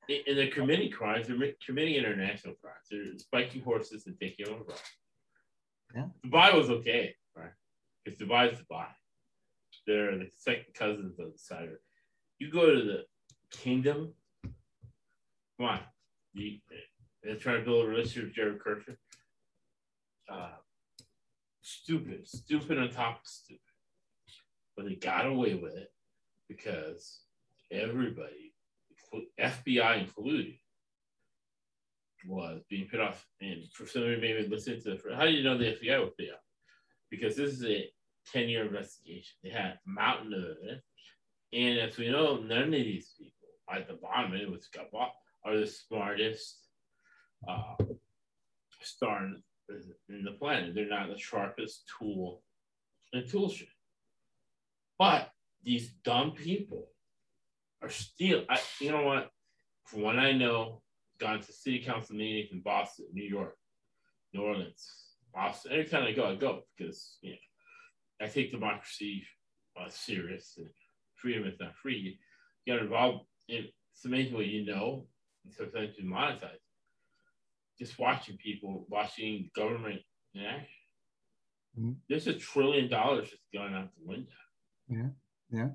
And 0.10 0.38
they're 0.38 0.50
committing 0.52 0.92
crimes, 0.92 1.28
they're 1.28 1.38
mi- 1.38 1.56
committing 1.66 1.96
international 1.96 2.56
crimes. 2.62 2.88
They're 2.90 3.18
spiking 3.18 3.62
horses 3.62 4.08
and 4.08 4.20
taking 4.20 4.48
over. 4.48 4.74
Yeah. 5.96 6.06
Dubai 6.26 6.54
was 6.56 6.70
okay, 6.70 7.16
right? 7.36 7.52
Because 8.04 8.20
Dubai 8.20 8.52
is 8.52 8.60
Dubai. 8.60 8.88
They're 9.89 10.15
the 10.15 10.30
second 10.36 10.75
cousins 10.75 11.19
of 11.19 11.32
the 11.32 11.39
side. 11.39 11.69
You 12.38 12.52
go 12.52 12.67
to 12.67 12.84
the 12.84 13.06
kingdom, 13.49 14.13
come 14.43 15.67
on. 15.67 15.80
You, 16.34 16.60
they're 17.23 17.38
trying 17.38 17.62
to 17.62 17.65
build 17.65 17.86
a 17.86 17.88
relationship 17.88 18.25
with 18.25 18.36
Jared 18.36 18.60
Kushner. 18.60 18.97
Uh, 20.32 20.58
stupid, 21.63 22.28
stupid 22.28 22.78
on 22.78 22.91
top 22.91 23.21
of 23.21 23.28
stupid. 23.28 23.62
but 24.78 24.86
they 24.86 24.93
got 24.93 25.25
away 25.25 25.56
with 25.56 25.75
it 25.75 25.91
because 26.47 27.21
everybody, 27.71 28.54
FBI 29.41 30.02
included, 30.02 30.54
was 32.28 32.62
being 32.69 32.88
put 32.91 32.99
off. 32.99 33.25
And 33.41 33.63
for 33.73 33.88
some 33.88 34.04
somebody 34.04 34.21
maybe 34.21 34.47
listening 34.47 34.84
to, 34.84 34.99
how 35.15 35.25
do 35.25 35.32
you 35.32 35.43
know 35.43 35.58
the 35.58 35.75
FBI 35.84 35.99
was 35.99 36.12
put 36.15 36.30
off? 36.32 36.41
Because 37.10 37.36
this 37.36 37.54
is 37.54 37.65
a 37.65 37.89
10 38.32 38.50
year 38.50 38.66
investigation. 38.66 39.38
They 39.44 39.50
had 39.50 39.80
of 39.88 40.34
evidence. 40.34 40.84
And 41.52 41.80
as 41.80 41.98
we 41.98 42.10
know, 42.10 42.38
none 42.38 42.66
of 42.66 42.72
these 42.72 43.14
people 43.18 43.34
at 43.72 43.88
the 43.88 43.96
bottom, 43.96 44.34
it 44.34 44.50
was 44.50 44.70
bought, 44.92 45.14
are 45.44 45.58
the 45.58 45.68
smartest 45.68 46.58
uh, 47.48 47.76
star 48.82 49.30
in 50.10 50.24
the 50.24 50.32
planet. 50.32 50.76
They're 50.76 50.88
not 50.88 51.10
the 51.10 51.18
sharpest 51.18 51.84
tool 51.98 52.44
in 53.14 53.28
tool 53.28 53.50
shed. 53.50 53.68
But 54.98 55.32
these 55.64 55.90
dumb 56.04 56.32
people 56.32 56.88
are 57.82 57.90
still, 57.90 58.44
I, 58.50 58.60
you 58.80 58.92
know 58.92 59.04
what? 59.04 59.32
From 59.86 60.02
what 60.02 60.20
I 60.20 60.34
know, 60.34 60.82
gone 61.20 61.42
to 61.42 61.52
city 61.52 61.84
council 61.84 62.16
meetings 62.16 62.52
in 62.52 62.62
Boston, 62.62 63.06
New 63.14 63.28
York, 63.28 63.56
New 64.34 64.42
Orleans, 64.42 64.88
Boston. 65.34 65.72
Every 65.74 65.86
time 65.86 66.04
I 66.04 66.12
go, 66.12 66.30
I 66.30 66.36
go 66.36 66.62
because 66.78 67.18
you 67.22 67.32
know 67.32 67.38
I 68.22 68.28
take 68.28 68.52
democracy 68.52 69.24
uh, 69.80 69.90
serious 69.90 70.54
and 70.58 70.68
freedom 71.16 71.48
is 71.48 71.60
not 71.60 71.76
free. 71.76 71.98
You 71.98 72.14
get 72.74 72.82
involved 72.84 73.26
in 73.48 73.66
it's 73.94 74.06
amazing 74.06 74.34
what 74.36 74.46
you 74.46 74.66
know 74.66 75.08
and 75.46 75.54
sometimes 75.54 75.96
you 75.98 76.06
monetize. 76.10 76.64
Just 77.78 77.98
watching 77.98 78.38
people, 78.38 78.86
watching 78.90 79.50
government 79.56 80.02
in 80.34 80.46
action. 80.46 80.68
Mhm. 81.78 81.96
There's 82.10 82.28
a 82.28 82.34
trillion 82.34 82.90
dollars 82.90 83.30
just 83.30 83.44
going 83.54 83.74
out 83.74 83.90
the 83.98 84.06
window. 84.06 84.32
Yeah, 84.90 85.10
yeah. 85.50 85.70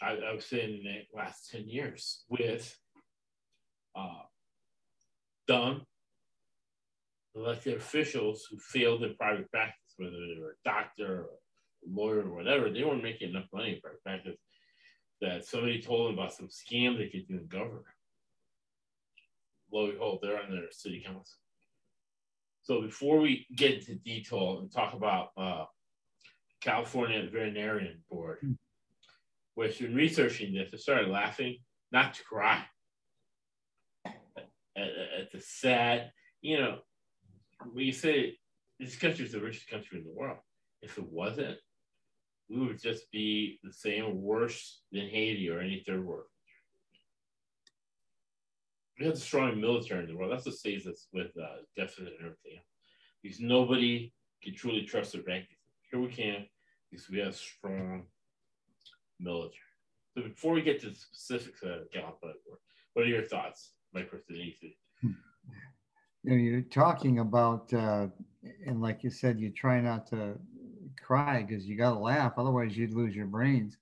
I, 0.00 0.16
I 0.16 0.32
was 0.34 0.44
saying 0.46 0.78
in 0.78 0.84
the 0.84 1.16
last 1.16 1.50
10 1.50 1.68
years 1.68 2.24
with 2.28 2.76
uh, 3.96 4.22
dumb 5.48 5.86
elected 7.34 7.76
officials 7.76 8.46
who 8.50 8.58
failed 8.58 9.02
in 9.02 9.16
private 9.16 9.50
practice, 9.50 9.83
whether 9.96 10.12
they 10.12 10.40
were 10.40 10.50
a 10.50 10.68
doctor 10.68 11.06
or 11.06 11.28
a 11.86 11.90
lawyer 11.90 12.22
or 12.22 12.34
whatever, 12.34 12.70
they 12.70 12.82
weren't 12.82 13.02
making 13.02 13.30
enough 13.30 13.46
money 13.52 13.74
in 13.74 13.80
private 13.80 14.02
practice 14.02 14.40
that 15.20 15.44
somebody 15.46 15.80
told 15.80 16.08
them 16.08 16.18
about 16.18 16.32
some 16.34 16.48
scam 16.48 16.96
they 16.96 17.08
could 17.08 17.26
do 17.28 17.38
in 17.38 17.46
government. 17.46 17.84
Lo 19.72 19.84
and 19.84 19.94
behold, 19.94 20.20
they're 20.22 20.40
on 20.40 20.50
their 20.50 20.70
city 20.70 21.02
council. 21.04 21.38
So 22.62 22.80
before 22.80 23.18
we 23.20 23.46
get 23.54 23.74
into 23.74 23.94
detail 23.96 24.58
and 24.60 24.72
talk 24.72 24.94
about 24.94 25.30
uh, 25.36 25.64
California 26.60 27.22
Veterinarian 27.30 28.02
Board, 28.10 28.56
which 29.54 29.80
in 29.80 29.94
researching 29.94 30.54
this, 30.54 30.70
I 30.72 30.76
started 30.78 31.08
laughing, 31.08 31.58
not 31.92 32.14
to 32.14 32.24
cry, 32.24 32.64
at, 34.06 34.14
at, 34.76 34.88
at 35.20 35.32
the 35.32 35.40
sad, 35.40 36.10
you 36.40 36.58
know, 36.58 36.78
when 37.72 37.84
you 37.84 37.92
say 37.92 38.38
this 38.84 38.96
country 38.96 39.24
is 39.24 39.32
the 39.32 39.40
richest 39.40 39.68
country 39.68 39.98
in 39.98 40.04
the 40.04 40.12
world, 40.12 40.38
if 40.82 40.98
it 40.98 41.10
wasn't, 41.10 41.56
we 42.50 42.66
would 42.66 42.80
just 42.80 43.10
be 43.10 43.58
the 43.62 43.72
same 43.72 44.04
or 44.04 44.12
worse 44.12 44.82
than 44.92 45.08
Haiti 45.08 45.48
or 45.48 45.60
any 45.60 45.82
third 45.86 46.04
world. 46.04 46.26
We 48.98 49.06
have 49.06 49.14
the 49.14 49.20
strong 49.20 49.60
military 49.60 50.04
in 50.04 50.08
the 50.08 50.16
world. 50.16 50.30
That's 50.30 50.44
what 50.44 50.54
saves 50.54 50.86
us 50.86 51.08
with 51.12 51.30
uh, 51.36 51.62
deficit 51.76 52.14
and 52.18 52.18
everything. 52.20 52.60
Because 53.22 53.40
nobody 53.40 54.12
can 54.42 54.54
truly 54.54 54.82
trust 54.82 55.14
their 55.14 55.22
bank. 55.22 55.46
Here 55.90 55.98
we 55.98 56.08
can, 56.08 56.46
because 56.90 57.08
we 57.08 57.18
have 57.18 57.34
strong 57.34 58.04
military. 59.18 59.58
So 60.14 60.22
before 60.22 60.52
we 60.52 60.62
get 60.62 60.80
to 60.82 60.90
the 60.90 60.94
specifics 60.94 61.62
of 61.62 61.90
Gallup, 61.90 62.18
what 62.92 63.04
are 63.04 63.08
your 63.08 63.22
thoughts, 63.22 63.72
Mike 63.92 64.12
Denise? 64.28 64.76
you 65.02 65.14
know, 66.24 66.36
you're 66.36 66.60
talking 66.60 67.18
about, 67.18 67.72
uh, 67.72 68.08
and 68.66 68.80
like 68.80 69.02
you 69.02 69.10
said, 69.10 69.40
you 69.40 69.50
try 69.50 69.80
not 69.80 70.06
to 70.08 70.34
cry 71.02 71.42
because 71.42 71.66
you 71.66 71.76
got 71.76 71.94
to 71.94 71.98
laugh, 71.98 72.34
otherwise 72.36 72.76
you'd 72.76 72.94
lose 72.94 73.14
your 73.14 73.26
brains. 73.26 73.76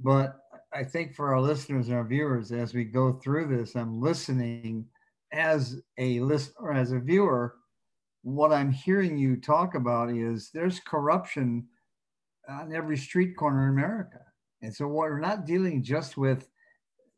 But 0.00 0.36
I 0.74 0.84
think 0.84 1.14
for 1.14 1.34
our 1.34 1.40
listeners 1.40 1.88
and 1.88 1.96
our 1.96 2.04
viewers, 2.04 2.52
as 2.52 2.74
we 2.74 2.84
go 2.84 3.12
through 3.12 3.56
this, 3.56 3.76
I'm 3.76 4.00
listening 4.00 4.86
as 5.32 5.80
a 5.98 6.20
listener, 6.20 6.72
as 6.72 6.92
a 6.92 6.98
viewer. 6.98 7.56
What 8.22 8.52
I'm 8.52 8.70
hearing 8.70 9.18
you 9.18 9.36
talk 9.36 9.74
about 9.74 10.10
is 10.10 10.50
there's 10.52 10.80
corruption 10.80 11.66
on 12.48 12.74
every 12.74 12.96
street 12.96 13.36
corner 13.36 13.64
in 13.64 13.70
America, 13.70 14.20
and 14.62 14.74
so 14.74 14.86
we're 14.86 15.20
not 15.20 15.44
dealing 15.44 15.82
just 15.82 16.16
with 16.16 16.48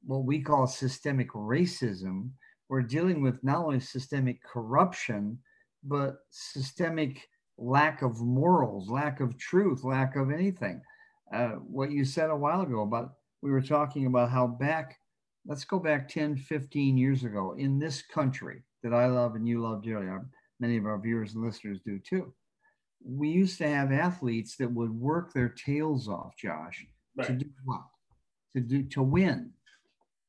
what 0.02 0.24
we 0.24 0.40
call 0.40 0.66
systemic 0.66 1.30
racism 1.32 2.30
we're 2.68 2.82
dealing 2.82 3.22
with 3.22 3.42
not 3.44 3.58
only 3.58 3.80
systemic 3.80 4.42
corruption, 4.42 5.38
but 5.84 6.16
systemic 6.30 7.28
lack 7.58 8.02
of 8.02 8.20
morals, 8.20 8.88
lack 8.88 9.20
of 9.20 9.36
truth, 9.38 9.84
lack 9.84 10.16
of 10.16 10.30
anything. 10.30 10.80
Uh, 11.32 11.50
what 11.50 11.90
you 11.90 12.04
said 12.04 12.30
a 12.30 12.36
while 12.36 12.62
ago 12.62 12.82
about, 12.82 13.14
we 13.42 13.50
were 13.50 13.62
talking 13.62 14.06
about 14.06 14.30
how 14.30 14.46
back, 14.46 14.98
let's 15.46 15.64
go 15.64 15.78
back 15.78 16.08
10, 16.08 16.36
15 16.36 16.96
years 16.96 17.24
ago 17.24 17.54
in 17.58 17.78
this 17.78 18.02
country 18.02 18.62
that 18.82 18.94
I 18.94 19.06
love 19.06 19.34
and 19.34 19.48
you 19.48 19.62
love 19.62 19.82
dearly, 19.82 20.08
our, 20.08 20.26
many 20.60 20.76
of 20.76 20.86
our 20.86 20.98
viewers 20.98 21.34
and 21.34 21.44
listeners 21.44 21.80
do 21.84 21.98
too. 21.98 22.32
We 23.04 23.28
used 23.28 23.58
to 23.58 23.68
have 23.68 23.92
athletes 23.92 24.56
that 24.56 24.72
would 24.72 24.90
work 24.90 25.32
their 25.32 25.50
tails 25.50 26.08
off, 26.08 26.36
Josh, 26.38 26.86
to 27.22 27.32
do 27.32 27.46
what? 27.64 27.82
To 28.56 28.60
do 28.60 28.82
to 28.84 29.02
win 29.02 29.52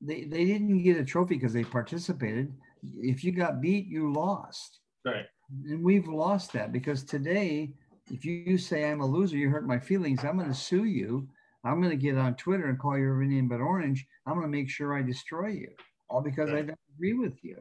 they, 0.01 0.23
they 0.23 0.45
didn't 0.45 0.83
get 0.83 0.97
a 0.97 1.05
trophy 1.05 1.35
because 1.35 1.53
they 1.53 1.63
participated. 1.63 2.53
If 2.83 3.23
you 3.23 3.31
got 3.31 3.61
beat, 3.61 3.87
you 3.87 4.11
lost. 4.13 4.79
Right. 5.05 5.25
And 5.49 5.83
we've 5.83 6.07
lost 6.07 6.53
that 6.53 6.71
because 6.71 7.03
today, 7.03 7.71
if 8.11 8.25
you 8.25 8.57
say 8.57 8.89
I'm 8.89 9.01
a 9.01 9.05
loser, 9.05 9.37
you 9.37 9.49
hurt 9.49 9.67
my 9.67 9.79
feelings, 9.79 10.23
I'm 10.23 10.37
going 10.37 10.49
to 10.49 10.55
sue 10.55 10.85
you. 10.85 11.27
I'm 11.63 11.81
going 11.81 11.91
to 11.91 12.03
get 12.03 12.17
on 12.17 12.35
Twitter 12.35 12.67
and 12.67 12.79
call 12.79 12.97
you 12.97 13.09
every 13.09 13.27
name 13.27 13.47
but 13.47 13.59
orange. 13.59 14.05
I'm 14.25 14.33
going 14.33 14.45
to 14.45 14.57
make 14.57 14.69
sure 14.69 14.95
I 14.95 15.01
destroy 15.01 15.49
you, 15.49 15.69
all 16.09 16.21
because 16.21 16.49
I 16.49 16.61
don't 16.61 16.79
agree 16.95 17.13
with 17.13 17.43
you. 17.43 17.57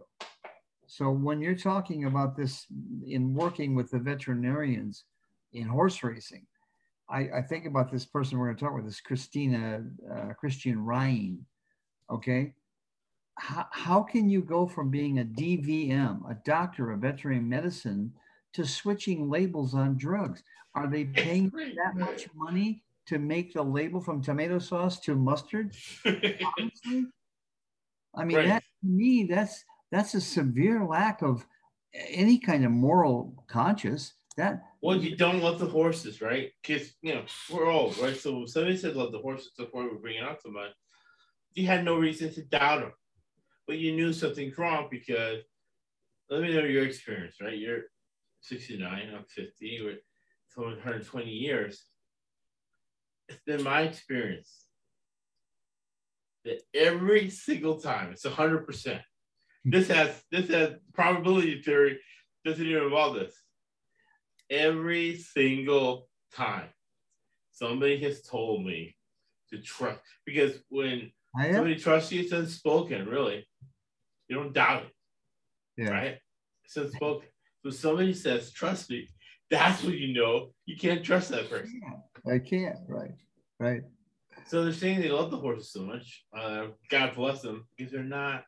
So 0.87 1.11
when 1.11 1.41
you're 1.41 1.55
talking 1.55 2.05
about 2.05 2.37
this 2.37 2.67
in 3.07 3.35
working 3.35 3.75
with 3.75 3.91
the 3.91 3.99
veterinarians 3.99 5.05
in 5.55 5.65
horse 5.65 6.03
racing, 6.03 6.47
I, 7.09 7.29
I 7.37 7.43
think 7.43 7.67
about 7.67 7.91
this 7.91 8.05
person 8.05 8.39
we're 8.39 8.47
going 8.47 8.57
to 8.57 8.65
talk 8.65 8.75
with, 8.75 8.85
this 8.85 9.01
Christina 9.01 9.85
uh, 10.15 10.33
Christian 10.35 10.79
Ryan 10.79 11.45
okay 12.11 12.53
how, 13.37 13.67
how 13.71 14.03
can 14.03 14.29
you 14.29 14.43
go 14.43 14.67
from 14.67 14.91
being 14.91 15.19
a 15.19 15.25
dvm 15.25 16.31
a 16.31 16.35
doctor 16.45 16.91
of 16.91 17.01
veterinary 17.01 17.41
medicine 17.41 18.13
to 18.53 18.65
switching 18.65 19.29
labels 19.29 19.75
on 19.75 19.97
drugs? 19.97 20.43
Are 20.75 20.89
they 20.89 21.05
paying 21.05 21.53
that 21.77 21.95
much 21.97 22.29
money 22.35 22.83
to 23.07 23.19
make 23.19 23.53
the 23.53 23.63
label 23.63 24.01
from 24.01 24.23
tomato 24.23 24.59
sauce 24.59 25.01
to 25.01 25.15
mustard? 25.17 25.75
Honestly? 26.07 27.07
I 28.15 28.25
mean 28.25 28.37
Right. 28.37 28.49
that 28.49 28.63
to 28.83 28.89
me 28.89 29.25
that's 29.25 29.65
that's 29.91 30.15
a 30.15 30.21
severe 30.21 30.85
lack 30.85 31.23
of 31.23 31.47
any 31.95 32.39
kind 32.39 32.65
of 32.65 32.71
moral 32.71 33.45
conscience. 33.47 34.15
That 34.37 34.65
Well, 34.81 34.97
you 34.97 35.17
don't 35.17 35.41
love 35.41 35.61
the 35.61 35.67
horses, 35.67 36.21
right? 36.21 36.51
Because 36.63 36.95
you 37.03 37.15
know 37.15 37.25
we're 37.51 37.71
old, 37.71 37.97
right? 37.99 38.17
So 38.17 38.47
somebody 38.47 38.77
said 38.77 38.97
love 38.97 39.13
the 39.13 39.21
horses 39.21 39.53
before 39.57 39.89
we 39.89 39.97
bring 39.99 40.17
it 40.17 40.25
out 40.25 40.43
so 40.43 40.51
much, 40.51 40.73
you 41.55 41.67
had 41.67 41.85
no 41.85 41.97
reason 41.97 42.33
to 42.35 42.43
doubt 42.43 42.81
them, 42.81 42.93
but 43.67 43.79
you 43.79 43.93
knew 43.93 44.13
something's 44.13 44.59
wrong 44.59 44.89
because 44.91 45.43
let 46.31 46.43
me 46.43 46.55
know 46.55 46.65
your 46.65 46.85
experience, 46.85 47.37
right? 47.41 47.57
You're 47.57 47.83
69, 48.41 49.13
I'm 49.15 49.25
50, 49.25 49.81
we're 49.83 49.99
120 50.55 51.31
years. 51.31 51.85
It's 53.29 53.41
been 53.47 53.63
my 53.63 53.83
experience 53.83 54.67
that 56.45 56.61
every 56.75 57.31
single 57.31 57.81
time, 57.81 58.13
it's 58.13 58.25
100 58.25 58.67
percent. 58.67 59.01
This 59.65 59.89
has 59.89 60.23
this 60.31 60.51
has 60.51 60.75
probability 60.93 61.63
theory 61.63 61.99
doesn't 62.45 62.67
even 62.67 62.85
involve 62.85 63.15
this 63.15 63.35
every 64.51 65.17
single 65.17 66.09
time 66.35 66.69
somebody 67.51 67.99
has 68.03 68.23
told 68.23 68.65
me 68.65 68.95
to 69.51 69.59
trust 69.61 70.01
because 70.27 70.59
when 70.69 71.11
somebody 71.55 71.77
trusts 71.77 72.13
you, 72.13 72.21
it's 72.21 72.33
unspoken, 72.33 73.07
really. 73.07 73.47
You 74.35 74.41
don't 74.43 74.53
doubt 74.53 74.83
it, 74.83 74.91
yeah. 75.85 75.91
right? 75.91 76.19
So 76.67 76.83
it's. 76.83 76.97
So 76.99 77.71
somebody 77.71 78.13
says, 78.13 78.51
trust 78.51 78.91
me, 78.91 79.09
that's 79.49 79.83
when 79.85 79.95
you 79.95 80.13
know 80.13 80.51
you 80.67 80.77
can't 80.77 81.05
trust 81.05 81.29
that 81.29 81.49
person. 81.49 81.81
I 82.31 82.39
can't, 82.39 82.77
right, 82.89 83.13
right. 83.61 83.83
So 84.49 84.65
they're 84.65 84.73
saying 84.73 85.01
they 85.01 85.09
love 85.09 85.31
the 85.31 85.37
horses 85.39 85.71
so 85.73 85.83
much. 85.83 86.25
Uh, 86.37 86.67
God 86.91 87.15
bless 87.15 87.43
them 87.43 87.67
because 87.77 87.93
they're 87.93 88.03
not 88.03 88.43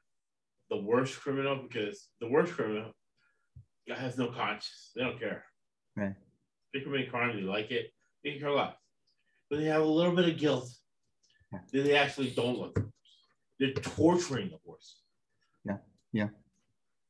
the 0.70 0.76
worst 0.82 1.20
criminal 1.20 1.62
because 1.62 2.08
the 2.20 2.28
worst 2.28 2.52
criminal 2.52 2.90
has 3.88 4.18
no 4.18 4.26
conscience. 4.26 4.90
They 4.96 5.02
don't 5.04 5.20
care. 5.20 5.44
Right. 5.94 6.14
They 6.74 6.80
commit 6.80 7.10
crime, 7.10 7.36
they 7.36 7.42
like 7.42 7.70
it, 7.70 7.92
they 8.24 8.32
can 8.32 8.40
care 8.40 8.50
less. 8.50 8.74
but 9.48 9.60
they 9.60 9.66
have 9.66 9.82
a 9.82 9.84
little 9.84 10.14
bit 10.16 10.28
of 10.28 10.36
guilt 10.36 10.68
Yeah. 11.52 11.60
that 11.72 11.84
they 11.84 11.94
actually 11.96 12.30
don't 12.30 12.58
love 12.58 12.74
the 12.74 12.80
horse. 12.80 12.92
They're 13.60 13.72
torturing 13.72 14.50
the 14.50 14.58
horse. 14.66 15.00
Yeah. 16.16 16.28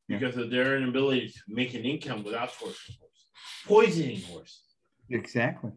Yeah. 0.08 0.18
Because 0.18 0.36
of 0.36 0.50
their 0.50 0.76
inability 0.76 1.28
to 1.28 1.40
make 1.48 1.74
an 1.74 1.84
income 1.84 2.24
without 2.24 2.52
torturing 2.52 2.98
horse, 3.00 3.22
poisoning 3.66 4.20
horse. 4.22 4.62
Exactly. 5.10 5.70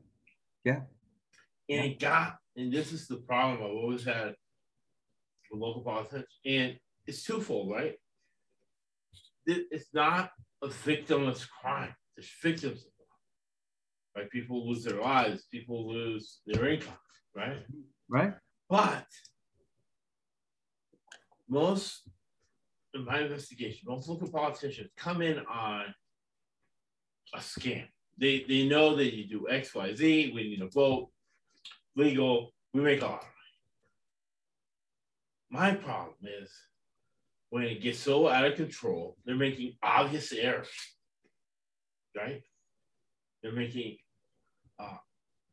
Yeah. 0.63 0.81
And 1.69 1.85
it 1.85 1.99
got, 1.99 2.37
and 2.55 2.73
this 2.73 2.91
is 2.91 3.07
the 3.07 3.17
problem 3.17 3.57
I've 3.57 3.71
always 3.83 4.03
had 4.03 4.33
with 5.51 5.61
local 5.61 5.83
politics, 5.83 6.39
and 6.45 6.77
it's 7.05 7.23
twofold, 7.23 7.71
right? 7.71 7.95
It's 9.45 9.89
not 9.93 10.31
a 10.63 10.67
victimless 10.67 11.47
crime. 11.47 11.93
There's 12.15 12.31
victims 12.41 12.85
of 12.85 12.91
crime. 12.97 14.23
Right? 14.23 14.31
People 14.31 14.67
lose 14.67 14.83
their 14.83 15.01
lives, 15.01 15.45
people 15.51 15.91
lose 15.93 16.41
their 16.47 16.67
income, 16.69 16.97
right? 17.35 17.63
Right. 18.09 18.33
But 18.69 19.05
most, 21.47 22.09
in 22.93 23.05
my 23.05 23.21
investigation, 23.21 23.87
most 23.87 24.09
local 24.09 24.29
politicians 24.29 24.89
come 24.97 25.21
in 25.21 25.39
on 25.39 25.93
a 27.33 27.39
scam. 27.39 27.87
They 28.17 28.43
they 28.47 28.67
know 28.67 28.95
that 28.95 29.15
you 29.15 29.27
do 29.27 29.47
X, 29.49 29.73
Y, 29.73 29.95
Z. 29.95 30.31
We 30.33 30.43
need 30.43 30.61
a 30.61 30.69
vote, 30.69 31.09
legal. 31.95 32.53
We 32.73 32.81
make 32.81 33.01
a 33.01 33.05
lot 33.05 33.13
of 33.13 33.27
money. 35.51 35.71
My 35.71 35.75
problem 35.75 36.17
is 36.41 36.51
when 37.49 37.63
it 37.63 37.81
gets 37.81 37.99
so 37.99 38.27
out 38.27 38.45
of 38.45 38.55
control, 38.55 39.17
they're 39.25 39.35
making 39.35 39.75
obvious 39.81 40.31
errors, 40.31 40.69
right? 42.15 42.43
They're 43.41 43.53
making. 43.53 43.97
Uh, 44.77 44.97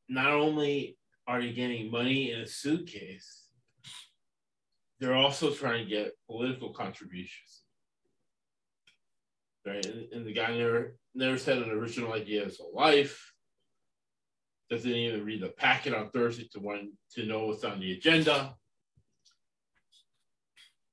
not 0.09 0.33
only 0.33 0.99
are 1.27 1.41
they 1.41 1.53
getting 1.53 1.91
money 1.91 2.31
in 2.31 2.41
a 2.41 2.47
suitcase, 2.47 3.46
they're 5.01 5.15
also 5.17 5.51
trying 5.53 5.85
to 5.85 5.91
get 5.91 6.13
political 6.27 6.73
contributions. 6.73 7.63
Right? 9.67 9.85
And, 9.85 10.13
and 10.13 10.27
the 10.27 10.33
guy 10.33 10.57
never 10.57 10.97
never 11.15 11.39
said 11.39 11.59
an 11.59 11.71
original 11.71 12.13
idea 12.13 12.45
his 12.45 12.59
whole 12.59 12.75
life. 12.75 13.33
Doesn't 14.71 14.91
even 14.91 15.25
read 15.25 15.43
the 15.43 15.49
packet 15.51 15.95
on 15.95 16.11
Thursday 16.11 16.49
to 16.53 16.61
want 16.61 16.91
to 17.15 17.25
know 17.27 17.47
what's 17.47 17.65
on 17.65 17.81
the 17.81 17.93
agenda. 17.93 18.55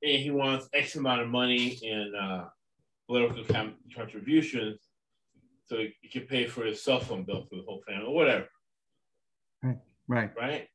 And 0.04 0.22
he 0.22 0.32
wants 0.32 0.68
X 0.74 0.96
amount 0.96 1.22
of 1.22 1.30
money 1.30 1.80
in 1.82 2.14
uh, 2.16 2.46
political 3.08 3.44
com- 3.46 3.76
contributions 3.96 4.80
so 5.66 5.78
he 6.02 6.10
can 6.10 6.24
pay 6.28 6.46
for 6.46 6.66
his 6.66 6.84
cell 6.84 7.00
phone 7.00 7.24
bill 7.24 7.46
for 7.50 7.56
the 7.56 7.64
whole 7.64 7.82
family, 7.88 8.06
or 8.08 8.14
whatever 8.14 8.48
Right. 10.10 10.32
right? 10.36 10.68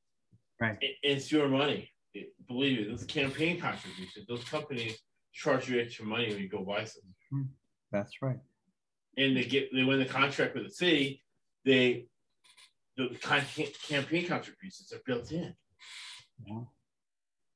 Right. 0.60 0.78
It- 0.80 0.96
it's 1.02 1.30
your 1.30 1.48
money. 1.48 1.90
It- 2.14 2.34
believe 2.46 2.78
me, 2.78 2.84
those 2.84 3.04
campaign 3.04 3.60
contributions, 3.60 4.26
those 4.26 4.44
companies 4.44 4.98
charge 5.32 5.68
you 5.68 5.80
extra 5.80 6.04
money 6.04 6.28
when 6.30 6.38
you 6.38 6.48
go 6.48 6.64
buy 6.64 6.84
something. 6.84 7.14
Hmm. 7.30 7.42
That's 7.92 8.22
right. 8.22 8.38
And 9.16 9.36
they 9.36 9.44
get 9.44 9.70
they 9.72 9.84
win 9.84 9.98
the 9.98 10.06
contract 10.06 10.54
with 10.54 10.64
the 10.64 10.70
city, 10.70 11.22
they 11.64 12.06
the 12.96 13.08
campaign 13.88 14.26
contributions 14.26 14.92
are 14.92 15.00
built 15.06 15.30
in. 15.30 15.54
Yeah. 16.44 16.60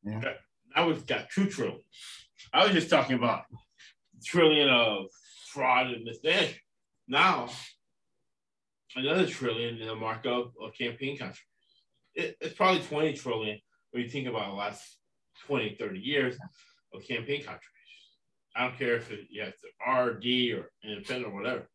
Yeah. 0.05 0.33
I 0.75 0.85
was 0.85 1.03
got 1.03 1.31
two 1.31 1.47
trillion. 1.49 1.81
I 2.53 2.65
was 2.65 2.73
just 2.73 2.91
talking 2.91 3.17
about 3.17 3.45
trillion 4.25 4.69
of 4.69 5.07
fraud 5.49 5.89
and 5.89 6.05
mismanagement. 6.05 6.59
Now 7.09 7.51
another 8.97 9.27
trillion 9.27 9.79
in 9.79 9.87
the 9.87 9.95
markup 9.95 10.53
of 10.61 10.75
campaign 10.79 11.19
contributions. 11.19 11.47
It, 12.15 12.37
it's 12.41 12.55
probably 12.55 12.83
20 12.83 13.15
trillion 13.15 13.59
when 13.93 14.03
you 14.03 14.09
think 14.09 14.27
about 14.27 14.51
the 14.51 14.57
last 14.57 14.99
20, 15.47 15.77
30 15.79 15.99
years 15.99 16.37
of 16.93 17.07
campaign 17.07 17.43
contributions. 17.45 17.63
I 18.57 18.65
don't 18.65 18.79
care 18.79 18.97
if 18.97 19.11
it's 19.11 19.63
RD 19.87 20.59
or 20.59 20.71
independent 20.85 21.33
or 21.33 21.35
whatever. 21.35 21.69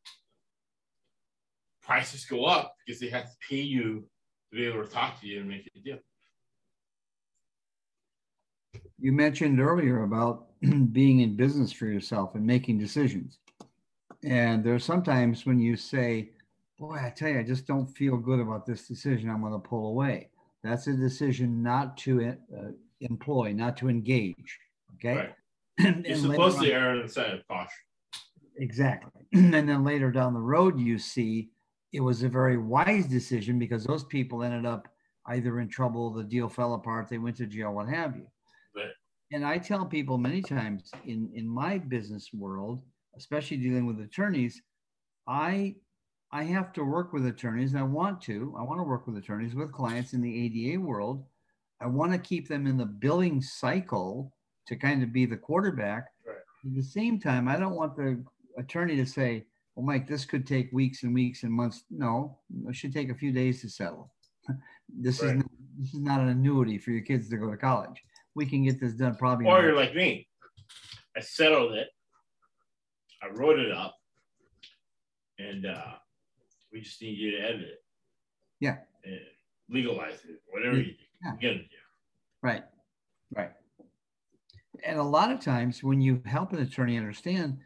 Prices 1.81 2.25
go 2.25 2.45
up 2.45 2.75
because 2.85 2.99
they 2.99 3.07
have 3.07 3.25
to 3.25 3.37
pay 3.49 3.61
you 3.61 4.07
to 4.51 4.57
be 4.57 4.65
able 4.65 4.83
to 4.83 4.89
talk 4.89 5.19
to 5.21 5.27
you 5.27 5.39
and 5.39 5.49
make 5.49 5.69
a 5.75 5.79
deal. 5.79 5.97
You 8.99 9.11
mentioned 9.11 9.59
earlier 9.59 10.03
about 10.03 10.47
being 10.91 11.21
in 11.21 11.35
business 11.35 11.71
for 11.71 11.85
yourself 11.85 12.35
and 12.35 12.45
making 12.45 12.79
decisions. 12.79 13.39
And 14.23 14.63
there's 14.63 14.83
sometimes 14.83 15.45
when 15.45 15.59
you 15.59 15.77
say, 15.77 16.31
Boy, 16.79 16.97
I 17.01 17.09
tell 17.09 17.29
you, 17.29 17.39
I 17.39 17.43
just 17.43 17.65
don't 17.65 17.87
feel 17.87 18.17
good 18.17 18.39
about 18.39 18.67
this 18.67 18.87
decision. 18.87 19.31
I'm 19.31 19.41
going 19.41 19.53
to 19.53 19.57
pull 19.57 19.87
away. 19.87 20.29
That's 20.63 20.87
a 20.87 20.93
decision 20.93 21.61
not 21.61 21.97
to 21.99 22.35
uh, 22.55 22.71
employ, 23.01 23.53
not 23.53 23.77
to 23.77 23.89
engage. 23.89 24.59
Okay. 24.95 25.15
Right. 25.15 25.33
And 25.85 26.05
You're 26.05 26.17
supposed 26.17 26.57
on- 26.57 26.63
to 26.63 26.71
err 26.73 26.89
on 26.91 27.03
the 27.03 27.07
side 27.09 27.33
of 27.33 27.47
caution. 27.47 27.69
Exactly. 28.57 29.21
and 29.33 29.53
then 29.53 29.83
later 29.83 30.11
down 30.11 30.33
the 30.33 30.39
road, 30.39 30.79
you 30.79 30.97
see 30.97 31.49
it 31.93 32.01
was 32.01 32.23
a 32.23 32.29
very 32.29 32.57
wise 32.57 33.05
decision 33.05 33.59
because 33.59 33.83
those 33.83 34.03
people 34.03 34.43
ended 34.43 34.65
up 34.65 34.87
either 35.27 35.59
in 35.59 35.67
trouble, 35.67 36.11
the 36.11 36.23
deal 36.23 36.49
fell 36.49 36.73
apart, 36.73 37.07
they 37.09 37.17
went 37.17 37.35
to 37.37 37.45
jail, 37.45 37.73
what 37.73 37.87
have 37.87 38.15
you. 38.15 38.25
Right. 38.75 38.89
And 39.31 39.45
I 39.45 39.57
tell 39.57 39.85
people 39.85 40.17
many 40.17 40.41
times 40.41 40.89
in, 41.05 41.29
in 41.33 41.47
my 41.47 41.77
business 41.77 42.29
world, 42.33 42.81
especially 43.17 43.57
dealing 43.57 43.85
with 43.85 43.99
attorneys, 43.99 44.61
I 45.27 45.75
I 46.31 46.43
have 46.43 46.73
to 46.73 46.83
work 46.83 47.13
with 47.13 47.25
attorneys 47.25 47.71
and 47.71 47.79
I 47.79 47.83
want 47.83 48.21
to. 48.23 48.53
I 48.57 48.63
want 48.63 48.79
to 48.79 48.83
work 48.83 49.07
with 49.07 49.17
attorneys 49.17 49.55
with 49.55 49.71
clients 49.71 50.13
in 50.13 50.21
the 50.21 50.45
ADA 50.45 50.79
world. 50.79 51.23
I 51.81 51.87
want 51.87 52.11
to 52.11 52.17
keep 52.17 52.47
them 52.47 52.67
in 52.67 52.77
the 52.77 52.85
billing 52.85 53.41
cycle 53.41 54.33
to 54.67 54.75
kind 54.75 55.03
of 55.03 55.13
be 55.13 55.25
the 55.25 55.37
quarterback. 55.37 56.07
Right. 56.25 56.35
At 56.65 56.75
the 56.75 56.83
same 56.83 57.19
time, 57.19 57.47
I 57.47 57.57
don't 57.57 57.75
want 57.75 57.95
the 57.95 58.23
attorney 58.57 58.97
to 58.97 59.05
say, 59.05 59.45
well, 59.75 59.85
Mike, 59.85 60.07
this 60.07 60.25
could 60.25 60.45
take 60.45 60.71
weeks 60.73 61.03
and 61.03 61.13
weeks 61.13 61.43
and 61.43 61.51
months. 61.51 61.83
No, 61.89 62.39
it 62.67 62.75
should 62.75 62.93
take 62.93 63.09
a 63.09 63.15
few 63.15 63.31
days 63.31 63.61
to 63.61 63.69
settle. 63.69 64.11
this 64.89 65.21
is 65.21 65.33
not, 65.33 65.45
this 65.79 65.93
is 65.93 65.99
not 65.99 66.19
an 66.19 66.29
annuity 66.29 66.77
for 66.77 66.91
your 66.91 67.03
kids 67.03 67.29
to 67.29 67.37
go 67.37 67.49
to 67.49 67.57
college. 67.57 68.03
We 68.35 68.45
can 68.45 68.63
get 68.65 68.81
this 68.81 68.93
done 68.93 69.15
probably. 69.15 69.45
Or 69.45 69.61
you're 69.61 69.75
like 69.75 69.95
me. 69.95 70.27
I 71.15 71.21
settled 71.21 71.73
it. 71.73 71.87
I 73.23 73.27
wrote 73.27 73.59
it 73.59 73.71
up. 73.71 73.95
And 75.39 75.65
uh, 75.67 75.93
we 76.77 76.83
just 76.83 77.01
need 77.01 77.17
you 77.17 77.31
to 77.31 77.39
edit 77.39 77.61
it. 77.61 77.83
Yeah. 78.59 78.77
And 79.03 79.19
legalize 79.69 80.19
it, 80.29 80.41
whatever 80.51 80.77
you. 80.77 80.93
Yeah. 81.23 81.31
You're 81.39 81.51
gonna 81.51 81.63
do. 81.63 81.69
Right, 82.43 82.63
right. 83.35 83.51
And 84.83 84.99
a 84.99 85.03
lot 85.03 85.31
of 85.31 85.39
times 85.39 85.83
when 85.83 85.99
you 85.99 86.21
help 86.25 86.53
an 86.53 86.59
attorney 86.59 86.97
understand 86.97 87.57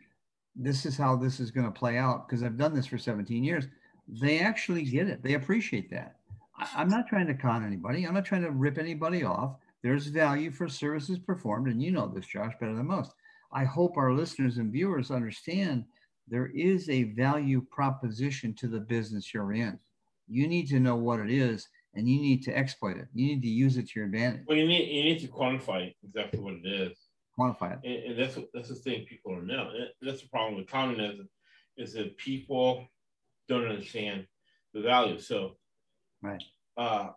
this 0.56 0.86
is 0.86 0.98
how 0.98 1.18
this 1.18 1.42
is 1.42 1.52
going 1.52 1.66
to 1.66 1.72
play 1.72 1.98
out, 1.98 2.28
because 2.28 2.42
I've 2.42 2.58
done 2.58 2.74
this 2.74 2.86
for 2.86 2.98
17 2.98 3.44
years, 3.44 3.68
they 4.08 4.40
actually 4.40 4.84
get 4.84 5.08
it. 5.08 5.22
They 5.22 5.34
appreciate 5.34 5.90
that. 5.92 6.16
I'm 6.58 6.88
not 6.88 7.08
trying 7.08 7.28
to 7.28 7.34
con 7.34 7.66
anybody. 7.66 8.06
I'm 8.06 8.14
not 8.14 8.26
trying 8.26 8.44
to 8.44 8.52
rip 8.52 8.78
anybody 8.78 9.24
off. 9.24 9.56
There's 9.84 10.08
value 10.08 10.52
for 10.52 10.70
services 10.70 11.20
performed, 11.20 11.68
and 11.68 11.82
you 11.82 11.92
know 11.92 12.08
this, 12.08 12.28
Josh, 12.28 12.54
better 12.60 12.76
than 12.76 12.88
most. 12.88 13.14
I 13.52 13.66
hope 13.66 13.98
our 13.98 14.14
listeners 14.14 14.58
and 14.58 14.72
viewers 14.72 15.12
understand 15.12 15.84
there 16.32 16.48
is 16.48 16.90
a 16.90 17.04
value 17.04 17.62
proposition 17.70 18.54
to 18.56 18.68
the 18.68 18.80
business 18.80 19.34
you're 19.34 19.52
in. 19.54 19.78
You 20.30 20.48
need 20.48 20.68
to 20.70 20.80
know 20.80 20.96
what 20.96 21.20
it 21.20 21.30
is 21.30 21.68
and 21.94 22.08
you 22.08 22.22
need 22.22 22.42
to 22.44 22.58
exploit 22.58 22.96
it. 22.96 23.08
You 23.14 23.28
need 23.28 23.42
to 23.42 23.50
use 23.50 23.76
it 23.76 23.90
to 23.90 24.00
your 24.00 24.06
advantage, 24.06 24.44
Well, 24.48 24.58
you 24.58 24.66
need 24.66 24.88
you 24.88 25.04
need 25.04 25.20
to 25.20 25.28
quantify 25.28 25.94
exactly 26.04 26.40
what 26.40 26.54
it 26.54 26.66
is. 26.66 26.98
quantify 27.38 27.74
it. 27.74 27.80
And, 27.84 28.12
and 28.12 28.20
that's 28.20 28.38
what 28.38 28.48
that's 28.54 28.70
the 28.70 28.76
thing 28.76 29.06
people 29.06 29.34
are 29.34 29.42
now. 29.44 29.70
And 29.72 29.90
that's 30.02 30.22
the 30.22 30.30
problem 30.30 30.56
with 30.56 30.68
communism 30.68 31.28
is 31.76 31.94
that 31.94 32.18
people 32.18 32.88
don't 33.50 33.68
understand 33.68 34.26
the 34.74 34.82
value. 34.82 35.20
So 35.20 35.58
Right. 36.22 36.42
uh 36.78 37.10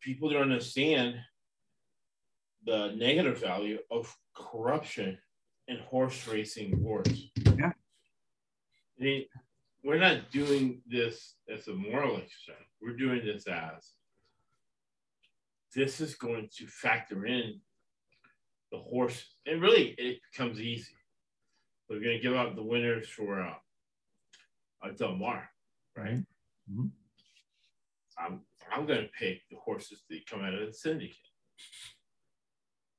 people 0.00 0.30
don't 0.30 0.42
understand 0.42 1.16
the 2.64 2.94
negative 2.96 3.38
value 3.38 3.78
of 3.90 4.16
corruption 4.34 5.18
in 5.68 5.78
horse 5.80 6.26
racing 6.26 6.82
wars. 6.82 7.30
I 9.00 9.02
mean, 9.04 9.24
we're 9.82 9.98
not 9.98 10.30
doing 10.30 10.82
this 10.86 11.34
as 11.52 11.68
a 11.68 11.72
moral 11.74 12.16
exercise. 12.16 12.66
We're 12.82 12.96
doing 12.96 13.24
this 13.24 13.46
as 13.46 13.92
this 15.74 16.00
is 16.00 16.14
going 16.14 16.48
to 16.58 16.66
factor 16.66 17.24
in 17.26 17.60
the 18.72 18.78
horse, 18.78 19.24
and 19.46 19.62
really 19.62 19.94
it 19.98 20.20
becomes 20.30 20.60
easy. 20.60 20.92
We're 21.88 22.00
going 22.00 22.16
to 22.16 22.22
give 22.22 22.34
out 22.34 22.54
the 22.56 22.62
winners 22.62 23.08
for 23.08 23.40
uh, 23.40 23.54
uh, 24.84 24.90
Del 24.90 25.16
Mar, 25.16 25.48
right? 25.96 26.22
Mhm. 26.70 26.90
I'm 28.18 28.40
I'm 28.70 28.86
going 28.86 29.00
to 29.02 29.08
pick 29.18 29.40
the 29.50 29.56
horses 29.56 30.02
that 30.10 30.26
come 30.28 30.42
out 30.42 30.54
of 30.54 30.66
the 30.66 30.72
syndicate 30.72 31.16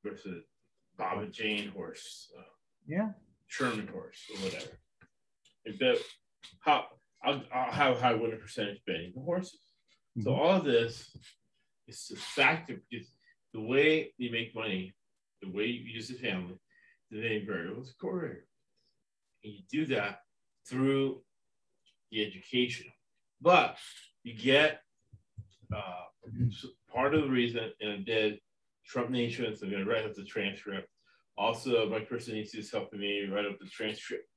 versus 0.04 0.44
Bob 0.98 1.20
and 1.20 1.32
Jane 1.32 1.70
horse, 1.70 2.32
uh, 2.38 2.42
Yeah. 2.88 3.12
Sherman 3.48 3.88
horse, 3.88 4.20
or 4.34 4.38
whatever. 4.44 4.78
And 5.66 5.78
bet 5.78 5.98
how 6.60 6.86
I'll, 7.24 7.44
I'll 7.54 7.72
have 7.72 8.00
high 8.00 8.16
winner 8.16 8.38
percentage 8.38 8.82
betting 8.86 9.14
the 9.16 9.22
horses. 9.22 9.60
So 10.22 10.32
Mhm. 10.32 10.38
all 10.38 10.52
of 10.58 10.66
this 10.66 11.16
is 11.88 12.12
a 12.12 12.16
factor 12.18 12.82
because 12.90 13.14
the 13.54 13.62
way 13.62 14.14
you 14.18 14.32
make 14.32 14.56
money, 14.56 14.94
the 15.42 15.50
way 15.50 15.66
you 15.66 15.82
use 15.82 16.08
the 16.08 16.16
family, 16.16 16.58
the 17.10 17.22
main 17.22 17.46
variable 17.46 17.84
is. 17.84 17.96
And 19.44 19.54
you 19.54 19.62
do 19.70 19.86
that 19.88 20.22
through 20.68 21.24
the 22.12 22.26
education. 22.26 22.92
But 23.40 23.78
you 24.24 24.34
get 24.34 24.84
uh, 25.74 26.06
part 26.94 27.16
of 27.16 27.22
the 27.24 27.30
reason, 27.30 27.72
and 27.80 27.92
I 27.92 27.98
did 27.98 28.42
Trump 28.86 29.10
Nation, 29.10 29.56
so 29.56 29.66
I'm 29.66 29.72
going 29.72 29.86
to 29.86 29.90
write 29.90 30.06
up 30.06 30.14
the 30.14 30.26
transcript. 30.26 30.90
Also, 31.38 31.90
Mike 31.90 32.10
Personisi 32.10 32.58
is 32.58 32.72
helping 32.72 33.00
me 33.00 33.26
write 33.26 33.46
up 33.46 33.58
the 33.60 33.68
transcript 33.68 34.28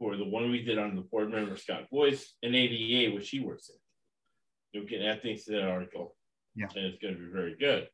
for 0.00 0.16
the 0.16 0.24
one 0.24 0.50
we 0.50 0.62
did 0.62 0.78
on 0.78 0.96
the 0.96 1.02
board 1.02 1.30
member 1.30 1.56
Scott 1.56 1.84
Boyce 1.92 2.34
and 2.42 2.56
ADA, 2.56 3.14
which 3.14 3.28
he 3.28 3.40
works 3.40 3.68
in. 3.68 4.80
You 4.80 4.88
can 4.88 5.02
add 5.02 5.22
things 5.22 5.44
to 5.44 5.52
that 5.52 5.68
article. 5.68 6.16
Yeah. 6.56 6.66
And 6.74 6.86
it's 6.86 7.02
going 7.02 7.14
to 7.14 7.20
be 7.20 7.30
very 7.30 7.54
good. 7.60 7.86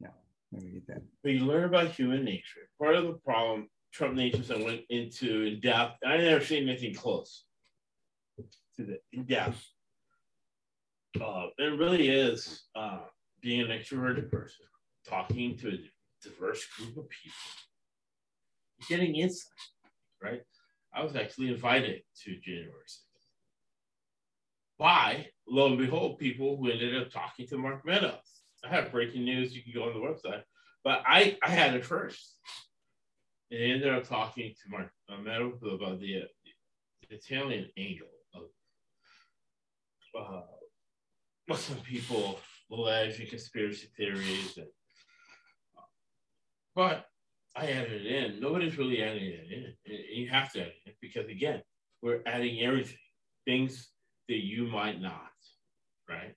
Yeah. 0.00 0.10
Let 0.52 0.62
me 0.62 0.70
get 0.72 0.86
that. 0.88 1.02
But 1.22 1.32
you 1.32 1.46
learn 1.46 1.64
about 1.64 1.92
human 1.92 2.24
nature. 2.24 2.68
Part 2.78 2.94
of 2.94 3.06
the 3.06 3.14
problem 3.14 3.68
Trump 3.90 4.14
Nation 4.14 4.44
I 4.54 4.62
went 4.62 4.82
into 4.90 5.44
in 5.44 5.60
depth, 5.60 5.96
I 6.06 6.18
never 6.18 6.44
seen 6.44 6.68
anything 6.68 6.94
close 6.94 7.44
to 8.76 8.84
the 8.84 8.98
in 9.12 9.24
depth. 9.24 9.64
Uh, 11.18 11.46
it 11.56 11.78
really 11.78 12.10
is 12.10 12.64
uh, 12.76 13.00
being 13.40 13.62
an 13.62 13.68
extroverted 13.68 14.30
person, 14.30 14.66
talking 15.08 15.56
to 15.56 15.68
a 15.70 15.78
diverse 16.22 16.66
group 16.76 16.98
of 16.98 17.08
people, 17.08 18.88
getting 18.88 19.16
insight, 19.16 19.50
right? 20.22 20.42
I 20.94 21.02
was 21.04 21.16
actually 21.16 21.48
invited 21.48 22.02
to 22.24 22.36
January 22.40 22.72
6th 22.86 23.08
by, 24.78 25.26
lo 25.46 25.66
and 25.66 25.78
behold, 25.78 26.18
people 26.18 26.56
who 26.56 26.70
ended 26.70 27.00
up 27.00 27.10
talking 27.10 27.46
to 27.48 27.58
Mark 27.58 27.84
Meadows. 27.84 28.14
I 28.64 28.68
have 28.68 28.92
breaking 28.92 29.24
news. 29.24 29.54
You 29.54 29.62
can 29.62 29.72
go 29.72 29.84
on 29.84 29.94
the 29.94 30.00
website, 30.00 30.42
but 30.84 31.02
I, 31.06 31.36
I 31.42 31.50
had 31.50 31.74
it 31.74 31.84
first. 31.84 32.36
And 33.50 33.60
they 33.60 33.70
ended 33.70 33.92
up 33.92 34.08
talking 34.08 34.52
to 34.52 34.70
Mark 34.70 34.90
Meadows 35.22 35.58
about 35.62 36.00
the, 36.00 36.22
the 37.08 37.16
Italian 37.16 37.68
angle 37.76 38.06
of 38.34 38.42
uh, 40.20 40.42
what 41.46 41.58
some 41.58 41.78
people 41.78 42.38
allege 42.70 43.20
in 43.20 43.26
conspiracy 43.26 43.88
theories. 43.96 44.56
And, 44.58 44.66
uh, 45.76 45.82
but 46.74 47.06
I 47.58 47.72
added 47.72 48.06
it 48.06 48.06
in. 48.06 48.40
Nobody's 48.40 48.78
really 48.78 49.02
adding 49.02 49.24
it 49.24 49.50
in. 49.50 49.96
You 50.16 50.28
have 50.28 50.52
to 50.52 50.60
add 50.60 50.68
it 50.68 50.74
in 50.86 50.92
because, 51.00 51.28
again, 51.28 51.60
we're 52.02 52.22
adding 52.24 52.60
everything, 52.60 52.96
things 53.44 53.90
that 54.28 54.44
you 54.44 54.68
might 54.68 55.00
not, 55.00 55.32
right? 56.08 56.34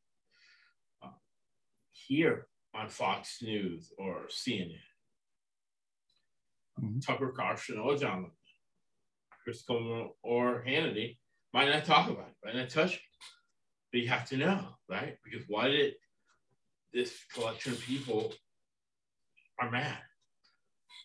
Uh, 1.04 1.10
here 1.92 2.48
on 2.74 2.90
Fox 2.90 3.42
News 3.44 3.94
or 4.00 4.28
CNN, 4.30 4.82
Mhm. 6.80 7.06
Tucker 7.06 7.32
Carlson 7.34 7.78
or 7.78 7.96
John, 7.98 8.32
Chris 9.44 9.62
Coleman 9.62 10.12
or 10.24 10.64
Hannity 10.66 11.20
might 11.54 11.70
not 11.70 11.86
talk 11.86 12.10
about 12.10 12.30
it, 12.30 12.36
might 12.44 12.56
not 12.56 12.70
touch 12.70 12.96
it. 12.96 13.02
But 13.92 14.02
you 14.02 14.08
have 14.08 14.28
to 14.30 14.38
know, 14.38 14.80
right? 14.88 15.20
Because 15.24 15.48
why 15.48 15.68
did 15.68 15.96
this 16.94 17.24
collection 17.26 17.74
of 17.74 17.82
people 17.82 18.34
are 19.60 19.70
mad? 19.70 20.02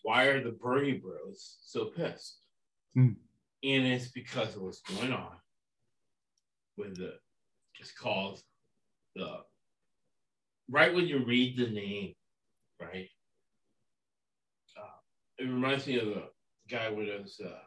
Why 0.03 0.25
are 0.25 0.43
the 0.43 0.51
Bernie 0.51 0.93
Bros 0.93 1.57
so 1.61 1.85
pissed? 1.85 2.39
Hmm. 2.93 3.13
And 3.63 3.85
it's 3.85 4.09
because 4.09 4.55
of 4.55 4.61
what's 4.61 4.81
going 4.81 5.11
on 5.11 5.31
with 6.77 6.97
the 6.97 7.15
it's 7.79 7.91
called 7.91 8.41
the 9.15 9.37
right 10.69 10.93
when 10.93 11.07
you 11.07 11.23
read 11.23 11.57
the 11.57 11.67
name, 11.67 12.13
right? 12.79 13.09
Uh, 14.77 14.97
it 15.39 15.45
reminds 15.45 15.87
me 15.87 15.99
of 15.99 16.07
a 16.07 16.23
guy 16.69 16.89
with 16.89 17.07
his 17.07 17.39
uh, 17.43 17.59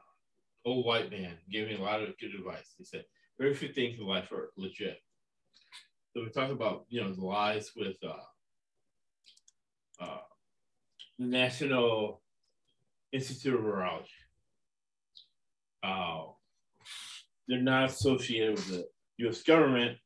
old 0.65 0.85
white 0.85 1.11
man 1.11 1.37
giving 1.51 1.79
a 1.79 1.83
lot 1.83 2.03
of 2.03 2.19
good 2.19 2.35
advice. 2.35 2.75
He 2.77 2.85
said, 2.85 3.05
"Very 3.39 3.55
few 3.55 3.69
things 3.69 3.99
in 3.99 4.07
life 4.07 4.31
are 4.33 4.51
legit." 4.57 4.99
So 6.13 6.23
we 6.23 6.31
talk 6.31 6.51
about 6.51 6.87
you 6.89 7.03
know 7.03 7.13
the 7.13 7.25
lies 7.25 7.71
with 7.77 7.97
uh, 8.05 10.05
uh, 10.05 10.19
the 11.21 11.27
National 11.27 12.23
Institute 13.13 13.55
of 13.55 13.61
Virology. 13.61 14.07
Uh, 15.83 16.33
they're 17.47 17.61
not 17.61 17.91
associated 17.91 18.57
with 18.57 18.69
the 18.69 18.87
U.S. 19.19 19.43
government, 19.43 19.99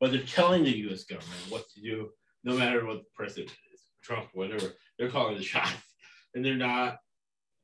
but 0.00 0.10
they're 0.10 0.22
telling 0.22 0.64
the 0.64 0.76
U.S. 0.78 1.04
government 1.04 1.38
what 1.48 1.68
to 1.70 1.80
do, 1.80 2.10
no 2.42 2.56
matter 2.56 2.84
what 2.84 2.98
the 2.98 3.04
president 3.14 3.52
is, 3.72 3.82
Trump, 4.02 4.30
whatever. 4.34 4.72
They're 4.98 5.10
calling 5.10 5.36
the 5.36 5.44
shots, 5.44 5.72
and 6.34 6.44
they're 6.44 6.56
not 6.56 6.96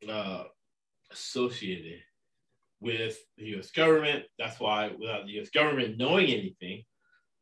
uh, 0.09 0.45
associated 1.11 1.99
with 2.81 3.19
the 3.39 3.47
U.S. 3.47 3.73
government. 3.73 4.25
That's 4.39 4.61
why, 4.61 4.93
without 4.97 5.27
the 5.27 5.33
U.S. 5.33 5.51
government 5.51 5.99
knowing 5.99 6.27
anything, 6.27 6.85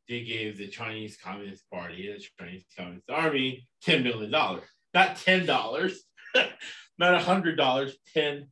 they 0.08 0.24
gave 0.24 0.56
the 0.56 0.68
Chinese 0.68 1.18
Communist 1.22 1.68
Party 1.70 2.10
and 2.10 2.20
the 2.20 2.26
Chinese 2.40 2.64
Communist 2.74 3.10
Army 3.10 3.68
ten 3.82 4.02
million 4.02 4.30
dollars, 4.30 4.64
not 4.96 5.16
ten 5.16 5.44
dollars, 5.44 6.04
not 6.98 7.14
a 7.14 7.18
hundred 7.18 7.56
dollars, 7.56 7.94
ten 8.14 8.48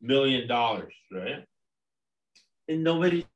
million 0.00 0.46
dollars, 0.46 0.94
right? 1.12 1.44
And 2.68 2.84
nobody 2.84 3.26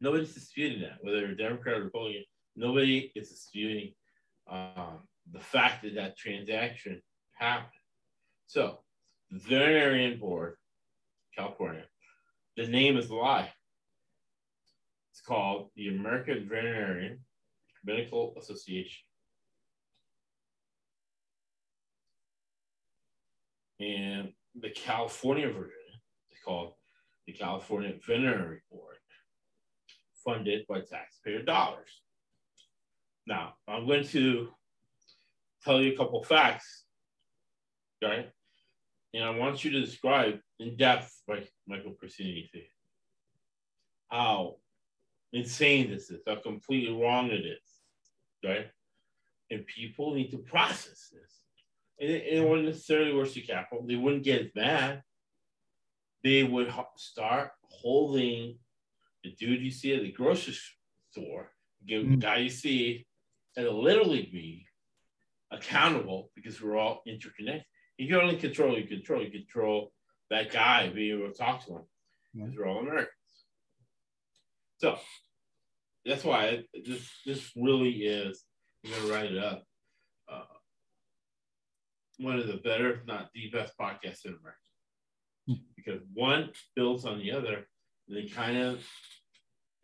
nobody's 0.00 0.32
disputing 0.32 0.82
that, 0.82 0.98
whether 1.00 1.34
Democrat 1.34 1.78
or 1.78 1.84
Republican. 1.84 2.22
Nobody 2.54 3.10
is 3.16 3.30
disputing 3.30 3.94
um, 4.48 5.00
the 5.32 5.40
fact 5.40 5.82
that 5.82 5.96
that 5.96 6.16
transaction 6.16 7.02
happened. 7.32 7.68
So, 8.46 8.78
the 9.30 9.38
veterinarian 9.38 10.20
board, 10.20 10.54
California, 11.36 11.84
the 12.56 12.68
name 12.68 12.96
is 12.96 13.10
a 13.10 13.14
lie. 13.14 13.50
It's 15.10 15.20
called 15.20 15.70
the 15.74 15.88
American 15.88 16.48
Veterinarian 16.48 17.18
Medical 17.84 18.34
Association. 18.38 19.07
And 23.80 24.32
the 24.60 24.70
California 24.70 25.48
version 25.48 25.72
is 26.32 26.38
called 26.44 26.72
the 27.26 27.32
California 27.32 27.94
Veterinary 28.06 28.60
Board 28.70 28.96
funded 30.24 30.66
by 30.66 30.80
taxpayer 30.80 31.42
dollars. 31.42 32.02
Now, 33.26 33.54
I'm 33.66 33.86
going 33.86 34.04
to 34.08 34.48
tell 35.62 35.80
you 35.80 35.92
a 35.92 35.96
couple 35.96 36.22
facts, 36.22 36.84
right? 38.02 38.30
And 39.14 39.24
I 39.24 39.30
want 39.30 39.64
you 39.64 39.70
to 39.70 39.80
describe 39.80 40.38
in 40.58 40.76
depth, 40.76 41.22
like 41.28 41.50
Michael 41.66 41.94
Personiti, 42.02 42.70
how 44.08 44.56
insane 45.32 45.90
this 45.90 46.10
is, 46.10 46.20
how 46.26 46.36
completely 46.36 46.94
wrong 46.94 47.30
it 47.30 47.44
is, 47.44 47.68
right? 48.44 48.66
And 49.50 49.66
people 49.66 50.14
need 50.14 50.30
to 50.30 50.38
process 50.38 51.10
this. 51.12 51.47
And 52.00 52.10
it, 52.10 52.24
it 52.34 52.48
wouldn't 52.48 52.68
necessarily 52.68 53.12
worse 53.14 53.34
the 53.34 53.40
capital. 53.42 53.84
They 53.86 53.96
wouldn't 53.96 54.22
get 54.24 54.42
as 54.42 54.50
mad. 54.54 55.02
They 56.22 56.44
would 56.44 56.68
ho- 56.68 56.86
start 56.96 57.50
holding 57.62 58.58
the 59.24 59.32
dude 59.32 59.62
you 59.62 59.70
see 59.70 59.94
at 59.94 60.02
the 60.02 60.12
grocery 60.12 60.56
store, 61.10 61.50
give 61.86 62.08
the 62.08 62.16
Mm. 62.16 62.20
guy 62.20 62.36
you 62.38 62.50
see 62.50 63.06
at 63.56 63.66
a 63.66 63.70
little 63.70 64.06
league 64.08 64.64
accountable 65.50 66.30
because 66.34 66.60
we're 66.60 66.76
all 66.76 67.02
interconnected. 67.06 67.64
You 67.96 68.06
can 68.08 68.16
only 68.16 68.36
control 68.36 68.78
you 68.78 68.86
control. 68.86 69.22
You 69.24 69.30
control 69.30 69.92
that 70.30 70.52
guy 70.52 70.88
being 70.90 71.18
able 71.18 71.32
to 71.32 71.36
talk 71.36 71.64
to 71.66 71.72
him 71.76 71.82
because 72.34 72.56
we're 72.56 72.68
all 72.68 72.78
Americans. 72.78 73.08
So 74.78 74.98
that's 76.04 76.22
why 76.22 76.64
this 76.84 77.10
this 77.26 77.50
really 77.56 77.90
is. 78.04 78.44
I'm 78.84 78.92
gonna 78.92 79.12
write 79.12 79.32
it 79.32 79.38
up. 79.38 79.64
Uh, 80.28 80.44
one 82.18 82.38
of 82.38 82.46
the 82.46 82.56
better, 82.58 82.92
if 82.94 83.06
not 83.06 83.30
the 83.34 83.48
best 83.50 83.76
podcasts 83.78 84.24
in 84.24 84.32
America, 84.34 84.58
Hmm. 85.46 85.54
because 85.76 86.00
one 86.12 86.52
builds 86.76 87.04
on 87.04 87.18
the 87.18 87.30
other. 87.32 87.68
And 88.08 88.16
they 88.16 88.26
kind 88.28 88.56
of 88.58 88.84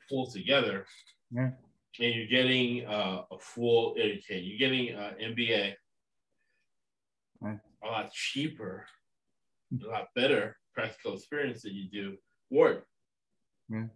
pull 0.09 0.31
together, 0.31 0.87
Yeah. 1.31 1.53
and 2.01 2.15
you're 2.15 2.27
getting 2.27 2.87
uh, 2.87 3.25
a 3.31 3.39
full 3.39 3.95
education. 3.97 4.45
You're 4.45 4.59
getting 4.59 4.95
uh, 4.95 5.15
MBA 5.21 5.77
Right. 7.41 7.61
a 7.83 7.87
lot 7.87 8.13
cheaper, 8.13 8.87
a 9.83 9.87
lot 9.87 10.09
better 10.15 10.59
practical 10.75 11.15
experience 11.15 11.63
than 11.63 11.75
you 11.75 11.89
do 11.89 12.19
Word. 12.51 12.85
Yeah. 13.69 13.89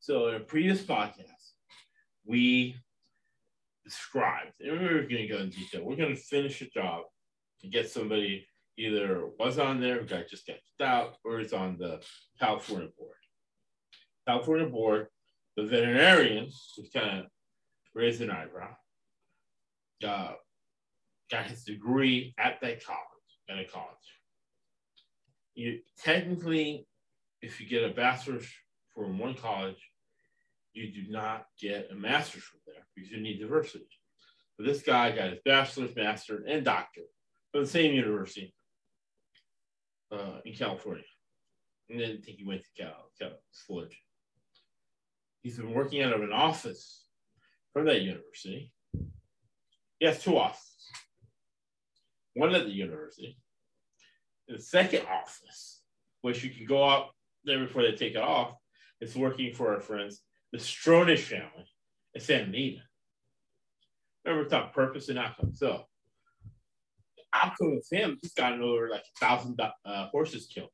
So 0.00 0.28
in 0.28 0.34
a 0.34 0.40
previous 0.40 0.82
podcast, 0.82 1.52
we 2.24 2.76
described, 3.84 4.54
and 4.60 4.80
we 4.80 4.86
were 4.86 5.02
going 5.02 5.08
to 5.22 5.26
go 5.28 5.38
in 5.38 5.50
detail. 5.50 5.84
We're 5.84 5.96
going 5.96 6.14
to 6.14 6.20
finish 6.20 6.60
a 6.62 6.70
job 6.70 7.04
and 7.62 7.72
get 7.72 7.90
somebody 7.90 8.46
either 8.78 9.26
was 9.38 9.58
on 9.58 9.80
there, 9.80 10.00
or 10.00 10.04
got 10.04 10.28
just 10.28 10.46
got 10.46 10.86
out, 10.86 11.16
or 11.24 11.40
is 11.40 11.52
on 11.52 11.76
the 11.78 12.00
California 12.38 12.88
board. 12.98 13.16
California 14.26 14.66
board, 14.66 15.08
the 15.56 15.64
veterinarians, 15.64 16.72
which 16.76 16.92
kind 16.92 17.20
of 17.20 17.26
raised 17.94 18.20
an 18.20 18.30
eyebrow. 18.30 18.74
Uh, 20.06 20.32
got 21.30 21.46
his 21.46 21.64
degree 21.64 22.34
at 22.38 22.60
that 22.60 22.84
college, 22.84 22.98
at 23.48 23.58
a 23.58 23.64
college. 23.64 23.88
You 25.54 25.80
technically, 26.02 26.86
if 27.40 27.60
you 27.60 27.68
get 27.68 27.88
a 27.88 27.94
bachelor's 27.94 28.48
from 28.94 29.18
one 29.18 29.34
college, 29.34 29.78
you 30.72 30.90
do 30.90 31.10
not 31.10 31.46
get 31.60 31.90
a 31.90 31.94
master's 31.94 32.42
from 32.42 32.60
there 32.66 32.86
because 32.94 33.10
you 33.10 33.20
need 33.20 33.38
diversity. 33.38 33.86
But 34.56 34.66
this 34.66 34.82
guy 34.82 35.10
got 35.12 35.30
his 35.30 35.40
bachelor's, 35.44 35.94
master, 35.94 36.44
and 36.48 36.64
doctor 36.64 37.02
from 37.02 37.21
the 37.60 37.66
same 37.66 37.94
university 37.94 38.54
uh, 40.10 40.40
in 40.44 40.54
California. 40.54 41.04
And 41.90 42.00
then 42.00 42.10
I 42.10 42.24
think 42.24 42.38
he 42.38 42.44
went 42.44 42.62
to 42.62 42.82
Cal, 42.82 43.10
Cal. 43.18 43.32
He's 45.42 45.56
been 45.56 45.74
working 45.74 46.02
out 46.02 46.12
of 46.12 46.22
an 46.22 46.32
office 46.32 47.04
from 47.72 47.86
that 47.86 48.02
university. 48.02 48.72
He 49.98 50.06
has 50.06 50.22
two 50.22 50.38
offices. 50.38 50.90
One 52.34 52.54
at 52.54 52.64
the 52.64 52.72
university, 52.72 53.36
the 54.48 54.58
second 54.58 55.02
office, 55.06 55.82
which 56.22 56.42
you 56.42 56.50
can 56.50 56.66
go 56.66 56.82
up 56.82 57.12
there 57.44 57.58
before 57.58 57.82
they 57.82 57.92
take 57.92 58.14
it 58.14 58.22
off, 58.22 58.54
is 59.00 59.16
working 59.16 59.52
for 59.52 59.74
our 59.74 59.80
friends, 59.80 60.22
the 60.52 60.58
Stronach 60.58 61.18
family 61.18 61.66
in 62.14 62.20
Santa 62.20 62.44
Anita. 62.44 62.82
Remember, 64.24 64.44
we 64.44 64.48
talk 64.48 64.72
purpose 64.72 65.08
and 65.08 65.18
outcome. 65.18 65.52
So, 65.52 65.84
outcome 67.34 67.78
of 67.78 67.86
him, 67.90 68.18
he's 68.22 68.34
gotten 68.34 68.62
over 68.62 68.88
like 68.88 69.02
a 69.02 69.18
thousand 69.24 69.60
uh, 69.60 70.08
horses 70.08 70.46
killed 70.46 70.70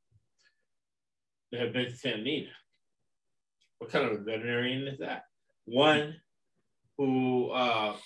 that 1.53 1.61
have 1.61 1.73
been 1.73 1.87
to 1.87 1.97
Santa 1.97 2.21
Anita. 2.21 2.51
What 3.79 3.91
kind 3.91 4.07
of 4.07 4.13
a 4.21 4.25
veterinarian 4.25 4.87
is 4.89 4.99
that? 4.99 5.23
One 5.65 6.17
who 6.97 7.51
uh, 7.51 7.97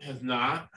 has 0.00 0.22
not 0.22 0.68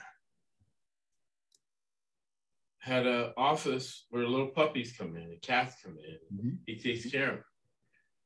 had 2.80 3.06
an 3.06 3.34
office 3.38 4.06
where 4.10 4.28
little 4.28 4.48
puppies 4.48 4.96
come 4.98 5.16
in 5.16 5.24
and 5.24 5.42
cats 5.42 5.76
come 5.84 5.98
in. 5.98 6.38
Mhm. 6.38 6.58
He 6.66 6.80
takes 6.80 7.10
care 7.12 7.30
of 7.30 7.36
them. 7.36 7.44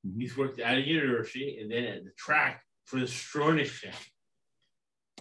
Mhm. 0.08 0.22
He's 0.22 0.38
worked 0.38 0.60
at 0.60 0.78
a 0.78 0.82
university 0.82 1.60
and 1.60 1.72
then 1.72 1.84
at 1.84 2.04
the 2.06 2.12
track 2.18 2.64
for 2.86 3.00
the 3.00 3.08
family. 3.08 3.98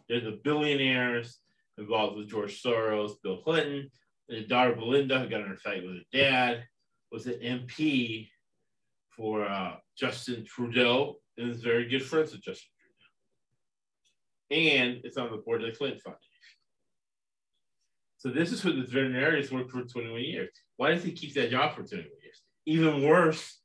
They're 0.09 0.21
the 0.21 0.41
billionaires 0.45 1.42
involved 1.83 2.17
with 2.17 2.31
George 2.31 2.63
Soros, 2.63 3.13
Bill 3.23 3.43
Clinton, 3.43 3.91
his 4.29 4.47
daughter 4.47 4.75
Belinda, 4.75 5.19
who 5.19 5.29
got 5.29 5.43
in 5.43 5.53
a 5.53 5.57
fight 5.57 5.83
with 5.85 5.97
her 5.97 6.03
dad, 6.13 6.65
was 7.11 7.27
an 7.27 7.35
MP 7.35 8.29
for 9.17 9.45
uh, 9.45 9.77
Justin 9.97 10.45
Trudeau 10.45 11.17
and 11.37 11.51
is 11.51 11.63
very 11.63 11.89
good 11.89 12.03
friends 12.03 12.33
with 12.33 12.43
Justin 12.43 12.69
Trudeau. 14.49 14.65
And 14.69 15.01
it's 15.05 15.17
on 15.17 15.31
the 15.31 15.39
board 15.39 15.63
of 15.63 15.71
the 15.71 15.77
Clinton 15.77 16.01
Foundation. 16.01 16.29
So 18.19 18.29
this 18.29 18.53
is 18.53 18.63
who 18.63 18.81
this 18.81 18.91
veterinarian 18.91 19.43
has 19.43 19.51
worked 19.51 19.73
for 19.73 19.83
21 19.83 20.21
years. 20.21 20.51
Why 20.77 20.91
does 20.91 21.03
he 21.03 21.13
keep 21.13 21.35
that 21.35 21.51
job 21.51 21.73
for 21.73 21.83
21 21.83 22.05
years? 22.23 22.43
Even 22.67 23.03
worse, 23.03 23.59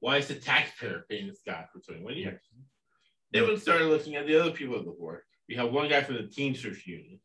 why 0.00 0.18
is 0.18 0.28
the 0.28 0.36
taxpayer 0.36 1.04
paying 1.10 1.26
this 1.26 1.40
guy 1.44 1.64
for 1.72 1.80
21 1.80 2.16
years? 2.16 2.40
Then 3.32 3.48
we 3.48 3.56
started 3.56 3.86
looking 3.86 4.14
at 4.14 4.26
the 4.26 4.40
other 4.40 4.52
people 4.52 4.78
on 4.78 4.84
the 4.84 4.92
board. 4.92 5.22
We 5.48 5.56
have 5.56 5.72
one 5.72 5.88
guy 5.88 6.02
from 6.02 6.14
the 6.14 6.28
Teamsters 6.28 6.86
Union. 6.86 7.18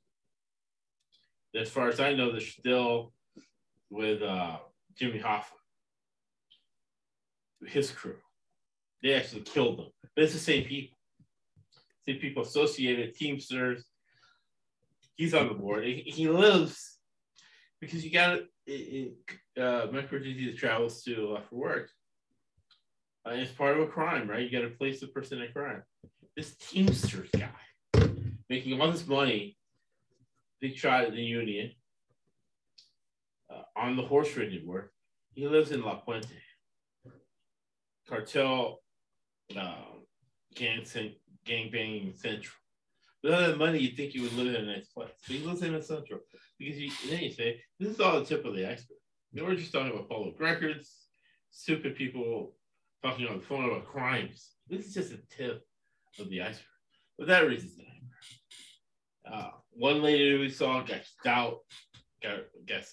As 1.55 1.69
far 1.69 1.89
as 1.89 1.99
I 1.99 2.13
know, 2.13 2.31
they're 2.31 2.41
still 2.41 3.13
with 3.89 4.21
uh, 4.21 4.57
Jimmy 4.95 5.19
Hoffa, 5.19 5.45
his 7.65 7.91
crew. 7.91 8.17
They 9.01 9.13
actually 9.13 9.41
killed 9.41 9.79
them. 9.79 9.87
But 10.15 10.25
it's 10.25 10.33
the 10.33 10.39
same 10.39 10.65
people. 10.65 10.97
Same 12.05 12.17
people 12.17 12.43
associated, 12.43 13.15
Teamsters. 13.15 13.85
He's 15.15 15.33
on 15.33 15.47
the 15.47 15.53
board. 15.53 15.85
He, 15.85 16.03
he 16.05 16.29
lives 16.29 16.97
because 17.81 18.03
you 18.05 18.11
got 18.11 18.39
to, 18.67 19.11
uh, 19.59 19.87
Mike 19.91 20.09
Virginia 20.09 20.53
travels 20.53 21.03
to 21.03 21.35
uh, 21.35 21.41
for 21.41 21.55
work. 21.55 21.89
Uh, 23.25 23.31
it's 23.31 23.51
part 23.51 23.77
of 23.77 23.83
a 23.83 23.87
crime, 23.87 24.29
right? 24.29 24.41
You 24.41 24.51
got 24.51 24.67
to 24.67 24.75
place 24.75 24.99
the 24.99 25.07
person 25.07 25.41
in 25.41 25.51
crime. 25.51 25.83
This 26.35 26.55
Teamsters 26.55 27.29
guy 27.31 27.49
making 28.49 28.79
all 28.79 28.91
this 28.91 29.07
money, 29.07 29.57
shot 30.67 31.05
at 31.05 31.13
the 31.13 31.21
union 31.21 31.71
uh, 33.49 33.63
on 33.75 33.95
the 33.95 34.03
horse 34.03 34.35
riding 34.35 34.67
work. 34.67 34.91
He 35.33 35.47
lives 35.47 35.71
in 35.71 35.83
La 35.83 35.99
Puente. 36.01 36.27
Cartel 38.07 38.79
uh, 39.57 39.75
gang, 40.55 40.83
gang 41.45 41.69
banging 41.71 42.13
central. 42.13 42.55
Without 43.23 43.47
that 43.47 43.57
money, 43.57 43.79
you'd 43.79 43.95
think 43.95 44.11
he 44.11 44.21
would 44.21 44.33
live 44.33 44.55
in 44.55 44.67
a 44.67 44.73
nice 44.73 44.87
place. 44.87 45.11
But 45.27 45.35
he 45.35 45.43
lives 45.45 45.61
in 45.61 45.75
a 45.75 45.81
central 45.81 46.21
because 46.57 46.79
you, 46.79 46.91
then 47.09 47.19
you 47.19 47.31
say, 47.31 47.61
this 47.79 47.89
is 47.89 47.99
all 47.99 48.19
the 48.19 48.25
tip 48.25 48.45
of 48.45 48.55
the 48.55 48.65
iceberg. 48.65 48.97
You 49.31 49.41
know, 49.41 49.47
we're 49.47 49.55
just 49.55 49.71
talking 49.71 49.91
about 49.91 50.09
public 50.09 50.39
records, 50.39 51.05
stupid 51.51 51.95
people 51.95 52.53
talking 53.03 53.27
on 53.27 53.39
the 53.39 53.45
phone 53.45 53.65
about 53.65 53.85
crimes. 53.85 54.51
This 54.67 54.87
is 54.87 54.93
just 54.93 55.13
a 55.13 55.19
tip 55.35 55.61
of 56.19 56.29
the 56.29 56.41
iceberg. 56.41 56.65
But 57.17 57.27
that 57.27 57.47
neighbor. 57.77 57.89
Uh, 59.31 59.51
one 59.79 60.01
lady 60.01 60.37
we 60.37 60.49
saw 60.49 60.81
got 60.81 61.05
stout, 61.05 61.59
got, 62.21 62.39
got 62.67 62.83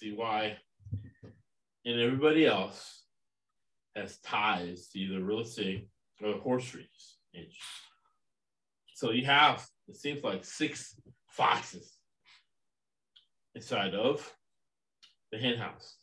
and 1.85 1.99
everybody 1.99 2.45
else 2.45 3.03
has 3.93 4.19
ties 4.19 4.87
to 4.87 4.99
either 4.99 5.21
real 5.21 5.41
estate 5.41 5.89
or 6.23 6.35
horse 6.35 6.73
race. 6.73 7.17
So 8.93 9.11
you 9.11 9.25
have, 9.25 9.67
it 9.89 9.97
seems 9.97 10.23
like 10.23 10.45
six 10.45 10.95
foxes 11.27 11.91
inside 13.53 13.93
of 13.93 14.33
the 15.33 15.37
hen 15.37 15.57
house. 15.57 15.97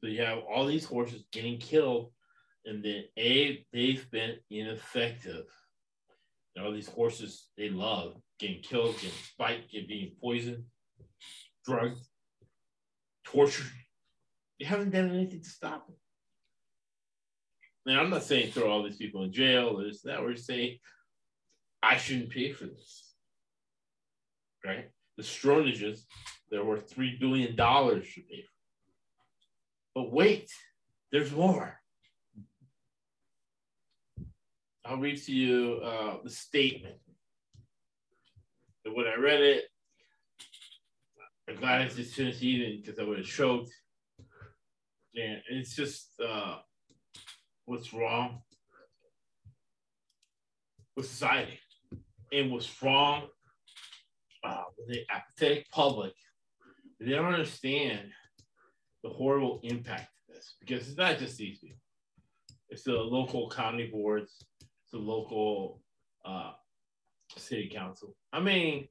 So 0.00 0.08
you 0.08 0.22
have 0.22 0.40
all 0.52 0.66
these 0.66 0.84
horses 0.84 1.22
getting 1.30 1.58
killed, 1.58 2.10
and 2.64 2.84
then 2.84 3.04
A, 3.16 3.64
they've 3.72 4.10
been 4.10 4.36
ineffective. 4.50 5.46
All 6.60 6.72
these 6.72 6.88
horses 6.88 7.46
they 7.56 7.70
love 7.70 8.20
getting 8.40 8.62
killed, 8.62 8.94
getting 8.94 9.10
spiked, 9.10 9.70
getting 9.70 9.88
being 9.88 10.12
poisoned, 10.20 10.64
drugged, 11.64 12.00
tortured. 13.24 13.70
They 14.58 14.66
haven't 14.66 14.90
done 14.90 15.10
anything 15.10 15.42
to 15.42 15.48
stop 15.48 15.86
it. 15.88 15.94
Now, 17.86 18.00
I'm 18.00 18.10
not 18.10 18.24
saying 18.24 18.52
throw 18.52 18.70
all 18.70 18.82
these 18.82 18.96
people 18.96 19.22
in 19.22 19.32
jail 19.32 19.78
or 19.78 19.84
this, 19.84 20.02
that. 20.02 20.22
We're 20.22 20.36
saying 20.36 20.78
I 21.82 21.96
shouldn't 21.96 22.30
pay 22.30 22.52
for 22.52 22.64
this. 22.64 23.14
Right? 24.64 24.90
The 25.16 25.22
Stronachs, 25.22 26.00
they're 26.50 26.64
worth 26.64 26.94
$3 26.94 27.18
billion 27.18 27.50
should 27.56 28.28
pay 28.28 28.42
for. 28.42 28.50
But 29.94 30.12
wait, 30.12 30.50
there's 31.10 31.32
more. 31.32 31.78
I'll 34.84 34.98
read 34.98 35.22
to 35.22 35.32
you 35.32 35.80
uh, 35.82 36.16
the 36.22 36.30
statement. 36.30 36.96
And 38.84 38.94
when 38.94 39.06
I 39.06 39.16
read 39.16 39.40
it, 39.40 39.64
I'm 41.48 41.56
glad 41.56 41.82
I 41.82 41.88
just 41.88 42.14
finished 42.14 42.42
eating 42.42 42.80
because 42.80 42.98
I 42.98 43.04
would 43.04 43.18
have 43.18 43.26
choked. 43.26 43.72
And 45.16 45.42
it's 45.50 45.74
just 45.74 46.12
uh, 46.24 46.58
what's 47.64 47.92
wrong 47.92 48.42
with 50.96 51.08
society 51.08 51.58
and 52.32 52.52
what's 52.52 52.82
wrong 52.82 53.24
uh, 54.44 54.62
with 54.78 54.88
the 54.88 55.04
apathetic 55.12 55.68
public. 55.70 56.12
They 57.00 57.10
don't 57.10 57.32
understand 57.32 58.10
the 59.02 59.10
horrible 59.10 59.60
impact 59.62 60.08
of 60.28 60.34
this 60.34 60.54
because 60.60 60.88
it's 60.88 60.98
not 60.98 61.18
just 61.18 61.36
these 61.36 61.58
people. 61.58 61.76
It's 62.68 62.84
the 62.84 62.92
local 62.92 63.50
county 63.50 63.88
boards, 63.88 64.44
it's 64.60 64.92
the 64.92 64.98
local 64.98 65.80
uh, 66.24 66.52
city 67.36 67.68
council. 67.68 68.14
I 68.32 68.40
mean, 68.40 68.88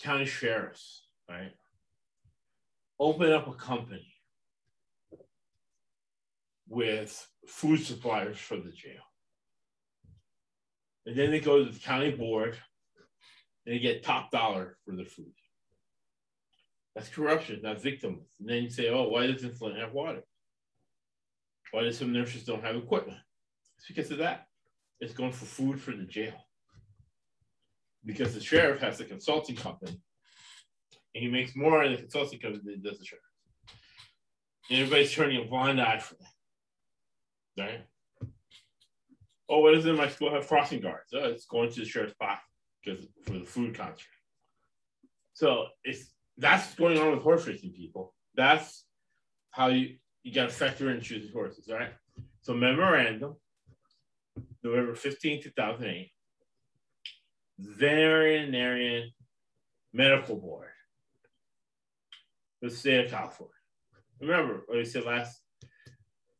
county 0.00 0.26
sheriffs, 0.26 1.06
right? 1.28 1.52
Open 2.98 3.32
up 3.32 3.48
a 3.48 3.52
company 3.52 4.06
with 6.68 7.28
food 7.46 7.84
suppliers 7.84 8.38
for 8.38 8.56
the 8.56 8.70
jail. 8.70 9.02
And 11.06 11.16
then 11.16 11.30
they 11.30 11.40
go 11.40 11.64
to 11.64 11.70
the 11.70 11.78
county 11.78 12.10
board 12.10 12.56
and 13.64 13.74
they 13.74 13.78
get 13.78 14.02
top 14.02 14.30
dollar 14.30 14.76
for 14.84 14.94
the 14.94 15.04
food. 15.04 15.32
That's 16.94 17.08
corruption, 17.08 17.60
not 17.62 17.82
victims. 17.82 18.36
And 18.40 18.48
then 18.48 18.62
you 18.62 18.70
say, 18.70 18.88
oh, 18.88 19.08
why 19.08 19.26
doesn't 19.26 19.56
Flint 19.56 19.78
have 19.78 19.92
water? 19.92 20.22
Why 21.70 21.82
does 21.82 21.98
some 21.98 22.12
nurses 22.12 22.44
don't 22.44 22.64
have 22.64 22.76
equipment? 22.76 23.18
It's 23.76 23.86
because 23.86 24.10
of 24.10 24.18
that. 24.18 24.46
It's 25.00 25.12
going 25.12 25.32
for 25.32 25.44
food 25.44 25.80
for 25.80 25.90
the 25.90 26.04
jail. 26.04 26.45
Because 28.06 28.34
the 28.34 28.40
sheriff 28.40 28.80
has 28.80 29.00
a 29.00 29.04
consulting 29.04 29.56
company 29.56 30.00
and 31.14 31.24
he 31.24 31.30
makes 31.30 31.56
more 31.56 31.82
in 31.82 31.92
the 31.92 31.98
consulting 31.98 32.38
company 32.38 32.62
than 32.64 32.82
does 32.82 32.98
the 32.98 33.04
sheriff. 33.04 33.24
And 34.70 34.78
everybody's 34.80 35.12
turning 35.12 35.44
a 35.44 35.48
blind 35.48 35.80
eye 35.80 35.98
for 35.98 36.14
that. 36.14 37.62
Right? 37.62 37.80
Oh, 39.48 39.60
what 39.60 39.74
does 39.74 39.86
it 39.86 39.90
in 39.90 39.96
my 39.96 40.08
school 40.08 40.32
have 40.32 40.46
crossing 40.46 40.80
guards? 40.80 41.12
Oh, 41.14 41.24
it's 41.24 41.46
going 41.46 41.70
to 41.70 41.80
the 41.80 41.86
sheriff's 41.86 42.14
pocket 42.14 42.42
because 42.84 43.06
for 43.24 43.32
the 43.32 43.44
food 43.44 43.74
contract. 43.74 44.06
So 45.34 45.66
it's 45.84 46.12
that's 46.38 46.64
what's 46.64 46.74
going 46.74 46.98
on 46.98 47.12
with 47.12 47.22
horse 47.22 47.46
racing 47.46 47.72
people. 47.72 48.14
That's 48.34 48.84
how 49.50 49.68
you 49.68 49.96
you 50.22 50.34
got 50.34 50.48
to 50.48 50.54
factor 50.54 50.90
in 50.90 51.00
choosing 51.00 51.32
horses, 51.32 51.68
right? 51.70 51.92
So 52.42 52.52
memorandum, 52.52 53.36
November 54.62 54.94
15, 54.94 55.42
2008, 55.42 56.10
veterinarian 57.58 59.10
medical 59.92 60.36
board, 60.36 60.68
the 62.62 62.70
state 62.70 63.06
of 63.06 63.10
California. 63.10 63.52
Remember 64.20 64.62
what 64.66 64.78
I 64.78 64.84
said 64.84 65.04
last 65.04 65.40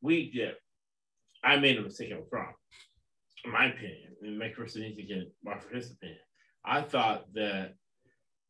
week? 0.00 0.30
Yeah, 0.32 0.52
I 1.42 1.56
made 1.56 1.78
a 1.78 1.82
mistake. 1.82 2.12
I 2.12 2.16
was 2.16 2.28
wrong. 2.30 2.52
In 3.44 3.52
my 3.52 3.66
opinion, 3.66 4.16
and 4.22 4.38
Mike 4.38 4.54
Chris 4.54 4.76
needs 4.76 4.96
to 4.96 5.02
get 5.02 5.32
offer 5.46 5.74
his 5.74 5.90
opinion. 5.90 6.18
I 6.64 6.82
thought 6.82 7.32
that 7.34 7.74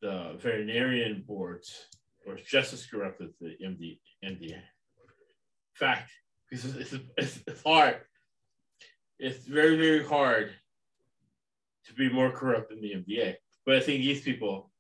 the 0.01 0.37
veterinarian 0.39 1.25
boards 1.27 1.87
were 2.27 2.37
just 2.37 2.73
as 2.73 2.87
corrupt 2.87 3.21
as 3.21 3.31
the 3.41 3.57
MD, 3.63 3.99
MDA. 4.25 4.61
Fact, 5.75 6.11
because 6.49 6.77
it's, 6.77 6.95
it's, 7.17 7.41
it's 7.47 7.63
hard. 7.63 8.01
It's 9.19 9.45
very, 9.47 9.77
very 9.77 10.05
hard 10.05 10.53
to 11.87 11.95
be 11.95 12.09
more 12.09 12.31
corrupt 12.31 12.71
than 12.71 12.81
the 12.81 12.95
MDA. 12.95 13.35
But 13.65 13.77
I 13.77 13.81
think 13.81 14.03
these 14.03 14.23
people 14.23 14.71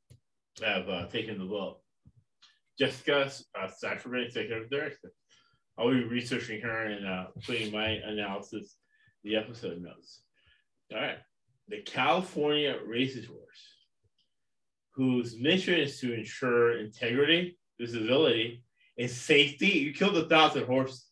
have 0.63 0.89
uh, 0.89 1.07
taken 1.09 1.39
the 1.39 1.45
vote. 1.45 1.79
Jessica, 2.79 3.31
uh, 3.59 3.97
from 3.97 4.17
executive 4.17 4.71
director, 4.71 5.13
I'll 5.79 5.91
be 5.91 6.05
researching 6.05 6.61
her 6.63 6.85
and 6.87 7.07
uh, 7.07 7.27
putting 7.45 7.73
my 7.73 7.89
analysis 7.89 8.77
in 9.25 9.31
the 9.31 9.37
episode 9.37 9.83
notes. 9.83 10.23
All 10.93 11.01
right. 11.01 11.19
The 11.69 11.83
California 11.83 12.77
Racing 12.87 13.25
Horse, 13.25 13.41
whose 14.95 15.39
mission 15.39 15.75
is 15.75 15.99
to 16.01 16.15
ensure 16.15 16.79
integrity, 16.79 17.59
visibility, 17.79 18.63
and 18.99 19.11
safety. 19.11 19.67
You 19.67 19.93
killed 19.93 20.17
a 20.17 20.29
thousand 20.29 20.67
horses. 20.67 21.05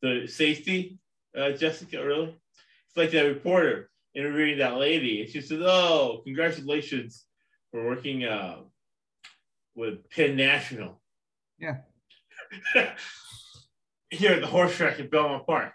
The 0.00 0.26
safety, 0.26 0.98
uh, 1.36 1.50
Jessica, 1.52 2.04
really? 2.04 2.36
It's 2.88 2.96
like 2.96 3.10
that 3.10 3.22
reporter 3.22 3.89
interviewing 4.14 4.58
that 4.58 4.76
lady. 4.76 5.22
And 5.22 5.30
she 5.30 5.40
says, 5.40 5.60
Oh, 5.62 6.20
congratulations 6.24 7.24
for 7.70 7.84
working 7.84 8.24
uh, 8.24 8.58
with 9.74 10.08
Penn 10.10 10.36
National. 10.36 11.00
Yeah. 11.58 11.78
Here 14.10 14.32
at 14.32 14.40
the 14.40 14.46
horse 14.46 14.74
track 14.76 14.98
in 14.98 15.08
Belmont 15.08 15.46
Park. 15.46 15.72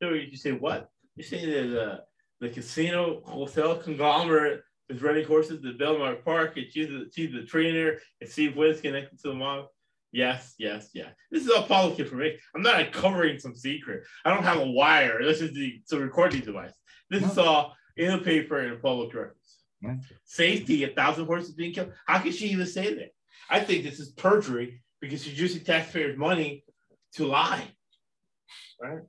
So 0.00 0.10
you 0.10 0.36
say, 0.36 0.52
What? 0.52 0.88
You 1.16 1.24
say 1.24 1.44
that 1.44 1.82
uh, 1.82 1.98
the 2.40 2.48
casino 2.48 3.22
hotel 3.24 3.76
conglomerate 3.76 4.62
is 4.88 5.02
running 5.02 5.26
horses 5.26 5.64
at 5.64 5.78
Belmont 5.78 6.24
Park 6.24 6.56
and 6.56 6.66
she's 6.70 6.88
the, 6.88 7.10
she's 7.14 7.32
the 7.32 7.44
trainer 7.44 7.98
and 8.20 8.28
Steve 8.28 8.56
Witt's 8.56 8.80
connected 8.80 9.18
to 9.20 9.28
the 9.28 9.34
mom. 9.34 9.66
Yes, 10.12 10.54
yes, 10.58 10.90
yes. 10.92 11.14
This 11.30 11.44
is 11.44 11.50
all 11.50 11.62
public 11.62 11.98
information. 11.98 12.38
I'm 12.54 12.62
not 12.62 12.80
uncovering 12.80 13.38
some 13.38 13.54
secret. 13.54 14.04
I 14.26 14.34
don't 14.34 14.44
have 14.44 14.58
a 14.58 14.70
wire. 14.70 15.22
This 15.22 15.40
is 15.40 15.54
the, 15.54 15.80
a 15.90 15.96
recording 15.96 16.42
device. 16.42 16.72
This 17.12 17.30
is 17.30 17.36
all 17.36 17.74
in 17.96 18.10
the 18.10 18.18
paper 18.18 18.58
and 18.58 18.72
in 18.72 18.80
public 18.80 19.12
records. 19.12 19.58
Right. 19.84 19.98
Safety, 20.24 20.84
a 20.84 20.88
thousand 20.88 21.26
horses 21.26 21.52
being 21.52 21.74
killed. 21.74 21.92
How 22.06 22.20
can 22.20 22.32
she 22.32 22.48
even 22.48 22.66
say 22.66 22.94
that? 22.94 23.10
I 23.50 23.60
think 23.60 23.84
this 23.84 24.00
is 24.00 24.12
perjury 24.12 24.82
because 24.98 25.22
she's 25.22 25.38
using 25.38 25.62
taxpayers' 25.62 26.16
money 26.16 26.64
to 27.14 27.26
lie. 27.26 27.64
Right? 28.80 29.00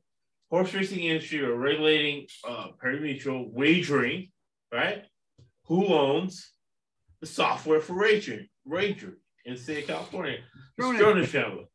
Horse 0.49 0.73
racing 0.73 0.99
industry 0.99 1.45
are 1.45 1.55
regulating 1.55 2.27
uh, 2.45 2.67
pari-mutuel 2.79 3.51
wagering, 3.53 4.31
right? 4.71 5.05
Who 5.67 5.87
owns 5.87 6.51
the 7.21 7.27
software 7.27 7.79
for 7.79 7.97
wagering? 7.97 8.47
Wagering 8.65 9.15
in 9.45 9.53
the 9.53 9.59
state 9.59 9.83
of 9.83 9.87
California. 9.87 10.39
The 10.77 10.83
Stronach. 10.83 10.99
Stronach 10.99 11.27
family. 11.27 11.67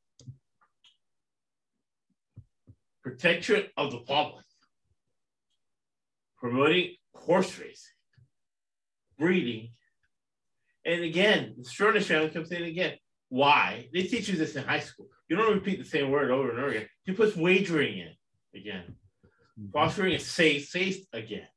Protection 3.02 3.64
of 3.78 3.92
the 3.92 4.00
public. 4.00 4.44
Promoting 6.40 6.94
horse 7.14 7.58
racing, 7.58 7.94
breeding. 9.18 9.70
And 10.84 11.02
again, 11.02 11.54
the 11.58 11.64
Stronach 11.64 12.04
family 12.04 12.30
comes 12.30 12.52
in 12.52 12.62
again. 12.62 12.94
Why? 13.28 13.88
They 13.92 14.04
teach 14.04 14.28
you 14.28 14.36
this 14.36 14.56
in 14.56 14.64
high 14.64 14.80
school. 14.80 15.08
You 15.28 15.36
don't 15.36 15.52
repeat 15.52 15.78
the 15.78 15.84
same 15.84 16.10
word 16.10 16.30
over 16.30 16.50
and 16.50 16.58
over 16.58 16.68
again. 16.68 16.88
He 17.04 17.12
puts 17.12 17.36
wagering 17.36 17.98
in 17.98 18.12
again. 18.54 18.96
Mm-hmm. 19.60 19.70
Fostering 19.72 20.14
a 20.14 20.18
safe, 20.18 20.68
safe 20.68 21.04
again. 21.12 21.48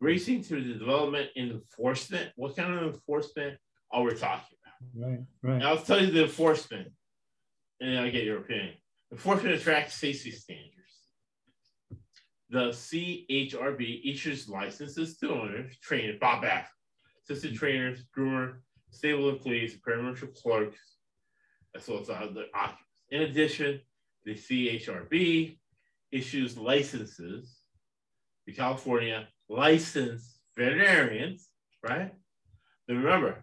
Racing 0.00 0.42
through 0.42 0.64
the 0.64 0.78
development 0.78 1.30
and 1.34 1.52
enforcement. 1.52 2.30
What 2.36 2.56
kind 2.56 2.74
of 2.74 2.94
enforcement 2.94 3.58
are 3.90 4.02
we 4.02 4.14
talking 4.14 4.58
about? 4.62 5.08
Right, 5.08 5.20
right. 5.42 5.54
And 5.54 5.64
I'll 5.64 5.78
tell 5.78 6.00
you 6.04 6.10
the 6.10 6.24
enforcement, 6.24 6.88
and 7.80 7.90
then 7.90 8.04
I'll 8.04 8.10
get 8.10 8.24
your 8.24 8.38
opinion. 8.38 8.74
Enforcement 9.10 9.54
attracts 9.54 9.94
safety 9.94 10.30
standards. 10.30 10.74
The 12.54 12.68
CHRB 12.68 14.12
issues 14.12 14.48
licenses 14.48 15.18
to 15.18 15.32
owners, 15.32 15.76
trainers, 15.82 16.20
Bob 16.20 16.44
Baff, 16.44 16.66
assistant 17.24 17.54
mm-hmm. 17.54 17.58
trainers, 17.58 18.04
groomer, 18.16 18.58
stable 18.92 19.28
employees, 19.28 19.76
pari-mutuel 19.84 20.32
clerks, 20.40 20.78
as 21.74 21.88
well 21.88 21.98
as 21.98 22.10
other 22.10 22.44
occupants. 22.54 23.02
In 23.10 23.22
addition, 23.22 23.80
the 24.24 24.36
CHRB 24.36 25.58
issues 26.12 26.56
licenses 26.56 27.56
to 28.46 28.54
California 28.54 29.26
licensed 29.48 30.38
veterinarians, 30.56 31.48
right? 31.82 32.12
But 32.86 32.94
remember, 32.94 33.42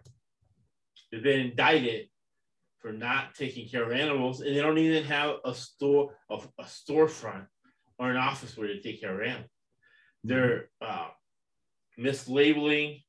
they've 1.10 1.22
been 1.22 1.50
indicted 1.50 2.06
for 2.78 2.94
not 2.94 3.34
taking 3.34 3.68
care 3.68 3.82
of 3.82 3.92
animals, 3.92 4.40
and 4.40 4.56
they 4.56 4.62
don't 4.62 4.78
even 4.78 5.04
have 5.04 5.34
a 5.44 5.54
store, 5.54 6.16
a, 6.30 6.38
a 6.58 6.64
storefront, 6.64 7.44
or 7.98 8.10
an 8.10 8.16
office 8.16 8.56
where 8.56 8.68
they 8.68 8.80
take 8.80 9.00
care 9.00 9.14
of 9.14 9.26
animals. 9.26 9.50
They're 10.24 10.68
uh, 10.80 11.08
mislabeling 11.98 13.02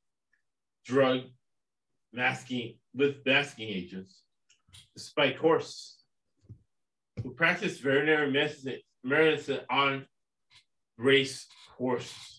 drug 0.84 1.22
masking 2.12 2.78
with 2.94 3.16
masking 3.26 3.68
agents, 3.68 4.22
despite 4.94 5.36
horses 5.36 5.96
who 7.22 7.30
practice 7.30 7.78
veterinary 7.78 8.30
medicine, 9.02 9.60
on 9.70 10.06
race 10.98 11.46
horses. 11.76 12.38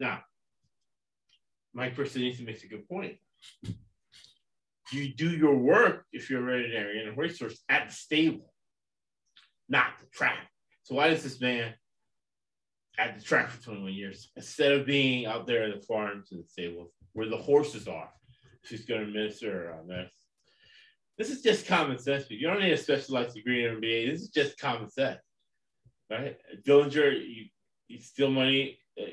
Now, 0.00 0.20
Mike 1.74 1.96
Personisi 1.96 2.44
makes 2.44 2.64
a 2.64 2.68
good 2.68 2.88
point. 2.88 3.16
You 4.92 5.12
do 5.14 5.30
your 5.30 5.56
work 5.56 6.04
if 6.12 6.30
you're 6.30 6.42
a 6.42 6.46
veterinarian 6.46 7.08
and 7.08 7.18
racehorse 7.18 7.58
at 7.68 7.88
the 7.88 7.94
stable, 7.94 8.52
not 9.68 9.98
the 10.00 10.06
track. 10.06 10.48
So 10.86 10.94
why 10.94 11.08
does 11.10 11.24
this 11.24 11.40
man 11.40 11.74
at 12.96 13.18
the 13.18 13.24
track 13.24 13.50
for 13.50 13.60
21 13.60 13.92
years 13.92 14.30
instead 14.36 14.70
of 14.70 14.86
being 14.86 15.26
out 15.26 15.44
there 15.44 15.64
in 15.64 15.72
the 15.72 15.84
farms 15.84 16.30
and 16.30 16.44
the 16.44 16.46
stables 16.46 16.92
where 17.12 17.28
the 17.28 17.36
horses 17.36 17.88
are? 17.88 18.08
She's 18.62 18.84
going 18.86 19.00
to 19.00 19.06
administer 19.08 19.74
on 19.76 19.88
this. 19.88 20.12
This 21.18 21.30
is 21.30 21.42
just 21.42 21.66
common 21.66 21.98
sense. 21.98 22.26
You 22.30 22.46
don't 22.46 22.60
need 22.60 22.70
a 22.70 22.76
specialized 22.76 23.34
degree 23.34 23.66
in 23.66 23.80
MBA. 23.80 24.12
This 24.12 24.20
is 24.20 24.28
just 24.28 24.60
common 24.60 24.88
sense, 24.88 25.18
right? 26.08 26.36
Dillinger, 26.64 27.14
you, 27.20 27.46
you 27.88 27.98
steal 28.00 28.30
money. 28.30 28.78
uh, 29.00 29.06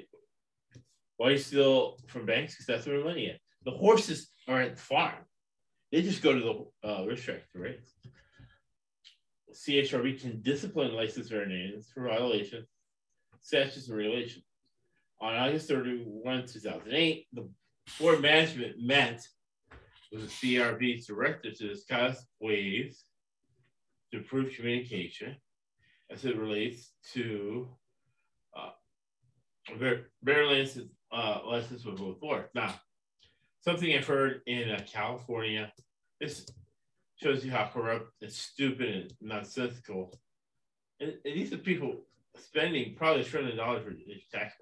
Why 1.18 1.32
you 1.32 1.38
steal 1.40 1.98
from 2.06 2.28
banks? 2.28 2.54
Because 2.54 2.68
that's 2.68 2.86
where 2.86 3.00
the 3.00 3.04
money 3.04 3.26
is. 3.26 3.40
The 3.66 3.72
horses 3.72 4.30
are 4.48 4.62
at 4.62 4.76
the 4.76 4.82
farm. 4.82 5.26
They 5.92 6.04
just 6.04 6.22
go 6.22 6.34
to 6.34 6.70
the 6.84 6.88
uh, 6.88 7.06
racetrack 7.08 7.52
to 7.54 7.60
race. 7.60 7.96
CHRB 9.54 10.22
can 10.22 10.42
discipline 10.42 10.94
licensed 10.94 11.30
veterinarians 11.30 11.90
for 11.94 12.08
violations, 12.08 12.68
statutes, 13.42 13.88
and 13.88 13.98
regulations. 13.98 14.46
On 15.22 15.36
August 15.36 15.68
31, 15.70 16.48
2008, 16.48 17.28
the 17.34 17.50
board 18.00 18.22
management 18.22 18.80
met 18.80 19.26
with 20.12 20.22
the 20.22 20.58
CRB's 20.58 21.08
director 21.08 21.52
to 21.52 21.68
discuss 21.68 22.26
ways 22.40 23.06
to 24.12 24.18
improve 24.18 24.54
communication 24.56 25.36
as 26.12 26.26
it 26.26 26.38
relates 26.38 26.92
to 27.14 27.68
uh, 28.56 28.70
ver- 29.78 30.06
uh, 31.12 31.40
license 31.46 31.86
with 31.86 31.98
both 31.98 32.20
boards. 32.20 32.50
Now, 32.54 32.76
something 33.62 33.94
I've 33.94 34.08
heard 34.08 34.42
in 34.46 34.72
uh, 34.72 34.82
California, 34.92 35.72
this 36.20 36.46
shows 37.16 37.46
you 37.46 37.52
how 37.52 37.70
corrupt 37.74 38.12
and 38.22 38.32
stupid 38.32 38.90
and 38.90 39.14
nonsensical. 39.22 40.14
And, 41.00 41.14
and 41.26 41.36
these 41.36 41.54
are 41.54 41.58
people 41.58 41.96
spending 42.38 42.96
probably 42.96 43.22
a 43.22 43.26
trillion 43.26 43.58
dollars 43.58 43.84
for 43.84 43.92
each 43.92 44.30
tax. 44.32 44.56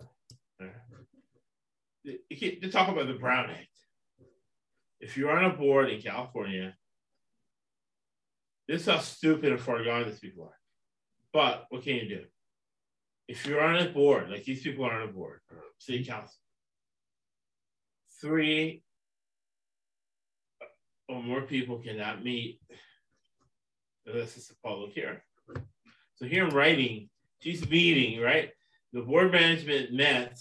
money. 0.60 2.18
They 2.32 2.70
talk 2.70 2.90
about 2.90 3.08
the 3.08 3.14
Brown 3.14 3.50
Act. 3.50 3.68
If 5.00 5.18
you're 5.18 5.32
on 5.32 5.46
a 5.46 5.56
board 5.56 5.90
in 5.90 6.02
California, 6.02 6.76
this 8.68 8.82
is 8.82 8.88
how 8.88 9.00
stupid 9.00 9.52
and 9.52 9.62
far 9.62 9.84
gone 9.84 10.06
these 10.06 10.20
people 10.20 10.46
are. 10.46 10.58
But 11.34 11.66
what 11.70 11.84
can 11.84 11.96
you 11.96 12.08
do? 12.08 12.26
if 13.32 13.46
you're 13.46 13.62
on 13.62 13.78
a 13.78 13.90
board, 13.90 14.30
like 14.30 14.44
these 14.44 14.62
people 14.62 14.84
are 14.84 14.92
on 14.92 15.08
a 15.08 15.12
board, 15.12 15.40
city 15.78 16.04
council, 16.04 16.38
three 18.20 18.84
or 21.12 21.22
more 21.22 21.42
people 21.42 21.78
cannot 21.78 22.24
meet 22.24 22.60
unless 24.06 24.38
it's 24.38 24.50
a 24.50 24.56
public 24.68 24.94
hearing. 24.94 25.20
So 26.16 26.26
here 26.26 26.48
in 26.48 26.56
writing, 26.56 27.10
she's 27.40 27.68
meeting, 27.70 28.22
right? 28.22 28.50
The 28.94 29.02
board 29.02 29.32
management 29.32 29.92
met 29.94 30.40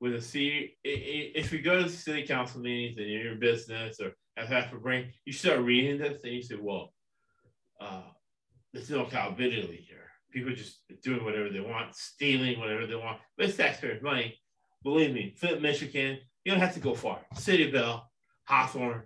with 0.00 0.14
a 0.14 0.20
C. 0.20 0.76
If 0.82 1.52
you 1.52 1.60
go 1.60 1.78
to 1.78 1.84
the 1.84 1.90
city 1.90 2.26
council 2.26 2.60
meetings 2.60 2.96
and 2.98 3.06
you're 3.06 3.20
in 3.20 3.26
your 3.26 3.34
business 3.36 4.00
or 4.00 4.12
have 4.36 4.48
half 4.48 4.72
a 4.72 4.76
brain, 4.76 5.12
you 5.24 5.32
start 5.32 5.60
reading 5.60 5.98
this 5.98 6.22
and 6.24 6.32
you 6.32 6.42
say, 6.42 6.56
well, 6.60 6.92
uh, 7.80 8.02
there's 8.72 8.90
no 8.90 9.04
accountability 9.04 9.84
here. 9.88 9.98
People 10.32 10.54
just 10.54 10.80
doing 11.02 11.24
whatever 11.24 11.50
they 11.50 11.60
want, 11.60 11.94
stealing 11.94 12.58
whatever 12.60 12.86
they 12.86 12.94
want. 12.94 13.18
But 13.36 13.46
it's 13.46 13.56
taxpayers' 13.56 14.02
money. 14.02 14.38
Believe 14.82 15.12
me, 15.12 15.34
Flint, 15.36 15.60
Michigan, 15.60 16.18
you 16.44 16.52
don't 16.52 16.60
have 16.60 16.74
to 16.74 16.80
go 16.80 16.94
far. 16.94 17.20
Cityville, 17.34 18.02
Hawthorne, 18.44 19.02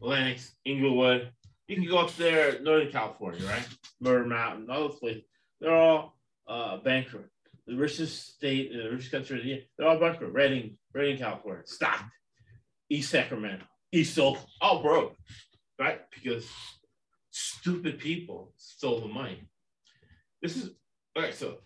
Lennox, 0.00 0.52
Inglewood. 0.64 1.30
You 1.66 1.76
can 1.76 1.86
go 1.86 1.98
up 1.98 2.14
there, 2.16 2.60
Northern 2.60 2.90
California, 2.90 3.44
right? 3.46 3.66
Murder 4.00 4.24
Mountain, 4.24 4.70
all 4.70 4.88
those 4.88 4.98
places. 4.98 5.22
They're 5.60 5.74
all 5.74 6.16
uh, 6.46 6.78
bankrupt. 6.78 7.28
The 7.66 7.76
richest 7.76 8.34
state, 8.36 8.72
the 8.72 8.90
richest 8.90 9.10
country, 9.12 9.42
the- 9.42 9.64
they're 9.76 9.88
all 9.88 9.98
bankrupt. 9.98 10.32
Redding, 10.32 10.78
Redding, 10.94 11.18
California, 11.18 11.62
Stockton, 11.66 12.10
East 12.88 13.10
Sacramento, 13.10 13.64
East 13.92 14.18
Oak, 14.18 14.38
all 14.62 14.82
broke, 14.82 15.14
right? 15.78 16.00
Because 16.14 16.46
stupid 17.30 17.98
people 17.98 18.54
stole 18.56 19.00
the 19.00 19.08
money. 19.08 19.42
This 20.40 20.56
is 20.56 20.70
all 21.16 21.22
right. 21.22 21.34
So 21.34 21.58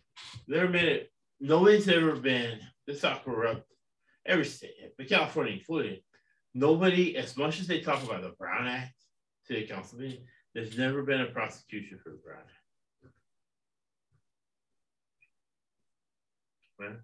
there 0.49 0.65
a 0.67 0.69
minute. 0.71 1.11
Nobody's 1.41 1.89
ever 1.89 2.15
been 2.17 2.61
this 2.87 3.03
how 3.03 3.21
corrupt 3.25 3.65
every 4.27 4.45
state, 4.45 4.75
but 4.97 5.09
California 5.09 5.55
included. 5.55 6.01
Nobody, 6.55 7.17
as 7.17 7.37
much 7.37 7.61
as 7.61 7.67
they 7.67 7.81
talk 7.81 8.03
about 8.03 8.23
the 8.23 8.35
Brown 8.39 8.67
Act, 8.67 8.95
city 9.45 9.67
council 9.67 9.99
meeting, 9.99 10.25
there's 10.55 10.77
never 10.77 11.03
been 11.03 11.23
a 11.23 11.27
prosecution 11.27 11.99
for 12.03 12.11
Brown 12.25 12.41
Act. 12.41 13.13
Right? 16.79 16.99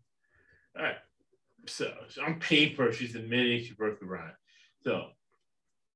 All 0.77 0.83
right. 0.83 0.97
So, 1.67 1.93
so 2.09 2.23
on 2.23 2.41
paper, 2.41 2.93
she's 2.93 3.15
admitting 3.15 3.65
she 3.65 3.75
broke 3.75 4.01
the 4.01 4.07
Brown 4.07 4.29
Act. 4.29 4.39
So 4.85 5.09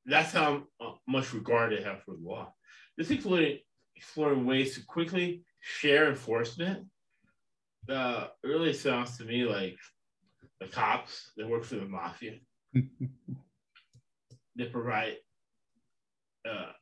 that's 0.07 0.33
how 0.33 0.65
uh, 0.81 0.93
much 1.07 1.33
regard 1.35 1.73
they 1.73 1.83
have 1.83 2.03
for 2.05 2.15
the 2.15 2.29
law. 2.29 2.53
This 2.97 3.11
included 3.11 3.61
exploring 3.97 4.47
ways 4.47 4.75
to 4.75 4.85
quickly 4.85 5.45
share 5.61 6.09
enforcement. 6.09 6.87
Uh, 7.89 8.29
really 8.43 8.73
sounds 8.73 9.19
to 9.19 9.25
me 9.25 9.45
like 9.45 9.77
the 10.61 10.67
cops 10.67 11.33
that 11.37 11.49
work 11.49 11.65
for 11.65 11.77
the 11.77 11.87
mafia. 11.87 12.39
they 14.57 14.67
provide 14.67 15.17
uh, 16.49 16.73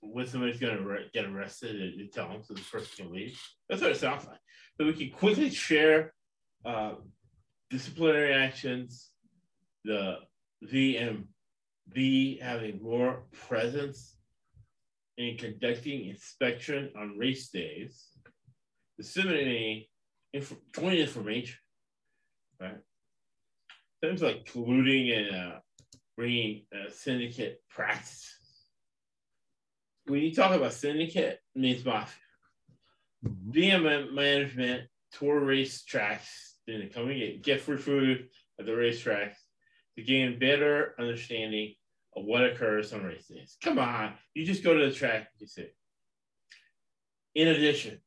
when 0.00 0.26
somebody's 0.26 0.60
going 0.60 0.76
to 0.76 0.98
get 1.12 1.26
arrested, 1.26 1.76
they, 1.76 2.02
they 2.02 2.08
tell 2.08 2.28
them 2.28 2.42
so 2.42 2.54
the 2.54 2.60
person 2.60 3.04
can 3.04 3.14
leave. 3.14 3.40
That's 3.68 3.82
what 3.82 3.90
it 3.90 3.98
sounds 3.98 4.26
like. 4.26 4.38
So 4.76 4.86
we 4.86 4.92
can 4.92 5.10
quickly 5.10 5.50
share 5.50 6.14
uh, 6.64 6.94
disciplinary 7.70 8.34
actions, 8.34 9.10
the 9.84 10.16
VMB 10.64 12.40
having 12.40 12.82
more 12.82 13.24
presence 13.48 14.16
in 15.16 15.36
conducting 15.36 16.08
inspection 16.08 16.92
on 16.96 17.18
race 17.18 17.48
days, 17.48 18.06
disseminating 18.96 19.84
inf- 20.32 20.56
joint 20.74 21.00
information, 21.00 21.56
right? 22.60 22.78
Things 24.00 24.22
like 24.22 24.44
colluding 24.44 25.16
and 25.16 25.36
uh, 25.36 25.58
bringing 26.18 26.62
uh, 26.74 26.90
syndicate 26.90 27.62
practices. 27.70 28.34
When 30.06 30.20
you 30.20 30.34
talk 30.34 30.50
about 30.50 30.72
syndicate, 30.72 31.38
it 31.54 31.58
means 31.58 31.84
mafia. 31.84 32.12
Mhm. 33.24 33.54
VM 33.54 34.12
management 34.12 34.88
tour 35.12 35.38
race 35.38 35.84
tracks, 35.84 36.56
then 36.66 36.90
come 36.92 37.08
and 37.08 37.18
get, 37.18 37.42
get 37.42 37.60
free 37.60 37.76
food 37.76 38.28
at 38.58 38.66
the 38.66 38.72
racetracks 38.72 39.36
to 39.96 40.02
gain 40.02 40.40
better 40.40 40.96
understanding 40.98 41.74
of 42.16 42.24
what 42.24 42.44
occurs 42.44 42.92
on 42.92 43.04
race 43.04 43.28
days. 43.28 43.56
Come 43.62 43.78
on, 43.78 44.14
you 44.34 44.44
just 44.44 44.64
go 44.64 44.76
to 44.76 44.86
the 44.86 44.92
track, 44.92 45.28
you 45.38 45.46
see. 45.46 45.68
In 47.36 47.46
addition, 47.46 48.00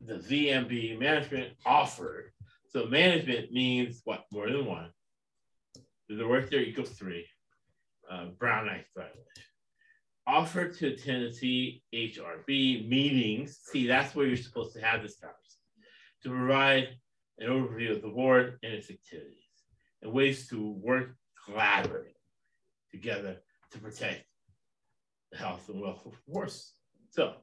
the 0.00 0.18
VMB 0.18 1.00
management 1.00 1.54
offered. 1.66 2.30
So 2.68 2.86
management 2.86 3.50
means 3.50 4.02
what? 4.04 4.26
More 4.30 4.48
than 4.48 4.66
one. 4.66 4.92
Does 6.08 6.18
the 6.18 6.28
work 6.28 6.48
there 6.48 6.60
equals 6.60 6.90
three. 6.90 7.26
Uh, 8.10 8.26
Brown 8.38 8.68
Act 8.68 8.88
violation. 8.94 9.20
Offered 10.26 10.76
to 10.78 10.90
the 10.90 11.80
CHRB 11.92 12.88
meetings. 12.88 13.60
See, 13.70 13.86
that's 13.86 14.14
where 14.14 14.26
you're 14.26 14.36
supposed 14.36 14.74
to 14.74 14.80
have 14.80 15.02
this 15.02 15.16
conversation 15.20 15.40
to 16.24 16.30
provide 16.30 16.88
an 17.38 17.48
overview 17.48 17.92
of 17.92 18.02
the 18.02 18.08
board 18.08 18.58
and 18.64 18.72
its 18.72 18.90
activities 18.90 19.36
and 20.02 20.12
ways 20.12 20.48
to 20.48 20.72
work 20.82 21.14
collaboratively 21.46 22.14
together 22.90 23.36
to 23.70 23.78
protect 23.78 24.24
the 25.30 25.38
health 25.38 25.68
and 25.68 25.80
welfare 25.80 26.12
of 26.12 26.18
horses. 26.32 26.72
So, 27.10 27.34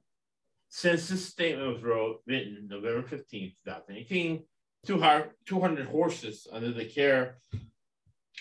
since 0.68 1.08
this 1.08 1.26
statement 1.26 1.76
was 1.76 1.84
wrote, 1.84 2.20
written 2.28 2.68
November 2.70 3.08
15th, 3.08 3.56
2018, 3.66 4.44
200, 4.86 5.32
200 5.46 5.88
horses 5.88 6.46
under 6.52 6.74
the 6.74 6.86
care 6.86 7.38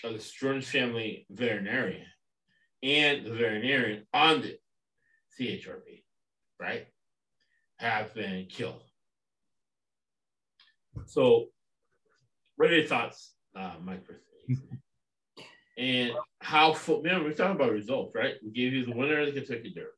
of 0.03 0.13
the 0.13 0.19
Stearns 0.19 0.67
family 0.67 1.25
veterinarian 1.29 2.05
and 2.83 3.25
the 3.25 3.31
veterinarian 3.31 4.05
on 4.13 4.41
the 4.41 4.57
CHRB, 5.39 6.03
right, 6.59 6.87
have 7.77 8.13
been 8.13 8.47
killed. 8.47 8.81
So, 11.05 11.47
what 12.55 12.71
are 12.71 12.75
your 12.75 12.87
thoughts, 12.87 13.33
uh, 13.55 13.73
Mike? 13.83 14.03
and 15.77 16.11
how, 16.39 16.73
fo- 16.73 17.01
man, 17.01 17.23
we're 17.23 17.33
talking 17.33 17.55
about 17.55 17.71
results, 17.71 18.15
right? 18.15 18.35
We 18.43 18.51
gave 18.51 18.73
you 18.73 18.85
the 18.85 18.95
winner 18.95 19.19
of 19.19 19.27
the 19.27 19.33
Kentucky 19.33 19.73
Derby. 19.75 19.89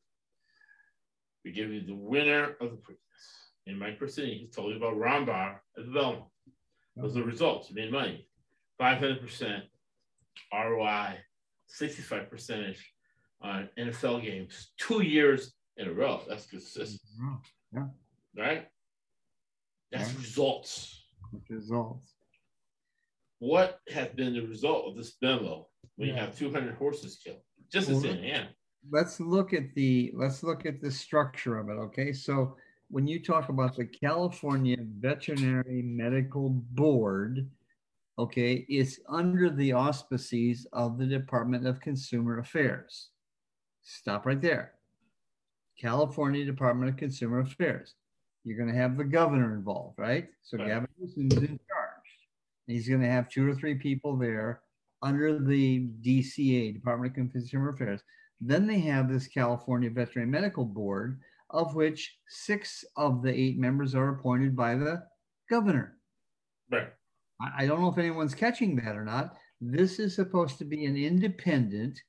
We 1.46 1.52
gave 1.52 1.70
you 1.70 1.82
the 1.82 1.96
winner 1.96 2.56
of 2.60 2.72
the 2.72 2.78
Preakness. 2.78 2.98
And 3.66 3.80
Mike 3.80 4.00
Persini, 4.00 4.40
he 4.40 4.50
told 4.54 4.72
you 4.72 4.78
about 4.78 4.98
Ron 4.98 5.26
Barr 5.26 5.62
at 5.78 5.86
the 5.86 5.92
Belmont. 5.92 6.26
Those 6.96 7.16
are 7.16 7.22
the 7.22 7.26
results. 7.26 7.70
You 7.70 7.76
made 7.76 7.92
money. 7.92 8.28
500% 8.82 9.62
ROI, 10.54 11.18
65 11.70 12.30
percentage 12.30 12.94
on 13.42 13.70
NFL 13.78 14.24
games, 14.24 14.72
two 14.78 15.02
years 15.02 15.54
in 15.78 15.88
a 15.88 15.94
row. 15.94 16.22
That's 16.28 16.46
consistent, 16.48 17.02
Yeah, 17.74 17.88
right? 18.36 18.68
That's 19.92 20.12
Yeah. 20.12 20.20
results. 20.20 21.06
results. 21.48 22.16
What 23.38 23.80
has 23.90 24.10
been 24.10 24.34
the 24.34 24.46
result 24.46 24.88
of 24.88 24.98
this 24.98 25.16
memo 25.22 25.70
when 25.96 26.10
you 26.10 26.16
have 26.16 26.36
200 26.38 26.76
horses 26.76 27.18
killed? 27.24 27.42
Just 27.72 27.90
as 27.90 28.04
Well, 28.04 28.12
in 28.14 28.24
hand. 28.24 28.50
let's 28.90 29.20
look 29.20 29.54
at 29.54 29.74
the 29.76 30.12
let's 30.16 30.42
look 30.44 30.66
at 30.66 30.82
the 30.82 30.90
structure 30.90 31.58
of 31.60 31.68
it 31.70 31.74
okay 31.74 32.14
so 32.14 32.56
when 32.90 33.06
you 33.06 33.22
talk 33.22 33.50
about 33.50 33.76
the 33.76 33.86
california 33.86 34.78
veterinary 34.80 35.82
medical 35.82 36.50
board 36.50 37.50
okay 38.20 38.66
it's 38.70 39.00
under 39.08 39.50
the 39.50 39.72
auspices 39.72 40.68
of 40.74 40.98
the 40.98 41.06
department 41.06 41.66
of 41.66 41.80
consumer 41.80 42.40
affairs 42.40 43.10
stop 43.82 44.26
right 44.26 44.42
there 44.42 44.74
california 45.80 46.46
department 46.46 46.92
of 46.92 46.98
consumer 46.98 47.40
affairs 47.40 47.96
you're 48.44 48.58
going 48.58 48.70
to 48.72 48.76
have 48.78 48.98
the 48.98 49.04
governor 49.04 49.56
involved 49.56 49.98
right 49.98 50.28
so 50.44 50.58
Right. 50.58 50.68
gavin 50.68 50.88
Newsom 51.00 51.28
is 51.32 51.38
in 51.38 51.60
charge 51.70 52.10
and 52.68 52.76
he's 52.76 52.88
going 52.88 53.02
to 53.02 53.08
have 53.08 53.30
two 53.30 53.50
or 53.50 53.56
three 53.56 53.76
people 53.76 54.16
there 54.18 54.62
under 55.02 55.40
the 55.40 55.88
dca 56.06 56.74
department 56.74 57.18
of 57.18 57.32
consumer 57.32 57.70
affairs 57.70 58.02
then 58.42 58.68
they 58.68 58.80
have 58.80 59.10
this 59.10 59.28
California 59.28 59.90
Veterinary 59.90 60.30
Medical 60.32 60.64
Board, 60.64 61.20
of 61.50 61.76
which 61.76 62.18
six 62.30 62.86
of 62.96 63.22
the 63.22 63.34
eight 63.34 63.58
members 63.60 63.96
are 63.96 64.10
appointed 64.10 64.56
by 64.56 64.76
the 64.76 65.04
governor. 65.50 65.98
Right. 66.72 66.88
I, 67.42 67.66
don't 67.66 67.82
know 67.82 67.90
if 67.90 67.98
anyone's 67.98 68.36
catching 68.36 68.76
that 68.78 68.96
or 68.96 69.06
not. 69.06 69.36
This 69.62 70.00
is 70.00 70.16
supposed 70.16 70.58
to 70.60 70.66
be 70.66 70.86
an 70.86 70.98
independent. 70.98 72.02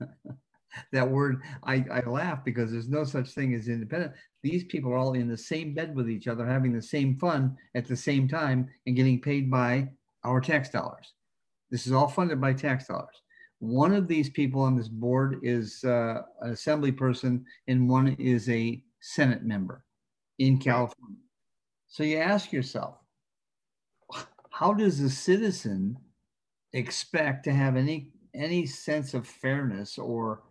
that 0.92 1.08
word, 1.08 1.42
I, 1.64 1.84
I 1.90 2.00
laugh 2.00 2.44
because 2.44 2.70
there's 2.70 2.88
no 2.88 3.04
such 3.04 3.30
thing 3.30 3.54
as 3.54 3.68
independent. 3.68 4.12
These 4.42 4.64
people 4.64 4.92
are 4.92 4.96
all 4.96 5.14
in 5.14 5.28
the 5.28 5.36
same 5.36 5.74
bed 5.74 5.94
with 5.94 6.10
each 6.10 6.28
other, 6.28 6.46
having 6.46 6.72
the 6.72 6.82
same 6.82 7.16
fun 7.16 7.56
at 7.74 7.86
the 7.86 7.96
same 7.96 8.28
time 8.28 8.68
and 8.86 8.96
getting 8.96 9.20
paid 9.20 9.50
by 9.50 9.88
our 10.24 10.40
tax 10.40 10.68
dollars. 10.68 11.14
This 11.70 11.86
is 11.86 11.92
all 11.92 12.08
funded 12.08 12.40
by 12.40 12.52
tax 12.52 12.86
dollars. 12.86 13.22
One 13.60 13.92
of 13.92 14.06
these 14.06 14.30
people 14.30 14.60
on 14.60 14.76
this 14.76 14.88
board 14.88 15.40
is 15.42 15.82
uh, 15.84 16.22
an 16.42 16.52
assembly 16.52 16.92
person, 16.92 17.44
and 17.66 17.88
one 17.88 18.08
is 18.18 18.48
a 18.48 18.82
Senate 19.00 19.44
member 19.44 19.84
in 20.38 20.58
California. 20.58 21.16
So 21.88 22.04
you 22.04 22.18
ask 22.18 22.52
yourself, 22.52 22.98
how 24.58 24.74
does 24.74 24.98
a 24.98 25.08
citizen 25.08 25.96
expect 26.72 27.44
to 27.44 27.52
have 27.52 27.76
any 27.76 28.10
any 28.34 28.66
sense 28.66 29.14
of 29.14 29.24
fairness 29.24 29.98
or 29.98 30.42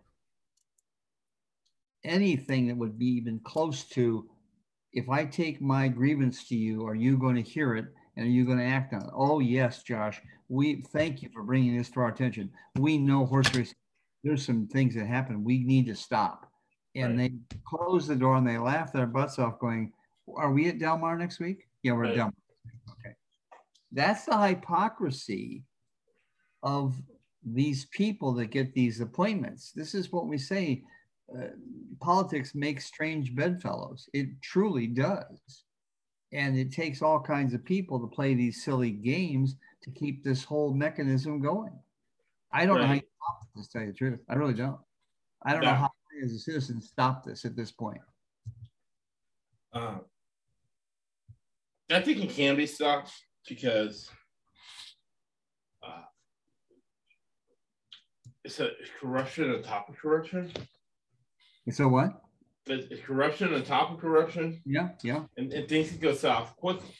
anything 2.04 2.68
that 2.68 2.76
would 2.76 2.98
be 2.98 3.06
even 3.06 3.38
close 3.40 3.84
to 3.84 4.24
if 4.94 5.10
I 5.10 5.26
take 5.26 5.60
my 5.60 5.88
grievance 5.88 6.48
to 6.48 6.56
you, 6.56 6.86
are 6.86 6.94
you 6.94 7.18
going 7.18 7.36
to 7.36 7.42
hear 7.42 7.76
it 7.76 7.84
and 8.16 8.26
are 8.26 8.30
you 8.30 8.46
going 8.46 8.58
to 8.58 8.64
act 8.64 8.94
on 8.94 9.02
it? 9.02 9.10
Oh, 9.14 9.40
yes, 9.40 9.82
Josh. 9.82 10.20
We 10.48 10.80
thank 10.92 11.22
you 11.22 11.28
for 11.28 11.42
bringing 11.42 11.76
this 11.76 11.90
to 11.90 12.00
our 12.00 12.08
attention. 12.08 12.50
We 12.76 12.96
know 12.96 13.26
horse 13.26 13.54
racing. 13.54 13.76
There's 14.24 14.44
some 14.44 14.66
things 14.68 14.94
that 14.94 15.06
happen. 15.06 15.44
We 15.44 15.62
need 15.62 15.86
to 15.86 15.94
stop. 15.94 16.50
And 16.96 17.20
they 17.20 17.32
close 17.64 18.08
the 18.08 18.16
door 18.16 18.36
and 18.36 18.48
they 18.48 18.58
laugh 18.58 18.92
their 18.92 19.06
butts 19.06 19.38
off, 19.38 19.60
going, 19.60 19.92
Are 20.36 20.50
we 20.50 20.68
at 20.68 20.78
Del 20.78 20.98
Mar 20.98 21.16
next 21.16 21.38
week? 21.38 21.68
Yeah, 21.82 21.92
we're 21.92 22.04
at 22.04 22.08
Right. 22.08 22.16
Del 22.16 22.24
Mar. 22.24 22.47
That's 23.92 24.24
the 24.26 24.38
hypocrisy 24.38 25.64
of 26.62 26.94
these 27.44 27.86
people 27.86 28.34
that 28.34 28.46
get 28.46 28.74
these 28.74 29.00
appointments. 29.00 29.72
This 29.72 29.94
is 29.94 30.12
what 30.12 30.26
we 30.26 30.38
say 30.38 30.84
uh, 31.34 31.48
politics 32.00 32.54
makes 32.54 32.86
strange 32.86 33.34
bedfellows. 33.34 34.08
It 34.12 34.40
truly 34.42 34.86
does. 34.86 35.64
And 36.32 36.58
it 36.58 36.72
takes 36.72 37.00
all 37.00 37.20
kinds 37.20 37.54
of 37.54 37.64
people 37.64 38.00
to 38.00 38.06
play 38.06 38.34
these 38.34 38.62
silly 38.62 38.90
games 38.90 39.56
to 39.82 39.90
keep 39.90 40.22
this 40.22 40.44
whole 40.44 40.74
mechanism 40.74 41.40
going. 41.40 41.72
I 42.52 42.66
don't 42.66 42.80
know 42.80 42.86
how 42.86 42.94
you 42.94 43.00
Right. 43.00 43.08
stop 43.16 43.48
this, 43.54 43.66
to 43.68 43.72
tell 43.72 43.82
you 43.82 43.92
the 43.92 43.94
truth. 43.94 44.20
I 44.28 44.34
really 44.34 44.54
don't. 44.54 44.80
I 45.44 45.52
don't 45.52 45.64
know 45.64 45.74
how 45.74 45.86
I, 45.86 46.24
as 46.24 46.32
a 46.32 46.38
citizen, 46.38 46.80
stop 46.82 47.24
this 47.24 47.44
at 47.44 47.56
this 47.56 47.70
point. 47.70 48.00
Uh, 49.72 49.98
I 51.90 52.00
think 52.00 52.24
it 52.24 52.30
can 52.30 52.56
be 52.56 52.66
stopped 52.66 53.12
because 53.48 54.10
uh, 55.82 56.02
it's 58.44 58.60
a 58.60 58.70
corruption 59.00 59.50
on 59.52 59.62
top 59.62 59.88
of 59.88 59.96
corruption. 59.96 60.50
So 61.70 61.88
what? 61.88 62.22
It's 62.66 63.02
corruption 63.02 63.54
on 63.54 63.62
top 63.64 63.90
of 63.92 63.98
corruption, 64.00 64.60
Yeah, 64.66 64.90
yeah. 65.02 65.24
and, 65.38 65.52
and 65.52 65.68
things 65.68 65.88
can 65.88 65.98
go 65.98 66.12
south 66.14 66.54
quickly, 66.56 66.94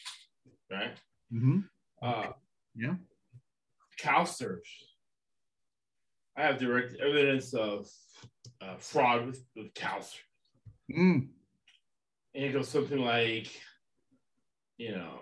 right? 0.70 0.92
Mm-hmm. 1.32 1.58
Uh, 2.02 2.32
Yeah. 2.74 2.94
CalPERS. 4.00 4.60
I 6.36 6.42
have 6.42 6.58
direct 6.58 6.94
evidence 7.00 7.52
of 7.52 7.86
uh, 8.62 8.76
fraud 8.78 9.26
with, 9.26 9.44
with 9.56 9.74
CalPERS. 9.74 10.14
Mm. 10.96 11.28
and 12.34 12.44
it 12.44 12.52
goes 12.54 12.68
something 12.68 13.00
like, 13.00 13.48
you 14.78 14.92
know, 14.92 15.20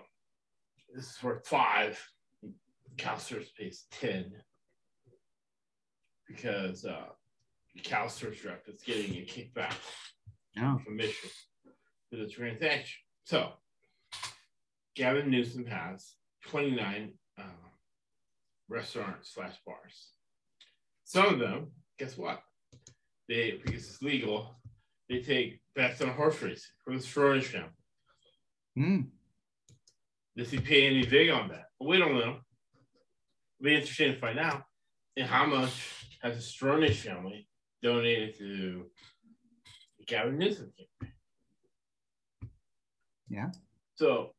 this 0.97 1.11
is 1.15 1.23
worth 1.23 1.45
five, 1.47 2.03
CalPERS 2.97 3.49
pays 3.55 3.85
10 3.91 4.33
because 6.27 6.85
uh, 6.85 7.05
the 7.75 7.81
rep 8.43 8.63
is 8.67 8.81
getting 8.81 9.13
a 9.13 9.25
kickback 9.25 9.75
Yeah. 10.55 10.77
commission 10.83 11.29
for 12.09 12.15
the 12.17 12.27
transaction. 12.27 12.97
So, 13.25 13.51
Gavin 14.95 15.29
Newsom 15.29 15.67
has 15.67 16.15
29 16.47 17.13
uh, 17.37 17.43
restaurants 18.67 19.35
slash 19.35 19.53
bars. 19.67 20.13
Some 21.03 21.27
of 21.35 21.39
them, 21.39 21.67
guess 21.99 22.17
what? 22.17 22.41
They, 23.29 23.61
because 23.63 23.87
it's 23.87 24.01
legal, 24.01 24.55
they 25.09 25.21
take 25.21 25.61
bets 25.75 26.01
on 26.01 26.09
horse 26.09 26.41
racing 26.41 26.71
from 26.83 26.97
the 26.97 27.03
Stronach 27.03 27.43
family. 27.43 27.69
Mm. 28.75 29.07
Does 30.37 30.51
he 30.51 30.59
pay 30.59 30.85
any 30.85 31.01
vig 31.01 31.31
on 31.31 31.49
that? 31.49 31.65
We 31.81 31.97
don't 31.97 32.13
know. 32.13 32.19
It'll 32.19 33.63
be 33.63 33.75
interesting 33.75 34.13
to 34.13 34.19
find 34.19 34.37
out. 34.37 34.61
And 35.17 35.27
how 35.27 35.47
much 35.47 35.71
has 36.21 36.35
the 36.35 36.41
Stronach 36.41 36.93
family 36.93 37.47
donated 37.81 38.37
to 38.37 38.85
the 39.97 40.05
Gavin 40.05 40.37
Newsom 40.37 40.71
campaign? 40.77 41.15
Yeah. 43.29 43.49
So 43.95 44.35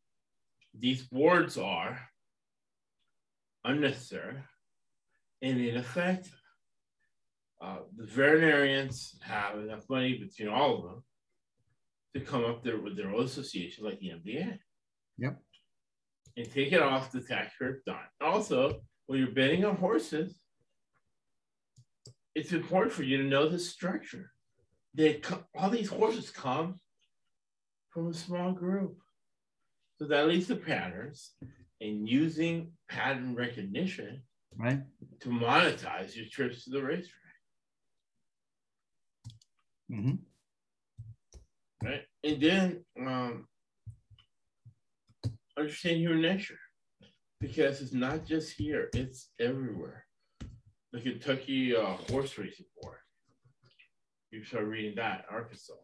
these 0.78 1.02
boards 1.02 1.58
are 1.58 1.98
unnecessary 3.64 4.36
and 5.42 5.60
ineffective. 5.60 6.40
Uh, 7.60 7.78
the 7.96 8.06
veterinarians 8.06 9.16
have 9.22 9.58
enough 9.58 9.82
money 9.90 10.16
between 10.16 10.48
all 10.48 10.76
of 10.76 10.82
them 10.84 11.04
to 12.14 12.20
come 12.20 12.44
up 12.44 12.62
there 12.62 12.80
with 12.80 12.96
their 12.96 13.10
own 13.10 13.24
association 13.24 13.84
like 13.84 13.98
the 13.98 14.10
MBA. 14.10 14.58
Yep. 15.18 15.40
And 16.38 16.48
take 16.52 16.70
it 16.70 16.80
off 16.80 17.10
the 17.10 17.20
taxpayer 17.20 17.82
dime. 17.84 17.96
Also, 18.20 18.80
when 19.06 19.18
you're 19.18 19.32
betting 19.32 19.64
on 19.64 19.74
horses, 19.74 20.38
it's 22.36 22.52
important 22.52 22.92
for 22.92 23.02
you 23.02 23.16
to 23.16 23.24
know 23.24 23.48
the 23.48 23.58
structure. 23.58 24.30
They 24.94 25.20
all 25.56 25.68
these 25.68 25.88
horses 25.88 26.30
come 26.30 26.78
from 27.90 28.06
a 28.10 28.14
small 28.14 28.52
group. 28.52 28.98
So 29.98 30.04
that 30.06 30.28
leads 30.28 30.46
to 30.46 30.54
patterns 30.54 31.32
and 31.80 32.08
using 32.08 32.70
pattern 32.88 33.34
recognition 33.34 34.22
Right. 34.56 34.80
to 35.20 35.28
monetize 35.30 36.14
your 36.14 36.26
trips 36.30 36.64
to 36.64 36.70
the 36.70 36.82
racetrack, 36.82 37.34
hmm 39.90 40.12
right? 41.82 42.02
And 42.22 42.40
then 42.40 42.84
um, 43.00 43.48
understand 45.58 45.98
human 45.98 46.22
nature 46.22 46.58
because 47.40 47.80
it's 47.80 47.92
not 47.92 48.24
just 48.24 48.52
here, 48.56 48.88
it's 48.94 49.30
everywhere. 49.40 50.04
The 50.92 51.00
Kentucky 51.00 51.76
uh, 51.76 51.96
Horse 52.10 52.38
Racing 52.38 52.66
Board. 52.80 52.96
You 54.30 54.44
start 54.44 54.66
reading 54.66 54.94
that, 54.96 55.24
Arkansas, 55.30 55.74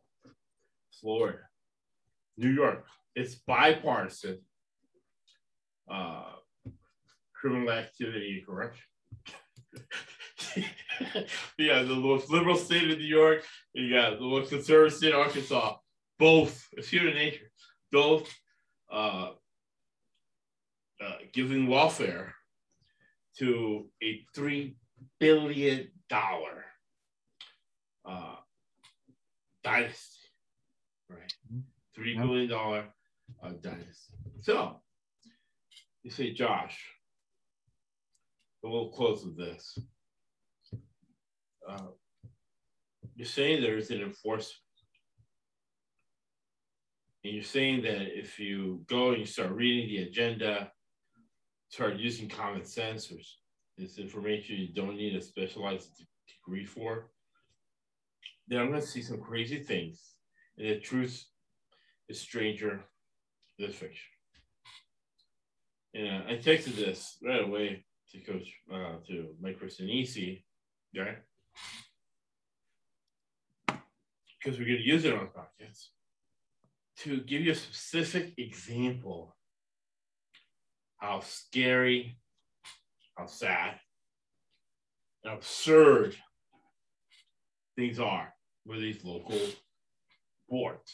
Florida, 1.00 1.38
New 2.36 2.50
York. 2.50 2.84
It's 3.14 3.34
bipartisan 3.34 4.38
uh, 5.90 6.32
criminal 7.34 7.70
activity 7.70 8.38
and 8.38 8.46
corruption. 8.46 8.84
yeah, 11.58 11.82
the 11.82 11.94
most 11.94 12.30
liberal 12.30 12.56
state 12.56 12.90
of 12.90 12.98
New 12.98 13.04
York, 13.04 13.44
you 13.72 13.94
got 13.94 14.18
the 14.18 14.24
most 14.24 14.50
conservative 14.50 14.96
state 14.96 15.14
of 15.14 15.20
Arkansas. 15.20 15.76
Both, 16.18 16.68
it's 16.72 16.88
human 16.88 17.14
nature. 17.14 17.50
Both 17.90 18.32
uh, 18.92 19.30
uh, 21.02 21.16
giving 21.32 21.66
welfare 21.66 22.34
to 23.38 23.90
a 24.02 24.24
three 24.34 24.76
billion 25.18 25.88
dollar 26.08 26.64
uh, 28.06 28.36
dynasty, 29.62 30.28
right? 31.08 31.32
Three 31.94 32.16
billion 32.16 32.48
dollar 32.48 32.84
uh, 33.42 33.52
dynasty. 33.60 34.14
So 34.42 34.80
you 36.02 36.10
say, 36.10 36.32
Josh, 36.32 36.78
we'll 38.62 38.90
close 38.90 39.24
with 39.24 39.36
this. 39.36 39.78
Uh, 41.68 41.86
you're 43.16 43.26
saying 43.26 43.62
there's 43.62 43.90
an 43.90 44.02
enforcement. 44.02 44.60
And 47.24 47.32
you're 47.32 47.42
saying 47.42 47.82
that 47.82 48.18
if 48.18 48.38
you 48.38 48.84
go 48.86 49.10
and 49.10 49.20
you 49.20 49.24
start 49.24 49.52
reading 49.52 49.88
the 49.88 50.02
agenda, 50.02 50.70
start 51.74 51.96
using 51.96 52.28
common 52.28 52.64
sense 52.64 53.10
or 53.10 53.18
s- 53.18 53.38
this 53.76 53.98
information 53.98 54.56
you 54.56 54.72
don't 54.72 54.96
need 54.96 55.16
a 55.16 55.20
specialized 55.20 55.90
degree 56.32 56.64
for, 56.64 57.10
then 58.46 58.60
I'm 58.60 58.68
going 58.68 58.80
to 58.80 58.86
see 58.86 59.02
some 59.02 59.20
crazy 59.20 59.58
things. 59.58 60.14
And 60.56 60.68
the 60.68 60.78
truth 60.78 61.24
is 62.08 62.20
stranger 62.20 62.84
than 63.58 63.72
fiction. 63.72 64.10
And 65.94 66.08
uh, 66.08 66.26
I 66.28 66.32
texted 66.34 66.76
this 66.76 67.18
right 67.24 67.42
away 67.42 67.84
to 68.12 68.20
Coach, 68.20 68.48
uh, 68.72 68.98
to 69.08 69.34
Mike 69.40 69.58
Christinisi, 69.58 70.44
right? 70.96 71.18
Because 73.66 74.60
we're 74.60 74.66
going 74.66 74.78
to 74.78 74.86
use 74.94 75.04
it 75.04 75.12
on 75.12 75.26
the 75.26 75.40
podcast 75.40 75.88
to 76.98 77.20
give 77.22 77.42
you 77.42 77.50
a 77.50 77.56
specific 77.56 78.34
example 78.38 79.33
how 80.98 81.20
scary, 81.20 82.18
how 83.16 83.26
sad, 83.26 83.78
and 85.22 85.34
absurd 85.34 86.16
things 87.76 87.98
are 87.98 88.32
with 88.66 88.80
these 88.80 89.04
local 89.04 89.38
boards. 90.48 90.92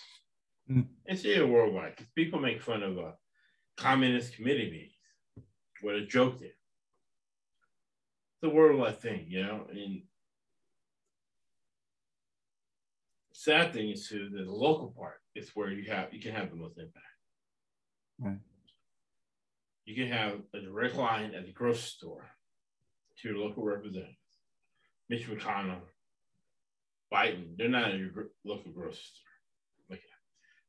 Mm. 0.70 0.86
It's 1.06 1.24
even 1.24 1.50
worldwide 1.50 1.96
because 1.96 2.10
people 2.14 2.40
make 2.40 2.62
fun 2.62 2.82
of 2.82 2.98
a 2.98 3.14
communist 3.76 4.34
committee 4.34 4.70
meetings. 4.70 5.46
What 5.82 5.94
a 5.94 6.06
joke 6.06 6.38
there. 6.38 6.48
It's 8.42 8.52
a 8.52 8.54
worldwide 8.54 9.00
thing, 9.00 9.26
you 9.28 9.42
know. 9.42 9.66
And 9.70 10.02
sad 13.32 13.72
thing 13.72 13.90
is 13.90 14.08
too 14.08 14.28
that 14.30 14.44
the 14.44 14.52
local 14.52 14.94
part 14.96 15.20
is 15.34 15.50
where 15.54 15.70
you 15.70 15.90
have 15.90 16.12
you 16.12 16.20
can 16.20 16.34
have 16.34 16.50
the 16.50 16.56
most 16.56 16.78
impact. 16.78 17.04
Right. 18.18 18.38
You 19.84 19.94
can 19.94 20.12
have 20.12 20.40
a 20.54 20.60
direct 20.60 20.96
line 20.96 21.34
at 21.34 21.46
the 21.46 21.52
grocery 21.52 21.82
store 21.82 22.30
to 23.18 23.28
your 23.28 23.38
local 23.38 23.64
representative. 23.64 24.14
Mitch 25.08 25.28
McConnell, 25.28 25.80
Biden, 27.12 27.56
they're 27.56 27.68
not 27.68 27.90
at 27.90 27.98
your 27.98 28.30
local 28.44 28.70
grocery 28.72 29.00
store. 29.02 29.96
Okay. 29.96 30.02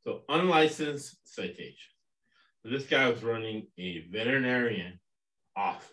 So 0.04 0.22
unlicensed 0.30 1.18
citation. 1.24 1.76
So 2.64 2.70
this 2.70 2.86
guy 2.86 3.10
was 3.10 3.24
running 3.24 3.68
a 3.78 4.06
veterinarian 4.12 5.00
office. 5.56 5.90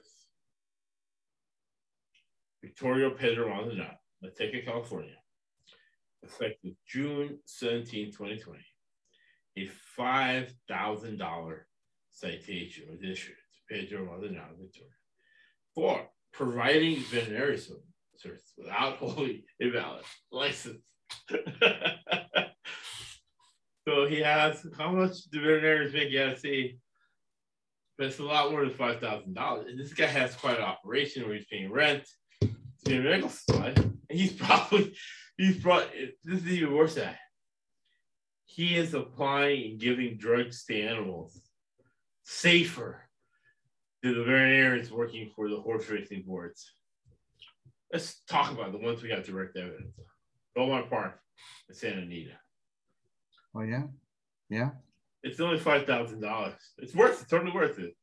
Victoria 2.63 3.11
Pedro 3.11 3.49
Maldonado, 3.49 3.95
Manteca, 4.23 4.65
California, 4.65 5.17
effective 6.23 6.75
June 6.87 7.39
17, 7.45 8.13
2020. 8.13 8.59
A 9.59 9.71
$5,000 9.99 11.59
citation 12.19 12.85
was 12.91 13.03
issued 13.03 13.37
Pedro 13.71 14.05
Maldonado 14.05 14.55
Victoria 14.61 14.91
for 15.75 16.09
providing 16.33 17.01
veterinary 17.03 17.59
ser- 17.59 17.75
service 18.17 18.53
without 18.57 18.97
holding 18.99 19.43
a 19.61 19.71
valid 19.71 20.05
license. 20.33 20.83
so 23.87 24.07
he 24.07 24.25
asked, 24.25 24.67
how 24.77 24.91
much 24.91 25.25
do 25.31 25.41
veterinarians 25.41 25.95
make? 25.95 26.13
Gotta 26.13 26.39
see. 26.39 26.79
But 27.97 28.09
it's 28.09 28.19
a 28.19 28.25
lot 28.25 28.51
more 28.51 28.65
than 28.65 28.75
five 28.75 29.01
thousand 29.01 29.35
dollars. 29.35 29.67
And 29.69 29.79
this 29.79 29.93
guy 29.93 30.07
has 30.07 30.35
quite 30.35 30.59
an 30.59 30.65
operation 30.65 31.25
where 31.25 31.35
he's 31.35 31.47
paying 31.47 31.71
rent, 31.71 32.05
he's 32.41 32.51
paying 32.85 33.03
medical 33.05 33.31
and 33.61 33.95
he's 34.09 34.33
probably 34.41 34.95
he's 35.37 35.61
probably 35.61 36.15
this 36.25 36.41
is 36.41 36.49
even 36.49 36.75
worse 36.75 36.97
at. 36.97 37.19
He 38.47 38.77
is 38.77 38.95
applying 38.95 39.73
and 39.73 39.81
giving 39.81 40.17
drugs 40.17 40.65
to 40.65 40.81
animals 40.81 41.48
safer 42.29 43.01
than 44.03 44.13
the 44.13 44.23
veterinarians 44.23 44.91
working 44.91 45.31
for 45.35 45.49
the 45.49 45.57
horse 45.57 45.89
racing 45.89 46.23
boards. 46.27 46.71
Let's 47.91 48.21
talk 48.29 48.53
about 48.53 48.73
the 48.73 48.79
ones 48.79 49.03
we 49.03 49.11
have 49.11 49.25
direct 49.25 49.57
evidence. 49.57 49.97
of. 49.99 50.05
Belmont 50.55 50.91
Park 50.91 51.19
and 51.69 51.77
Santa 51.77 52.03
Anita. 52.03 52.35
Oh 53.57 53.63
yeah, 53.63 53.85
yeah. 54.51 54.71
It's 55.23 55.41
only 55.41 55.59
five 55.59 55.87
thousand 55.87 56.21
dollars. 56.21 56.61
It's 56.77 56.95
worth 56.95 57.23
it, 57.23 57.31
totally 57.31 57.53
worth 57.53 57.79
it. 57.79 57.97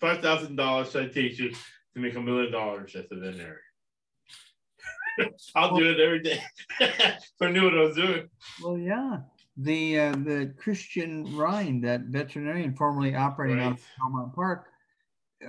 Five 0.00 0.22
thousand 0.22 0.56
dollars 0.56 0.90
citation 0.90 1.52
to 1.94 2.00
make 2.00 2.16
a 2.16 2.20
million 2.20 2.50
dollars 2.50 2.96
at 2.96 3.08
the 3.08 3.14
veterinarian. 3.14 3.58
I'll 5.54 5.76
do 5.76 5.88
it 5.88 6.00
every 6.00 6.20
day. 6.20 6.42
I 7.40 7.50
knew 7.50 7.64
what 7.64 7.78
I 7.78 7.82
was 7.82 7.96
doing. 7.96 8.28
Well, 8.62 8.76
yeah. 8.76 9.18
The 9.60 9.98
uh, 9.98 10.12
the 10.12 10.54
Kristian 10.62 11.36
Rhein, 11.36 11.80
that 11.82 12.02
veterinarian 12.02 12.74
formerly 12.76 13.14
operating 13.16 13.58
out 13.58 13.70
Right. 13.70 13.72
of 13.72 13.84
Belmont 13.98 14.34
Park. 14.34 14.66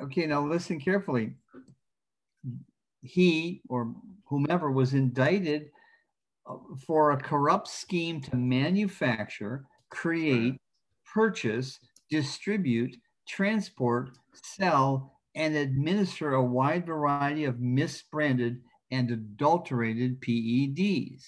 Okay, 0.04 0.26
now 0.26 0.46
listen 0.46 0.80
carefully. 0.80 1.36
He 3.02 3.62
or 3.70 3.94
whomever 4.26 4.72
was 4.72 4.94
indicted 4.94 5.70
uh, 6.50 6.56
for 6.86 7.12
a 7.12 7.18
corrupt 7.18 7.68
scheme 7.68 8.20
to 8.22 8.36
manufacture, 8.36 9.66
create, 9.90 10.58
purchase, 11.14 11.80
distribute, 12.10 12.96
transport, 13.28 14.10
sell, 14.34 15.20
and 15.36 15.56
administer 15.56 16.34
a 16.34 16.44
wide 16.44 16.86
variety 16.86 17.46
of 17.46 17.56
misbranded 17.58 18.60
and 18.92 19.12
adulterated 19.12 20.20
PEDs. 20.22 21.24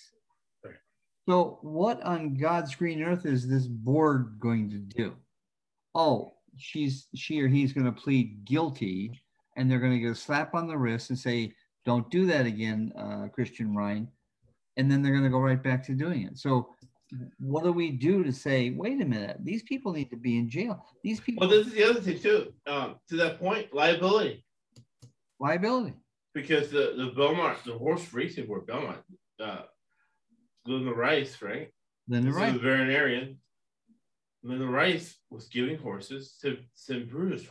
So, 1.32 1.60
what 1.62 2.04
on 2.04 2.34
God's 2.34 2.76
green 2.76 3.02
earth 3.02 3.26
is 3.26 3.48
this 3.48 3.66
board 3.66 4.36
going 4.38 4.70
to 4.70 4.76
do? 4.76 5.16
Oh, 5.96 6.34
she's 6.58 7.08
she 7.16 7.42
or 7.42 7.48
he's 7.48 7.72
going 7.72 7.86
to 7.86 7.94
plead 7.94 8.44
guilty, 8.44 9.18
and 9.56 9.72
they're 9.72 9.80
going 9.80 9.94
to 9.94 10.00
get 10.00 10.12
a 10.12 10.16
slap 10.16 10.54
on 10.54 10.68
the 10.68 10.78
wrist 10.78 11.10
and 11.10 11.18
say, 11.18 11.54
"Don't 11.86 12.12
do 12.12 12.26
that 12.26 12.46
again, 12.46 12.92
uh, 12.98 13.30
Kristian 13.34 13.74
Rhein," 13.74 14.10
and 14.76 14.92
then 14.92 15.02
they're 15.02 15.14
going 15.14 15.24
to 15.24 15.30
go 15.30 15.40
right 15.40 15.64
back 15.64 15.86
to 15.86 15.94
doing 15.94 16.24
it. 16.24 16.38
So, 16.38 16.76
what 17.40 17.64
do 17.64 17.72
we 17.72 17.92
do 17.92 18.26
to 18.26 18.34
say, 18.34 18.72
"Wait 18.72 19.02
a 19.02 19.06
minute, 19.06 19.38
these 19.40 19.64
people 19.64 19.94
need 19.94 20.10
to 20.10 20.18
be 20.18 20.38
in 20.38 20.50
jail"? 20.50 20.86
These 21.02 21.22
people 21.22 21.48
Well, 21.48 21.58
this 21.58 21.68
is 21.68 21.72
the 21.72 21.86
other 21.86 22.02
thing 22.02 22.20
too. 22.20 22.54
Um, 22.68 22.96
to 23.08 23.16
that 23.16 23.40
point, 23.40 23.74
liability. 23.74 24.44
liability. 25.40 25.94
because 26.34 26.72
the, 26.72 26.94
the 26.98 27.14
Belmont, 27.16 27.58
the 27.66 27.78
horse 27.78 28.14
racing 28.14 28.48
board, 28.48 28.68
Belmont, 28.68 29.00
uh, 29.40 29.62
Linda 30.66 30.94
Rice, 30.94 31.42
right? 31.42 31.70
Then 32.08 32.24
they're 32.24 32.34
This 32.34 32.42
is 32.42 32.48
right. 32.48 32.56
a 32.56 32.60
veterinarian. 32.60 33.38
Linda 34.44 34.66
Rice 34.66 35.18
was 35.30 35.48
giving 35.48 35.78
horses 35.78 36.36
to 36.42 36.58
Simbruzol, 36.76 37.48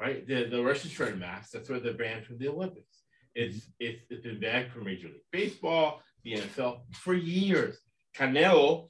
right? 0.00 0.26
The, 0.26 0.44
the 0.44 0.62
Russian 0.62 0.90
shred 0.90 1.18
mass, 1.18 1.50
that's 1.50 1.68
where 1.68 1.80
they're 1.80 1.94
banned 1.94 2.26
from 2.26 2.38
the 2.38 2.48
Olympics. 2.48 3.02
It's, 3.34 3.66
it's, 3.78 4.02
it's 4.10 4.22
been 4.22 4.40
banned 4.40 4.72
from 4.72 4.84
Major 4.84 5.08
League 5.08 5.22
Baseball, 5.30 6.02
the 6.24 6.34
NFL 6.34 6.80
for 6.92 7.14
years. 7.14 7.78
Canelo, 8.16 8.88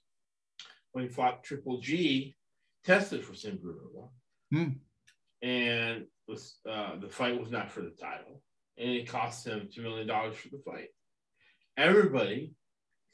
when 0.93 1.05
he 1.05 1.11
fought 1.11 1.45
Triple 1.45 1.81
G, 1.81 2.37
tested 2.85 3.25
for 3.25 3.35
Simbruzol. 3.35 4.11
Hmm. 4.51 4.69
And 5.43 6.07
was, 6.27 6.57
uh, 6.69 6.97
the 7.01 7.09
fight 7.09 7.39
was 7.39 7.51
not 7.51 7.71
for 7.71 7.83
the 7.83 7.91
title 7.91 8.43
and 8.79 8.91
it 8.91 9.09
cost 9.09 9.47
him 9.47 9.69
$2 9.77 9.83
million 9.83 10.09
for 10.09 10.49
the 10.49 10.63
fight. 10.65 10.89
Everybody, 11.77 12.55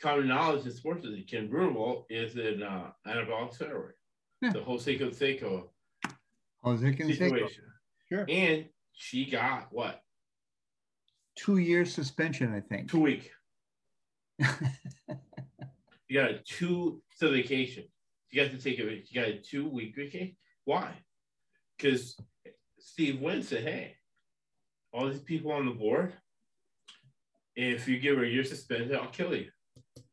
common 0.01 0.29
knowledge 0.29 0.65
in 0.65 0.73
sports 0.73 1.05
is 1.05 1.11
that 1.11 1.27
clenbuterol 1.27 2.05
is 2.11 2.37
an 2.37 2.63
uh, 2.63 2.91
anabolic 3.07 3.57
steroid. 3.57 3.93
Yeah. 4.41 4.53
The 4.53 4.63
Jose 4.63 4.99
Canseco 4.99 5.65
Jose 6.63 6.93
Canseco. 6.93 7.19
situation. 7.19 7.65
Sure. 8.09 8.25
And 8.29 8.67
she 8.93 9.25
got 9.25 9.69
what? 9.71 10.01
Two 11.37 11.59
year 11.59 11.85
suspension, 11.85 12.55
I 12.55 12.61
think. 12.61 12.91
Two 12.91 13.01
week. 13.01 13.31
You 16.09 16.21
got 16.21 16.31
a 16.31 16.39
two 16.39 17.03
so 17.15 17.31
vacation. 17.31 17.85
You 18.31 18.43
got 18.43 18.51
to 18.51 18.59
take 18.59 18.79
a 18.79 18.83
you 18.83 19.15
got 19.15 19.29
a 19.29 19.39
two 19.39 19.69
week 19.69 19.95
vacation. 19.95 20.37
Why? 20.65 20.93
Because 21.77 22.19
Steve 22.79 23.21
Wynn 23.21 23.43
said, 23.43 23.63
"Hey, 23.63 23.97
all 24.93 25.09
these 25.09 25.21
people 25.21 25.53
on 25.53 25.67
the 25.67 25.73
board, 25.73 26.15
if 27.55 27.87
you 27.87 27.99
give 27.99 28.17
her 28.17 28.25
a 28.25 28.29
year 28.29 28.45
suspension, 28.45 28.97
I'll 28.97 29.09
kill 29.09 29.35
you." 29.35 29.51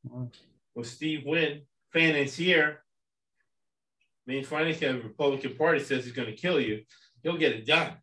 Wow. 0.04 0.30
Well, 0.74 0.86
Steve 0.86 1.24
Wynn, 1.26 1.62
financier, 1.92 2.84
main 4.28 4.44
financier 4.44 4.90
of 4.90 4.98
the 4.98 5.04
Republican 5.04 5.56
Party, 5.56 5.80
says 5.80 6.04
he's 6.04 6.14
going 6.14 6.30
to 6.30 6.36
kill 6.36 6.60
you. 6.60 6.84
He'll 7.24 7.38
get 7.38 7.54
it 7.54 7.66
done. 7.66 7.94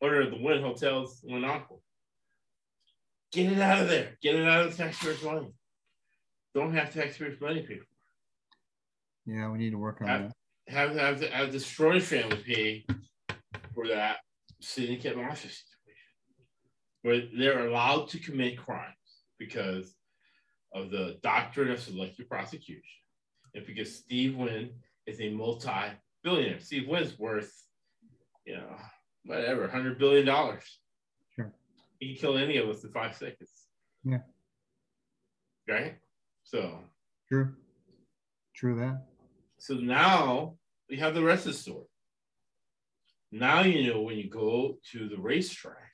Order 0.00 0.28
the 0.30 0.36
Wynn 0.42 0.62
Hotels, 0.62 1.20
Wynn 1.24 1.44
Aqua. 1.44 1.78
Get 3.32 3.52
it 3.52 3.58
out 3.58 3.82
of 3.82 3.88
there. 3.88 4.16
Get 4.22 4.36
it 4.36 4.46
out 4.46 4.66
of 4.66 4.76
the 4.76 4.82
taxpayers' 4.82 5.22
money. 5.22 5.52
Don't 6.54 6.74
have 6.74 6.92
taxpayers' 6.92 7.40
money 7.40 7.62
paid 7.62 7.80
for. 7.80 7.86
Yeah, 9.26 9.50
we 9.50 9.58
need 9.58 9.70
to 9.70 9.78
work 9.78 10.00
on 10.02 10.08
Uh, 10.08 10.18
that. 10.18 10.32
Have 10.72 10.96
have 10.96 11.20
the, 11.20 11.28
have 11.28 11.52
the 11.52 11.58
Stroy 11.58 12.00
family 12.00 12.36
pay 12.46 12.86
for 13.74 13.88
that 13.88 14.18
syndicate 14.60 15.16
mafia 15.16 15.50
situation, 15.50 15.64
where 17.02 17.22
they're 17.36 17.66
allowed 17.68 18.08
to 18.10 18.18
commit 18.18 18.58
crimes 18.58 18.94
because 19.38 19.94
of 20.74 20.90
the 20.90 21.18
doctrine 21.22 21.70
of 21.70 21.80
selective 21.80 22.28
prosecution, 22.28 22.82
and 23.54 23.64
because 23.66 23.94
Steve 23.96 24.36
Wynn 24.36 24.70
is 25.06 25.20
a 25.20 25.30
multi-billionaire. 25.30 26.60
Steve 26.60 26.88
Wynn's 26.88 27.18
worth, 27.18 27.52
you 28.44 28.56
know, 28.56 28.76
whatever, 29.24 29.68
hundred 29.68 29.98
billion 29.98 30.26
dollars. 30.26 30.80
Sure. 31.36 31.52
He 32.00 32.08
can 32.14 32.20
kill 32.20 32.36
any 32.38 32.56
of 32.56 32.68
us 32.68 32.82
in 32.84 32.90
five 32.90 33.14
seconds. 33.16 33.50
Yeah. 34.04 34.18
Right. 35.68 35.96
So 36.42 36.78
True. 37.28 37.54
True 38.54 38.76
that. 38.80 39.06
so 39.58 39.74
now 39.74 40.56
we 40.90 40.96
have 40.98 41.14
the 41.14 41.22
rest 41.22 41.46
of 41.46 41.52
the 41.52 41.58
story. 41.58 41.86
Now 43.32 43.62
you 43.62 43.90
know 43.92 44.02
when 44.02 44.16
you 44.18 44.28
go 44.28 44.78
to 44.92 45.08
the 45.08 45.16
racetrack 45.18 45.90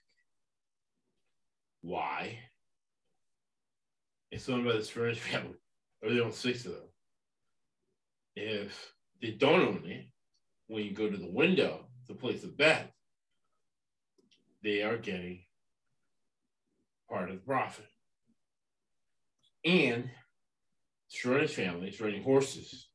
why 1.82 2.38
it's 4.30 4.48
owned 4.48 4.64
by 4.64 4.72
the 4.72 4.84
Spanish 4.84 5.18
family, 5.18 5.56
or 6.02 6.10
they 6.10 6.20
own 6.20 6.32
six 6.32 6.64
of 6.66 6.72
them. 6.72 6.88
If 8.36 8.92
they 9.20 9.32
don't 9.32 9.60
own 9.60 9.82
it, 9.86 10.06
when 10.68 10.84
you 10.84 10.92
go 10.92 11.10
to 11.10 11.16
the 11.16 11.30
window 11.30 11.86
to 12.06 12.14
place 12.14 12.44
a 12.44 12.48
bet, 12.48 12.92
they 14.62 14.82
are 14.82 14.98
getting 14.98 15.44
part 17.08 17.30
of 17.30 17.36
the 17.36 17.42
profit. 17.42 17.86
And 19.64 20.08
Schroeder's 21.08 21.54
family 21.54 21.88
is 21.88 22.00
running 22.00 22.22
horses 22.22 22.88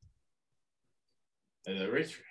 at 1.67 1.77
that 1.77 1.91
racetrack. 1.91 2.25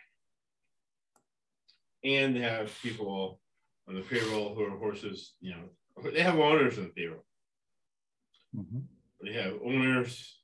And 2.03 2.37
they 2.37 2.41
have 2.41 2.73
people 2.83 3.41
on 3.87 3.95
the 3.95 4.01
payroll 4.01 4.55
who 4.55 4.65
are 4.65 4.79
horses, 4.79 5.35
you 5.41 5.53
know, 5.53 6.11
they 6.11 6.23
have 6.23 6.39
owners 6.39 6.79
on 6.79 6.85
the 6.85 6.91
payroll. 6.91 7.25
Mhm. 8.55 8.87
They 9.25 9.33
have 9.33 9.55
owners, 9.65 10.39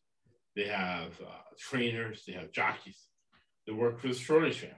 they 0.56 0.66
have 0.66 1.12
uh, 1.20 1.42
trainers, 1.58 2.24
they 2.26 2.32
have 2.32 2.50
jockeys. 2.52 2.98
that 3.66 3.74
work 3.74 4.00
for 4.00 4.08
the 4.08 4.14
Shortage 4.14 4.58
family. 4.58 4.76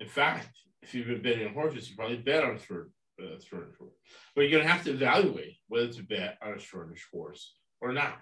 In 0.00 0.08
fact, 0.08 0.48
if 0.82 0.94
you've 0.94 1.06
been 1.06 1.22
betting 1.22 1.46
on 1.46 1.54
horses, 1.54 1.88
you 1.88 1.96
probably 1.96 2.18
bet 2.18 2.44
on 2.44 2.56
a 2.56 2.58
short, 2.58 2.90
uh, 3.20 3.38
shortage 3.42 3.76
horse. 3.78 3.94
But 4.34 4.42
you're 4.42 4.50
going 4.50 4.64
to 4.64 4.70
have 4.70 4.84
to 4.84 4.90
evaluate 4.90 5.56
whether 5.68 5.88
to 5.88 6.02
bet 6.02 6.38
on 6.42 6.54
a 6.54 6.58
shortage 6.58 7.06
horse 7.10 7.54
or 7.80 7.92
not. 7.92 8.18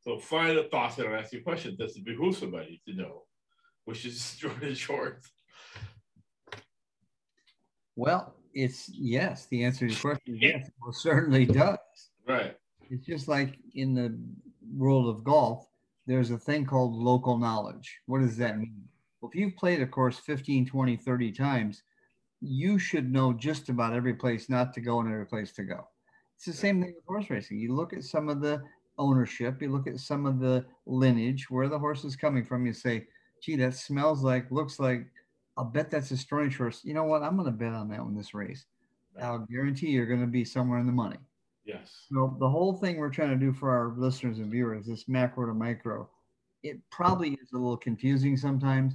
So 0.00 0.18
final 0.18 0.64
thoughts 0.70 0.96
that 0.96 1.06
I'll 1.06 1.16
ask 1.16 1.32
you 1.32 1.40
a 1.40 1.42
question. 1.42 1.76
Does 1.78 1.96
it 1.96 2.04
behoove 2.04 2.36
somebody 2.36 2.80
to 2.86 2.94
know 2.94 3.22
which 3.84 4.06
is 4.06 4.36
shortage 4.38 4.86
horse? 4.86 5.30
Well, 7.96 8.34
it's 8.54 8.88
yes. 8.88 9.46
The 9.46 9.64
answer 9.64 9.86
to 9.86 9.92
your 9.92 10.00
question 10.00 10.34
is 10.36 10.42
yes. 10.42 10.68
It 10.68 10.74
most 10.80 11.02
certainly 11.02 11.46
does. 11.46 11.78
Right. 12.26 12.56
It's 12.90 13.06
just 13.06 13.28
like 13.28 13.58
in 13.74 13.94
the 13.94 14.18
world 14.76 15.08
of 15.08 15.24
golf, 15.24 15.66
there's 16.06 16.30
a 16.30 16.38
thing 16.38 16.66
called 16.66 16.94
local 16.94 17.38
knowledge. 17.38 17.98
What 18.06 18.20
does 18.20 18.36
that 18.38 18.58
mean? 18.58 18.82
Well, 19.20 19.30
if 19.32 19.38
you've 19.38 19.56
played 19.56 19.80
a 19.80 19.86
course 19.86 20.18
15, 20.18 20.66
20, 20.66 20.96
30 20.96 21.32
times, 21.32 21.82
you 22.40 22.78
should 22.78 23.10
know 23.10 23.32
just 23.32 23.68
about 23.68 23.94
every 23.94 24.14
place 24.14 24.50
not 24.50 24.74
to 24.74 24.80
go 24.80 25.00
and 25.00 25.10
every 25.10 25.26
place 25.26 25.52
to 25.52 25.62
go. 25.62 25.88
It's 26.36 26.44
the 26.44 26.52
same 26.52 26.82
thing 26.82 26.94
with 26.94 27.04
horse 27.06 27.30
racing. 27.30 27.58
You 27.58 27.74
look 27.74 27.92
at 27.94 28.04
some 28.04 28.28
of 28.28 28.40
the 28.40 28.62
ownership, 28.98 29.62
you 29.62 29.70
look 29.70 29.86
at 29.86 29.98
some 29.98 30.26
of 30.26 30.40
the 30.40 30.66
lineage, 30.86 31.48
where 31.48 31.68
the 31.68 31.78
horse 31.78 32.04
is 32.04 32.16
coming 32.16 32.44
from, 32.44 32.66
you 32.66 32.72
say, 32.72 33.06
gee, 33.42 33.56
that 33.56 33.74
smells 33.74 34.22
like, 34.22 34.50
looks 34.50 34.78
like, 34.78 35.06
I'll 35.56 35.64
bet 35.64 35.90
that's 35.90 36.10
a 36.10 36.14
Stronach 36.14 36.56
horse. 36.56 36.80
You 36.84 36.94
know 36.94 37.04
what? 37.04 37.22
I'm 37.22 37.36
going 37.36 37.46
to 37.46 37.52
bet 37.52 37.72
on 37.72 37.88
that 37.90 38.02
one 38.02 38.16
this 38.16 38.34
race. 38.34 38.66
I'll 39.22 39.46
guarantee 39.50 39.90
you're 39.90 40.06
going 40.06 40.20
to 40.20 40.26
be 40.26 40.44
somewhere 40.44 40.80
in 40.80 40.86
the 40.86 40.92
money. 40.92 41.18
Yes. 41.64 42.06
So 42.12 42.36
the 42.38 42.48
whole 42.48 42.74
thing 42.74 42.96
we're 42.98 43.10
trying 43.10 43.30
to 43.30 43.36
do 43.44 43.52
for 43.52 43.70
our 43.70 43.94
listeners 43.96 44.38
and 44.38 44.50
viewers, 44.50 44.86
this 44.86 45.08
macro 45.08 45.46
to 45.46 45.54
micro, 45.54 46.08
it 46.62 46.80
probably 46.90 47.30
is 47.34 47.52
a 47.52 47.58
little 47.58 47.76
confusing 47.76 48.36
sometimes. 48.36 48.94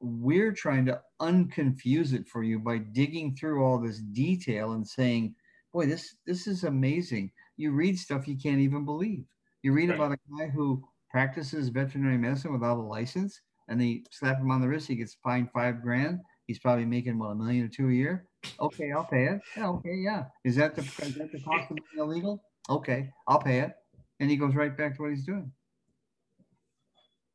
We're 0.00 0.52
trying 0.52 0.86
to 0.86 1.00
unconfuse 1.20 2.12
it 2.12 2.28
for 2.28 2.42
you 2.42 2.58
by 2.58 2.78
digging 2.78 3.34
through 3.36 3.64
all 3.64 3.78
this 3.80 3.98
detail 4.00 4.72
and 4.72 4.86
saying, 4.86 5.34
boy, 5.72 5.86
this 5.86 6.16
this 6.26 6.46
is 6.46 6.64
amazing. 6.64 7.32
You 7.56 7.72
read 7.72 7.98
stuff 7.98 8.28
you 8.28 8.36
can't 8.36 8.60
even 8.60 8.84
believe. 8.84 9.24
You 9.62 9.72
read 9.72 9.90
Right. 9.90 9.96
about 9.96 10.12
a 10.12 10.18
guy 10.38 10.48
who 10.48 10.84
practices 11.10 11.68
veterinary 11.70 12.18
medicine 12.18 12.52
without 12.52 12.78
a 12.78 12.82
license 12.82 13.40
and 13.68 13.80
they 13.80 14.04
slap 14.10 14.38
him 14.38 14.50
on 14.50 14.60
the 14.60 14.68
wrist, 14.68 14.88
he 14.88 14.96
gets 14.96 15.14
fined 15.22 15.50
five 15.52 15.82
grand. 15.82 16.20
He's 16.46 16.58
probably 16.58 16.86
making 16.86 17.18
what 17.18 17.30
a 17.30 17.34
million 17.34 17.64
or 17.64 17.68
two 17.68 17.88
a 17.88 17.92
year. 17.92 18.27
Okay, 18.60 18.92
I'll 18.92 19.04
pay 19.04 19.24
it. 19.26 19.40
Yeah, 19.56 19.68
okay, 19.70 19.94
yeah. 19.94 20.24
Is 20.44 20.56
that 20.56 20.74
the 20.74 20.82
is 20.82 21.14
that 21.14 21.32
the 21.32 21.40
cost 21.40 21.70
of 21.70 21.76
being 21.76 22.04
illegal? 22.04 22.42
Okay, 22.70 23.10
I'll 23.26 23.40
pay 23.40 23.60
it. 23.60 23.72
And 24.20 24.30
he 24.30 24.36
goes 24.36 24.54
right 24.54 24.76
back 24.76 24.96
to 24.96 25.02
what 25.02 25.10
he's 25.10 25.24
doing. 25.24 25.50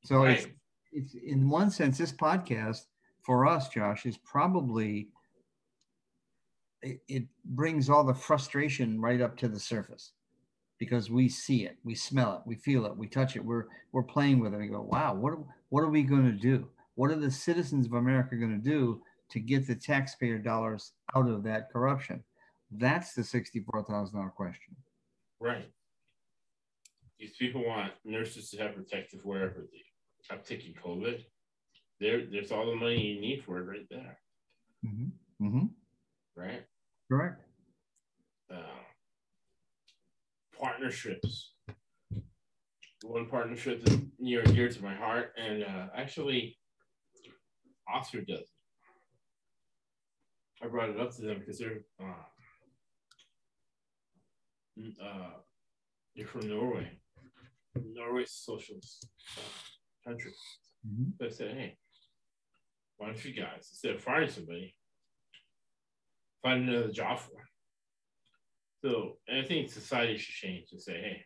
So 0.04 0.24
it's 0.24 0.46
Right. 0.46 0.56
it's 0.92 1.14
in 1.16 1.50
one 1.50 1.72
sense, 1.72 1.98
this 1.98 2.12
podcast 2.12 2.86
for 3.22 3.46
us, 3.48 3.70
Josh, 3.70 4.06
is 4.06 4.18
probably 4.18 5.10
it, 6.82 7.02
it 7.08 7.24
brings 7.46 7.90
all 7.90 8.04
the 8.04 8.14
frustration 8.14 9.00
right 9.00 9.22
up 9.22 9.38
to 9.38 9.48
the 9.48 9.60
surface 9.60 10.12
because 10.78 11.10
we 11.10 11.30
see 11.30 11.66
it, 11.66 11.78
we 11.86 11.96
smell 11.96 12.36
it, 12.36 12.42
we 12.46 12.56
feel 12.56 12.86
it, 12.86 12.98
we 12.98 13.08
touch 13.08 13.36
it, 13.38 13.44
we're 13.46 13.66
we're 13.94 14.04
playing 14.04 14.40
with 14.40 14.54
it. 14.54 14.58
We 14.58 14.68
go, 14.68 14.82
wow, 14.82 15.14
what 15.14 15.34
are, 15.34 15.40
what 15.70 15.82
are 15.82 15.90
we 15.90 16.04
going 16.04 16.26
to 16.26 16.32
do? 16.38 16.68
What 16.96 17.10
are 17.12 17.16
the 17.16 17.32
citizens 17.32 17.86
of 17.86 17.94
America 17.94 18.36
going 18.36 18.62
to 18.62 18.70
do 18.70 19.02
to 19.34 19.40
get 19.40 19.68
the 19.68 19.76
taxpayer 19.76 20.38
dollars 20.38 20.94
out 21.16 21.28
of 21.28 21.44
that 21.44 21.72
corruption? 21.72 22.24
That's 22.72 23.14
the 23.14 23.24
sixty-four 23.24 23.84
thousand 23.84 24.18
dollar 24.18 24.30
question. 24.30 24.76
Right. 25.40 25.70
These 27.20 27.36
people 27.38 27.66
want 27.66 27.92
nurses 28.06 28.50
to 28.52 28.58
have 28.58 28.76
protective 28.76 29.26
wear 29.26 29.50
for 29.50 29.62
the 29.62 30.36
uptick 30.36 30.66
in 30.66 30.74
COVID. 30.74 31.24
There, 32.00 32.26
there's 32.32 32.52
all 32.52 32.66
the 32.66 32.76
money 32.76 33.02
you 33.02 33.22
need 33.22 33.44
for 33.44 33.60
it 33.60 33.64
right 33.64 33.88
there. 33.90 34.18
Mm-hmm. 34.86 35.48
Mm-hmm. 35.48 35.66
Right. 36.36 36.64
Correct. 37.10 37.42
Uh, 38.52 38.82
partnerships. 40.60 41.52
One 43.04 43.28
partnership 43.28 43.84
that's 43.84 43.98
near 44.20 44.42
and 44.42 44.56
dear 44.56 44.70
to 44.70 44.84
my 44.84 44.96
heart, 44.96 45.34
and 45.38 45.64
uh, 45.64 45.88
actually, 45.96 46.58
Oxford 47.94 48.28
does. 48.28 48.53
I 50.64 50.68
brought 50.68 50.90
it 50.90 51.00
up 51.00 51.14
to 51.16 51.22
them 51.22 51.40
because 51.40 51.60
they're 51.60 51.82
uh, 52.02 52.24
uh, 55.04 55.32
they're 56.16 56.28
from 56.28 56.48
Norway. 56.48 56.90
Norway's 57.76 58.32
socialist 58.32 59.08
uh, 59.38 60.08
country. 60.10 60.32
Mhm. 60.88 61.18
So 61.18 61.26
I 61.26 61.30
said, 61.30 61.58
hey, 61.58 61.78
why 62.98 63.08
don't 63.08 63.26
you 63.26 63.34
guys, 63.34 63.68
instead 63.72 63.96
of 63.96 64.02
firing 64.02 64.30
somebody, 64.30 64.76
find 66.42 66.70
another 66.70 66.92
job 66.92 67.20
for 67.20 67.32
them? 67.32 67.48
So 68.84 69.18
I 69.30 69.44
think 69.46 69.70
society 69.70 70.18
should 70.18 70.36
change 70.36 70.68
and 70.72 70.82
say, 70.82 70.94
hey, 70.94 71.26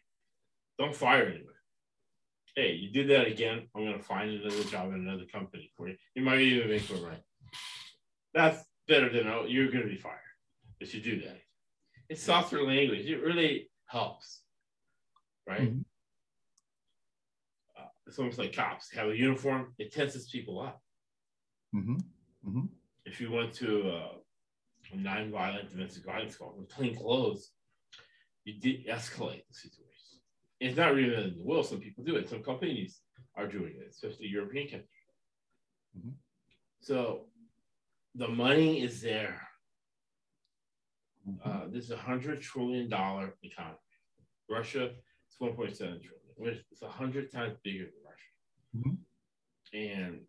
don't 0.79 0.95
fire 0.95 1.25
anyone. 1.25 1.53
Hey, 2.55 2.73
you 2.73 2.91
did 2.91 3.09
that 3.09 3.27
again. 3.27 3.67
I'm 3.75 3.83
going 3.83 3.97
to 3.97 4.03
find 4.03 4.31
another 4.31 4.63
job 4.63 4.93
in 4.93 5.07
another 5.07 5.25
company 5.31 5.71
for 5.75 5.89
you. 5.89 5.95
You 6.15 6.23
might 6.23 6.39
even 6.39 6.69
make 6.69 6.89
more 6.91 7.01
money. 7.09 7.23
That's 8.33 8.63
better 8.87 9.09
than 9.09 9.27
oh, 9.27 9.45
you're 9.47 9.71
going 9.71 9.83
to 9.83 9.89
be 9.89 9.97
fired 9.97 10.19
if 10.79 10.93
you 10.93 11.01
do 11.01 11.19
that. 11.21 11.39
It's 12.09 12.23
softer 12.23 12.63
language. 12.63 13.05
It 13.05 13.21
really 13.21 13.69
helps, 13.85 14.41
right? 15.45 15.61
Mhm. 15.73 15.83
Uh, 17.77 17.87
it's 18.05 18.17
almost 18.17 18.37
like 18.37 18.53
cops 18.53 18.91
have 18.93 19.09
a 19.09 19.17
uniform. 19.17 19.73
It 19.77 19.91
tenses 19.93 20.29
people 20.29 20.59
up. 20.61 20.81
Mm-hmm. 21.75 21.97
Mm-hmm. 22.47 22.65
if 23.05 23.19
you 23.19 23.29
went 23.29 23.51
to 23.55 23.89
uh, 23.89 24.11
a 24.93 24.97
non-violent 24.97 25.69
domestic 25.69 26.05
violence 26.05 26.37
call 26.37 26.55
with 26.57 26.69
plain 26.69 26.95
clothes, 26.95 27.51
you 28.45 28.53
de-escalate 28.59 29.43
the 29.49 29.53
situation. 29.53 30.19
It's 30.61 30.77
not 30.77 30.95
really 30.95 31.13
in 31.15 31.37
the 31.37 31.43
will. 31.43 31.63
Some 31.63 31.81
people 31.81 32.05
do 32.05 32.15
it. 32.15 32.29
Some 32.29 32.41
companies 32.41 33.01
are 33.35 33.47
doing 33.47 33.73
it, 33.81 33.87
especially 33.89 34.27
European 34.27 34.67
countries. 34.69 34.89
Mhm. 35.97 36.13
So 36.79 37.27
the 38.17 38.27
money 38.27 38.81
is 38.81 39.01
there. 39.01 39.47
Mm-hmm. 41.27 41.49
Uh, 41.49 41.67
this 41.71 41.85
is 41.85 41.91
a 41.91 41.97
hundred 41.97 42.41
trillion 42.41 42.89
dollar 42.89 43.33
economy. 43.43 43.77
Russia 44.49 44.91
point 45.39 45.75
seven 45.75 45.99
trillion. 46.01 46.13
which 46.37 46.57
It's 46.71 46.81
a 46.81 46.89
hundred 46.89 47.31
times 47.31 47.55
bigger 47.63 47.85
than 47.85 48.01
Russia. 48.11 48.31
Mhm. 48.77 48.97
And 49.73 50.25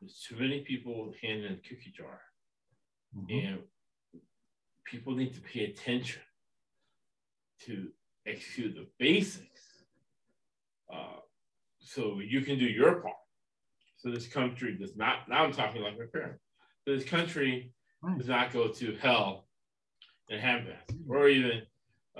there's 0.00 0.20
too 0.28 0.36
many 0.36 0.60
people 0.62 1.12
handing 1.22 1.46
in 1.46 1.52
a 1.54 1.56
cookie 1.68 1.92
jar 1.96 2.20
Mhm. 3.16 3.44
and 3.44 3.62
people 4.84 5.14
need 5.14 5.34
to 5.34 5.40
pay 5.40 5.64
attention 5.64 6.22
to 7.60 7.92
execute 8.26 8.74
the 8.74 8.88
basics 8.98 9.84
uh, 10.92 11.20
so 11.78 12.20
you 12.20 12.40
can 12.42 12.58
do 12.58 12.64
your 12.66 13.00
part 13.02 13.16
so 13.96 14.10
this 14.10 14.26
country 14.28 14.76
does 14.76 14.96
not 14.96 15.28
now 15.28 15.44
i'm 15.44 15.52
talking 15.52 15.82
like 15.82 15.98
my 15.98 16.06
parents 16.12 16.42
this 16.86 17.04
country 17.04 17.72
does 18.18 18.28
not 18.28 18.52
go 18.52 18.68
to 18.68 18.96
hell 18.96 19.46
in 20.28 20.38
handbasket 20.38 20.96
or 21.08 21.28
even 21.28 21.62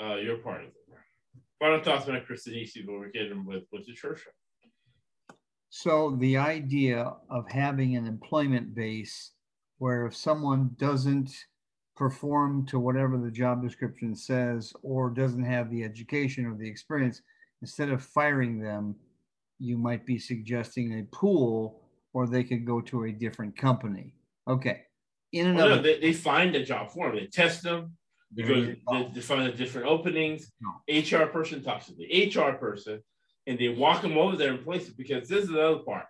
uh, 0.00 0.16
your 0.16 0.38
part 0.38 0.62
of 0.62 0.68
it. 0.68 0.74
Final 1.58 1.82
thoughts 1.82 2.08
on 2.08 2.20
Chris 2.26 2.46
Denisi, 2.46 2.84
but 2.84 2.94
we're 2.94 3.10
getting 3.10 3.44
with 3.44 3.64
with 3.72 3.86
the 3.86 3.92
church. 3.92 4.22
So 5.70 6.16
the 6.18 6.36
idea 6.36 7.14
of 7.30 7.50
having 7.50 7.96
an 7.96 8.06
employment 8.06 8.74
base 8.74 9.32
where 9.78 10.06
if 10.06 10.14
someone 10.14 10.70
doesn't 10.76 11.30
perform 11.96 12.66
to 12.66 12.78
whatever 12.78 13.18
the 13.18 13.30
job 13.30 13.62
description 13.62 14.14
says 14.14 14.72
or 14.82 15.10
doesn't 15.10 15.44
have 15.44 15.70
the 15.70 15.82
education 15.82 16.46
or 16.46 16.56
the 16.56 16.68
experience, 16.68 17.22
instead 17.62 17.90
of 17.90 18.02
firing 18.02 18.60
them, 18.60 18.94
you 19.58 19.78
might 19.78 20.04
be 20.04 20.18
suggesting 20.18 20.98
a 20.98 21.16
pool 21.16 21.82
or 22.12 22.26
they 22.26 22.44
could 22.44 22.66
go 22.66 22.80
to 22.80 23.04
a 23.04 23.12
different 23.12 23.56
company. 23.56 24.14
Okay. 24.48 24.82
In 25.32 25.54
Well, 25.54 25.68
no, 25.76 25.82
they, 25.82 25.98
they 26.00 26.12
find 26.12 26.54
a 26.54 26.64
job 26.64 26.90
for 26.90 27.06
them 27.08 27.16
they 27.16 27.26
test 27.26 27.62
them 27.62 27.96
you 28.34 28.46
go. 28.46 28.60
they, 29.02 29.10
they 29.14 29.20
find 29.20 29.46
the 29.46 29.52
different 29.56 29.86
openings. 29.88 30.50
No. 30.60 30.70
HR 30.88 31.26
person 31.26 31.62
talks 31.62 31.86
to 31.86 31.94
the 31.94 32.30
HR 32.34 32.52
person, 32.52 33.02
and 33.46 33.58
they 33.58 33.68
walk 33.68 34.02
them 34.02 34.16
over 34.16 34.36
there 34.36 34.52
and 34.54 34.64
place 34.64 34.88
it 34.88 34.96
because 34.96 35.28
this 35.28 35.44
is 35.44 35.50
the 35.50 35.60
other 35.62 35.78
part. 35.80 36.06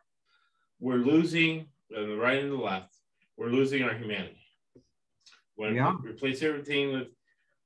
We're 0.79 0.97
losing 0.97 1.67
on 1.97 2.09
the 2.09 2.17
right 2.17 2.43
and 2.43 2.53
the 2.53 2.57
left. 2.57 2.95
We're 3.37 3.49
losing 3.49 3.83
our 3.83 3.95
humanity. 3.95 4.39
When 5.57 5.75
Yeah. 5.75 5.95
we 6.03 6.11
replace 6.11 6.43
everything 6.43 6.93
with 6.93 7.09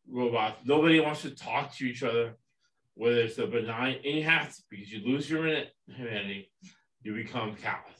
robots, 0.08 0.60
nobody 0.64 1.00
wants 1.00 1.22
to 1.22 1.30
talk 1.34 1.74
to 1.76 1.84
each 1.84 2.02
other, 2.02 2.36
whether 2.94 3.20
it's 3.20 3.38
a 3.38 3.46
benign, 3.46 3.96
and 4.04 4.14
you 4.16 4.24
have 4.24 4.54
to 4.54 4.62
because 4.70 4.90
you 4.90 5.00
lose 5.06 5.28
your 5.28 5.46
humanity, 5.86 6.50
you 7.02 7.14
become 7.14 7.54
callous. 7.56 7.95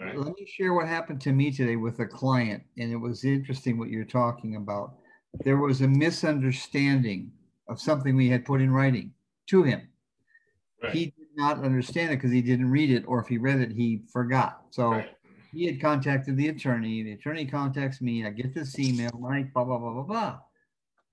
Right? 0.00 0.16
Let 0.16 0.34
me 0.34 0.46
share 0.46 0.72
what 0.72 0.88
happened 0.88 1.20
to 1.22 1.32
me 1.32 1.50
today 1.52 1.76
with 1.76 1.98
a 2.00 2.06
client, 2.06 2.62
and 2.78 2.90
it 2.90 2.96
was 2.96 3.24
interesting 3.24 3.78
what 3.78 3.90
you're 3.90 4.04
talking 4.04 4.56
about. 4.56 4.94
There 5.44 5.58
was 5.58 5.82
a 5.82 5.88
misunderstanding 5.88 7.30
of 7.68 7.80
something 7.80 8.16
we 8.16 8.28
had 8.28 8.44
put 8.46 8.62
in 8.62 8.70
writing 8.72 9.12
to 9.48 9.62
him. 9.62 9.88
Right. 10.82 10.92
He 10.92 11.04
did 11.06 11.28
not 11.36 11.62
understand 11.62 12.12
it 12.12 12.16
because 12.16 12.32
he 12.32 12.40
didn't 12.40 12.70
read 12.70 12.90
it, 12.90 13.04
or 13.06 13.20
if 13.20 13.28
he 13.28 13.36
read 13.36 13.60
it, 13.60 13.72
he 13.72 14.00
forgot. 14.10 14.62
So 14.70 14.90
Right. 14.92 15.10
he 15.52 15.66
had 15.66 15.80
contacted 15.80 16.36
the 16.38 16.48
attorney. 16.48 17.02
The 17.02 17.12
attorney 17.12 17.44
contacts 17.44 18.00
me. 18.00 18.24
I 18.26 18.30
get 18.30 18.54
this 18.54 18.78
email, 18.78 19.10
Mike, 19.20 19.52
blah, 19.52 19.64
blah, 19.64 19.78
blah, 19.78 19.92
blah, 19.92 20.02
blah. 20.04 20.38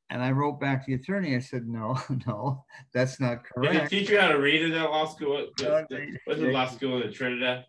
And 0.09 0.21
I 0.23 0.31
wrote 0.31 0.61
back 0.61 0.85
to 0.85 0.91
the 0.95 1.01
attorney. 1.01 1.35
I 1.35 1.39
said, 1.39 1.67
no, 1.67 1.99
no, 2.27 2.63
that's 2.93 3.19
not 3.19 3.43
correct. 3.43 3.73
Did 3.73 3.81
they 3.81 3.87
teach 3.87 4.09
you 4.09 4.19
how 4.21 4.29
to 4.29 4.39
read 4.39 4.61
in 4.61 4.71
that 4.71 4.89
law 4.89 5.05
school? 5.05 5.33
What- 5.33 5.49
No, 5.61 5.65
the- 5.65 5.75
uh, 5.75 5.85
they- 5.89 6.17
What's 6.23 6.39
the 6.39 6.51
law 6.51 6.67
school 6.67 7.01
in 7.03 7.11
Trinidad? 7.11 7.65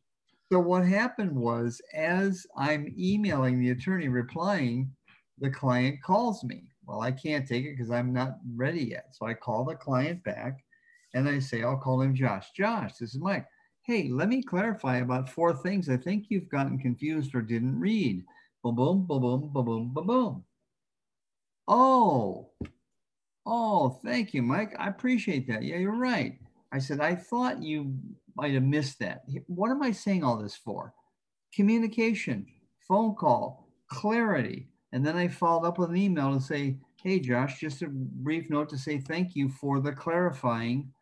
So 0.50 0.58
what 0.58 0.86
happened 0.86 1.36
was, 1.36 1.80
as 1.94 2.46
I'm 2.56 2.94
emailing 2.98 3.60
the 3.60 3.70
attorney 3.70 4.08
replying, 4.08 4.90
the 5.38 5.50
client 5.50 6.02
calls 6.02 6.42
me. 6.42 6.64
Well, 6.86 7.02
I 7.02 7.12
can't 7.12 7.46
take 7.46 7.66
it 7.66 7.76
because 7.76 7.90
I'm 7.90 8.14
not 8.14 8.38
ready 8.56 8.84
yet. 8.84 9.08
So 9.12 9.26
I 9.26 9.34
call 9.34 9.66
the 9.66 9.74
client 9.74 10.24
back 10.24 10.64
and 11.14 11.28
I 11.28 11.38
say, 11.38 11.62
I'll 11.62 11.76
call 11.76 12.00
him 12.00 12.14
Josh. 12.14 12.50
Josh, 12.56 12.94
this 12.98 13.14
is 13.14 13.20
Mike. 13.20 13.46
Hey, 13.82 14.08
let 14.08 14.28
me 14.28 14.42
clarify 14.42 14.98
about 14.98 15.28
four 15.28 15.54
things 15.54 15.90
I 15.90 15.98
think 15.98 16.26
you've 16.28 16.48
gotten 16.48 16.78
confused 16.78 17.34
or 17.34 17.42
didn't 17.42 17.78
read. 17.78 18.24
Boom, 18.64 18.74
boom, 18.74 19.06
boom, 19.06 19.20
boom, 19.20 19.50
boom, 19.52 19.64
boom, 19.64 19.92
boom, 19.94 20.06
boom. 20.06 20.44
Oh, 21.68 22.50
oh, 23.44 24.00
thank 24.02 24.32
you, 24.32 24.42
Mike. 24.42 24.74
I 24.78 24.88
appreciate 24.88 25.46
that. 25.48 25.62
Yeah, 25.62 25.76
you're 25.76 25.94
right. 25.94 26.38
I 26.72 26.78
said, 26.78 27.00
I 27.00 27.14
thought 27.14 27.62
you 27.62 27.94
might 28.38 28.54
have 28.54 28.62
missed 28.62 29.00
that. 29.00 29.22
What 29.46 29.70
am 29.70 29.82
I 29.82 29.90
saying 29.90 30.22
all 30.22 30.38
this 30.38 30.54
for? 30.56 30.94
Communication, 31.52 32.46
phone 32.86 33.16
call, 33.16 33.68
clarity. 33.88 34.68
And 34.92 35.04
then 35.04 35.16
I 35.16 35.26
followed 35.26 35.66
up 35.66 35.78
with 35.78 35.90
an 35.90 35.96
email 35.96 36.32
to 36.32 36.40
say, 36.40 36.76
hey, 37.02 37.18
Josh, 37.18 37.58
just 37.60 37.82
a 37.82 37.88
brief 37.88 38.48
note 38.48 38.68
to 38.70 38.78
say 38.78 38.98
thank 38.98 39.34
you 39.34 39.48
for 39.48 39.80
the 39.80 39.92
clarifying 39.92 40.92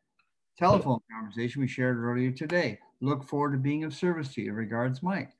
telephone 0.59 1.01
conversation 1.13 1.61
we 1.61 1.69
shared 1.69 1.99
earlier 1.99 2.31
today. 2.31 2.79
Look 3.03 3.23
forward 3.23 3.53
to 3.53 3.59
being 3.59 3.85
of 3.85 3.95
service 3.95 4.33
to 4.35 4.41
you. 4.41 4.55
Regards, 4.55 5.03
Mike. 5.03 5.33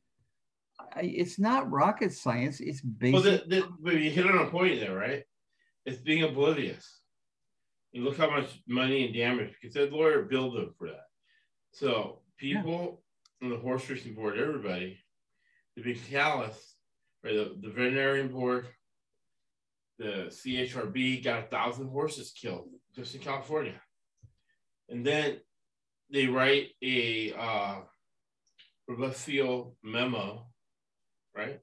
I, 0.95 1.01
it's 1.01 1.39
not 1.39 1.71
rocket 1.71 2.13
science. 2.13 2.61
It's 2.61 2.83
Well, 2.85 3.23
basic. 3.23 3.49
the, 3.49 3.57
the, 3.57 3.69
but 3.81 3.95
you 3.95 4.11
hit 4.11 4.27
on 4.27 4.47
a 4.47 4.51
point 4.51 4.81
there, 4.81 4.95
right? 4.95 5.25
It's 5.87 6.03
being 6.03 6.25
oblivious. 6.25 7.01
You 7.93 8.05
look 8.05 8.19
how 8.19 8.29
much 8.29 8.61
money 8.69 9.07
and 9.07 9.15
damage 9.15 9.55
because 9.55 9.73
that 9.75 9.93
lawyer 9.93 10.23
billed 10.23 10.57
them 10.57 10.75
for 10.79 10.89
that. 10.89 11.06
So 11.77 12.21
people 12.39 13.03
on 13.43 13.51
the 13.51 13.59
horse 13.59 13.91
racing 13.91 14.15
board, 14.15 14.39
everybody, 14.39 14.99
the 15.77 15.83
big 15.83 16.01
callous, 16.09 16.75
right? 17.23 17.35
The, 17.35 17.55
the 17.61 17.69
veterinarian 17.69 18.29
board, 18.29 18.67
the 19.99 20.31
CHRB 20.31 21.23
got 21.23 21.41
a 21.41 21.47
thousand 21.49 21.89
horses 21.89 22.33
killed 22.33 22.71
just 22.95 23.15
in 23.15 23.21
California, 23.21 23.79
and 24.89 25.05
then 25.05 25.37
they 26.11 26.29
write 26.29 26.69
a 26.83 27.35
uh, 27.39 27.77
left 28.89 29.19
field 29.19 29.77
memo, 29.83 30.47
right? 31.37 31.61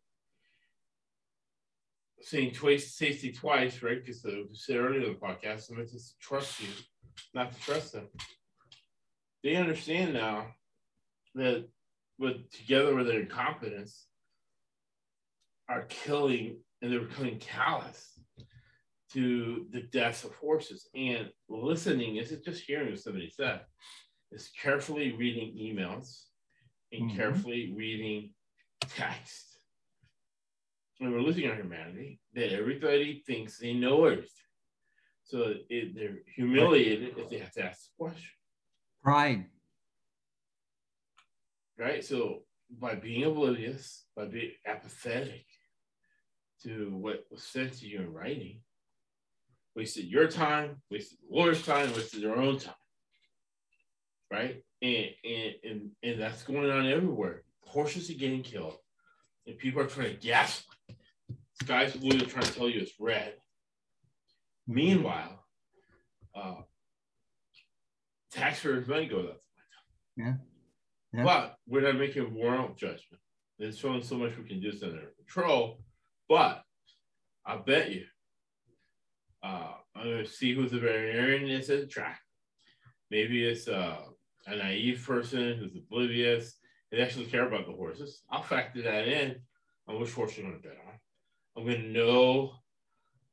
saying 2.21 2.51
twice 2.51 2.93
safety 2.93 3.31
twice, 3.31 3.81
right? 3.81 3.99
Because 3.99 4.23
we 4.23 4.47
said 4.53 4.77
earlier 4.77 5.07
in 5.07 5.13
the 5.13 5.19
podcast, 5.19 5.71
I'm 5.71 5.77
to 5.77 5.99
trust 6.21 6.61
you, 6.61 6.67
not 7.33 7.51
to 7.51 7.59
trust 7.59 7.93
them. 7.93 8.09
They 9.43 9.55
understand 9.55 10.13
now 10.13 10.47
that 11.35 11.67
with 12.17 12.49
together 12.51 12.95
with 12.95 13.07
their 13.07 13.21
incompetence 13.21 14.07
are 15.67 15.83
killing 15.83 16.57
and 16.81 16.91
they're 16.91 17.01
becoming 17.01 17.39
callous 17.39 18.19
to 19.13 19.65
the 19.71 19.81
deaths 19.81 20.23
of 20.23 20.33
horses. 20.35 20.87
And 20.95 21.29
listening 21.49 22.17
isn't 22.17 22.43
just 22.45 22.63
hearing 22.63 22.89
what 22.89 22.99
somebody 22.99 23.29
said, 23.29 23.61
it's 24.31 24.49
carefully 24.51 25.13
reading 25.13 25.55
emails 25.57 26.25
and 26.91 27.11
Mhm. 27.11 27.15
carefully 27.15 27.73
reading 27.75 28.33
text 28.81 29.53
and 30.99 31.11
we're 31.11 31.21
losing 31.21 31.49
our 31.49 31.55
humanity 31.55 32.19
that 32.33 32.53
everybody 32.53 33.23
thinks 33.25 33.57
they 33.57 33.73
know 33.73 34.05
everything. 34.05 34.29
So 35.23 35.55
it, 35.69 35.95
they're 35.95 36.19
humiliated 36.35 37.17
if 37.17 37.29
they 37.29 37.39
have 37.39 37.51
to 37.53 37.65
ask 37.65 37.89
the 37.89 37.91
question, 37.97 38.29
Pride. 39.03 39.45
right? 41.77 42.03
So 42.03 42.43
by 42.79 42.95
being 42.95 43.25
oblivious, 43.25 44.05
by 44.15 44.25
being 44.25 44.51
apathetic 44.65 45.45
to 46.63 46.95
what 46.95 47.25
was 47.29 47.43
sent 47.43 47.73
to 47.79 47.87
you 47.87 47.99
in 47.99 48.13
writing, 48.13 48.61
wasted 49.75 50.05
your 50.05 50.27
time, 50.27 50.81
wasted 50.89 51.17
the 51.19 51.35
lawyer's 51.35 51.65
time, 51.65 51.91
wasted 51.93 52.23
their 52.23 52.37
own 52.37 52.59
time, 52.59 52.73
right? 54.31 54.63
And 54.81 55.07
and 55.25 55.53
and, 55.63 55.89
and 56.03 56.21
that's 56.21 56.43
going 56.43 56.69
on 56.69 56.87
everywhere. 56.87 57.43
Horses 57.65 58.09
are 58.09 58.13
getting 58.13 58.43
killed, 58.43 58.77
and 59.47 59.57
people 59.57 59.81
are 59.81 59.87
trying 59.87 60.11
to 60.11 60.19
gaslight. 60.19 60.97
Sky's 61.61 61.95
blue, 61.95 62.19
trying 62.19 62.45
to 62.45 62.53
tell 62.53 62.69
you 62.69 62.81
it's 62.81 62.99
red. 62.99 63.33
Meanwhile, 64.67 65.43
uh, 66.35 66.55
taxpayers' 68.33 68.87
money 68.87 69.07
goes 69.07 69.29
up. 69.29 69.41
Yeah. 70.15 70.33
Yeah. 71.13 71.23
But 71.23 71.55
we're 71.67 71.81
not 71.81 71.97
making 71.97 72.25
a 72.25 72.29
moral 72.29 72.73
judgment. 72.75 73.21
There's 73.59 73.83
only 73.85 74.01
so 74.01 74.15
much 74.15 74.37
we 74.37 74.43
can 74.43 74.59
do 74.59 74.71
under 74.83 75.13
control. 75.17 75.79
But 76.27 76.63
I 77.45 77.57
bet 77.57 77.91
you, 77.91 78.05
uh, 79.43 79.73
I'm 79.95 80.03
going 80.03 80.25
to 80.25 80.29
see 80.29 80.53
who 80.53 80.67
the 80.67 80.79
veterinarian 80.79 81.49
is 81.49 81.69
at 81.69 81.81
the 81.81 81.87
track. 81.87 82.19
Maybe 83.11 83.43
it's 83.45 83.67
uh, 83.67 83.97
a 84.47 84.55
naive 84.55 85.03
person 85.05 85.57
who's 85.57 85.75
oblivious. 85.75 86.55
They 86.91 87.01
actually 87.01 87.25
care 87.25 87.47
about 87.47 87.67
the 87.67 87.73
horses. 87.73 88.23
I'll 88.29 88.43
factor 88.43 88.81
that 88.81 89.07
in 89.07 89.35
on 89.87 89.99
which 89.99 90.13
horse 90.13 90.37
you're 90.37 90.47
going 90.47 90.61
to 90.61 90.67
bet 90.67 90.77
on. 90.87 90.93
I'm 91.55 91.65
going 91.65 91.81
to 91.81 91.89
know 91.89 92.53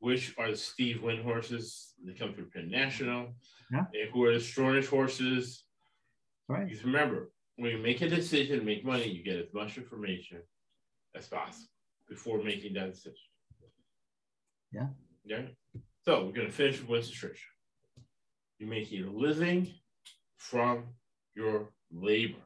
which 0.01 0.35
are 0.39 0.51
the 0.51 0.56
Steve 0.56 1.02
Wynn 1.02 1.22
horses 1.22 1.93
They 2.05 2.14
come 2.14 2.32
through 2.35 2.51
Penn 2.51 2.70
National, 2.70 3.35
Yeah. 3.70 3.85
and 3.94 4.10
who 4.12 4.24
are 4.24 4.32
the 4.32 4.39
Stronach 4.40 4.89
horses. 4.89 5.64
Right. 6.48 6.66
Because 6.66 6.85
remember, 6.85 7.31
when 7.56 7.70
you 7.70 7.78
make 7.78 8.01
a 8.01 8.09
decision 8.09 8.59
to 8.59 8.64
make 8.64 8.85
money, 8.85 9.09
you 9.09 9.22
get 9.22 9.36
as 9.36 9.52
much 9.52 9.77
information 9.77 10.43
as 11.14 11.27
possible 11.28 11.68
before 12.09 12.43
making 12.43 12.72
that 12.74 12.93
decision. 12.93 13.28
Yeah. 14.72 14.89
Yeah. 15.24 15.43
So 16.05 16.24
we're 16.24 16.32
going 16.32 16.47
to 16.47 16.52
finish 16.52 16.81
with 16.81 16.89
Winston 16.89 17.14
Churchill. 17.14 17.55
You 18.59 18.66
make 18.66 18.90
a 18.93 19.02
living 19.05 19.72
from 20.36 20.85
your 21.35 21.70
labor. 21.93 22.40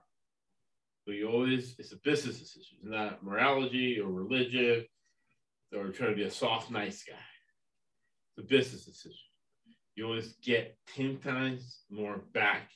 So 1.04 1.12
you 1.12 1.28
always, 1.28 1.76
it's 1.78 1.92
a 1.92 1.96
business 1.98 2.40
decision, 2.40 2.78
it's 2.82 2.90
not 2.90 3.22
morality 3.22 4.00
or 4.00 4.10
religion 4.10 4.86
or 5.72 5.88
trying 5.90 6.10
to 6.10 6.16
be 6.16 6.24
a 6.24 6.30
soft, 6.30 6.70
nice 6.70 7.04
guy. 7.04 7.14
A 8.38 8.42
business 8.42 8.84
decision. 8.84 9.16
You 9.94 10.06
always 10.06 10.34
get 10.42 10.76
10 10.96 11.18
times 11.18 11.82
more 11.88 12.22
back 12.32 12.70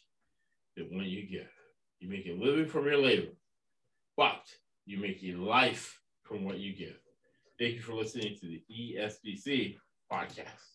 than 0.77 0.97
what 0.97 1.07
you 1.07 1.27
give. 1.27 1.51
You 1.99 2.09
make 2.09 2.27
a 2.27 2.33
living 2.33 2.67
from 2.67 2.87
your 2.87 2.99
labor, 2.99 3.33
but 4.17 4.47
you 4.87 4.99
make 4.99 5.23
a 5.25 5.35
life 5.35 6.01
from 6.23 6.45
what 6.45 6.59
you 6.59 6.77
give. 6.77 6.97
Thank 7.59 7.75
you 7.75 7.81
for 7.81 7.95
listening 7.95 8.37
to 8.41 8.47
the 8.47 8.63
ESBC 8.71 9.77
podcast. 10.13 10.69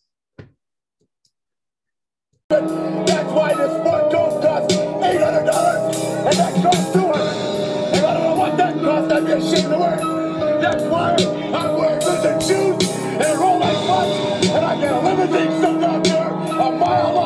That's 2.50 3.32
why 3.32 3.54
this 3.54 3.72
sport 3.80 4.12
coat 4.12 4.42
costs 4.42 4.74
eight 4.74 5.20
hundred 5.20 5.46
dollars, 5.46 5.96
and 5.96 6.36
that 6.36 6.62
costs 6.62 6.92
two 6.92 7.00
hundred. 7.00 7.96
And 7.96 8.06
I 8.06 8.14
don't 8.14 8.22
know 8.22 8.36
what 8.36 8.56
that 8.58 8.74
costs. 8.82 9.12
I'd 9.12 9.24
be 9.24 9.32
ashamed 9.32 9.72
to 9.72 9.78
wear. 9.78 10.60
That's 10.60 10.82
why 10.84 11.16
I'm 11.56 11.78
wearing 11.78 12.00
listen 12.00 12.40
shoes 12.40 12.83
and 13.24 13.38
roll 13.40 13.58
like 13.58 13.86
nuts, 13.86 14.46
and 14.46 14.64
I 14.64 14.80
get 14.80 14.92
a 14.92 15.00
limousine 15.00 15.58
stuck 15.58 15.82
out 15.82 16.04
there 16.04 16.28
a 16.28 16.70
mile 16.78 17.04
long. 17.04 17.14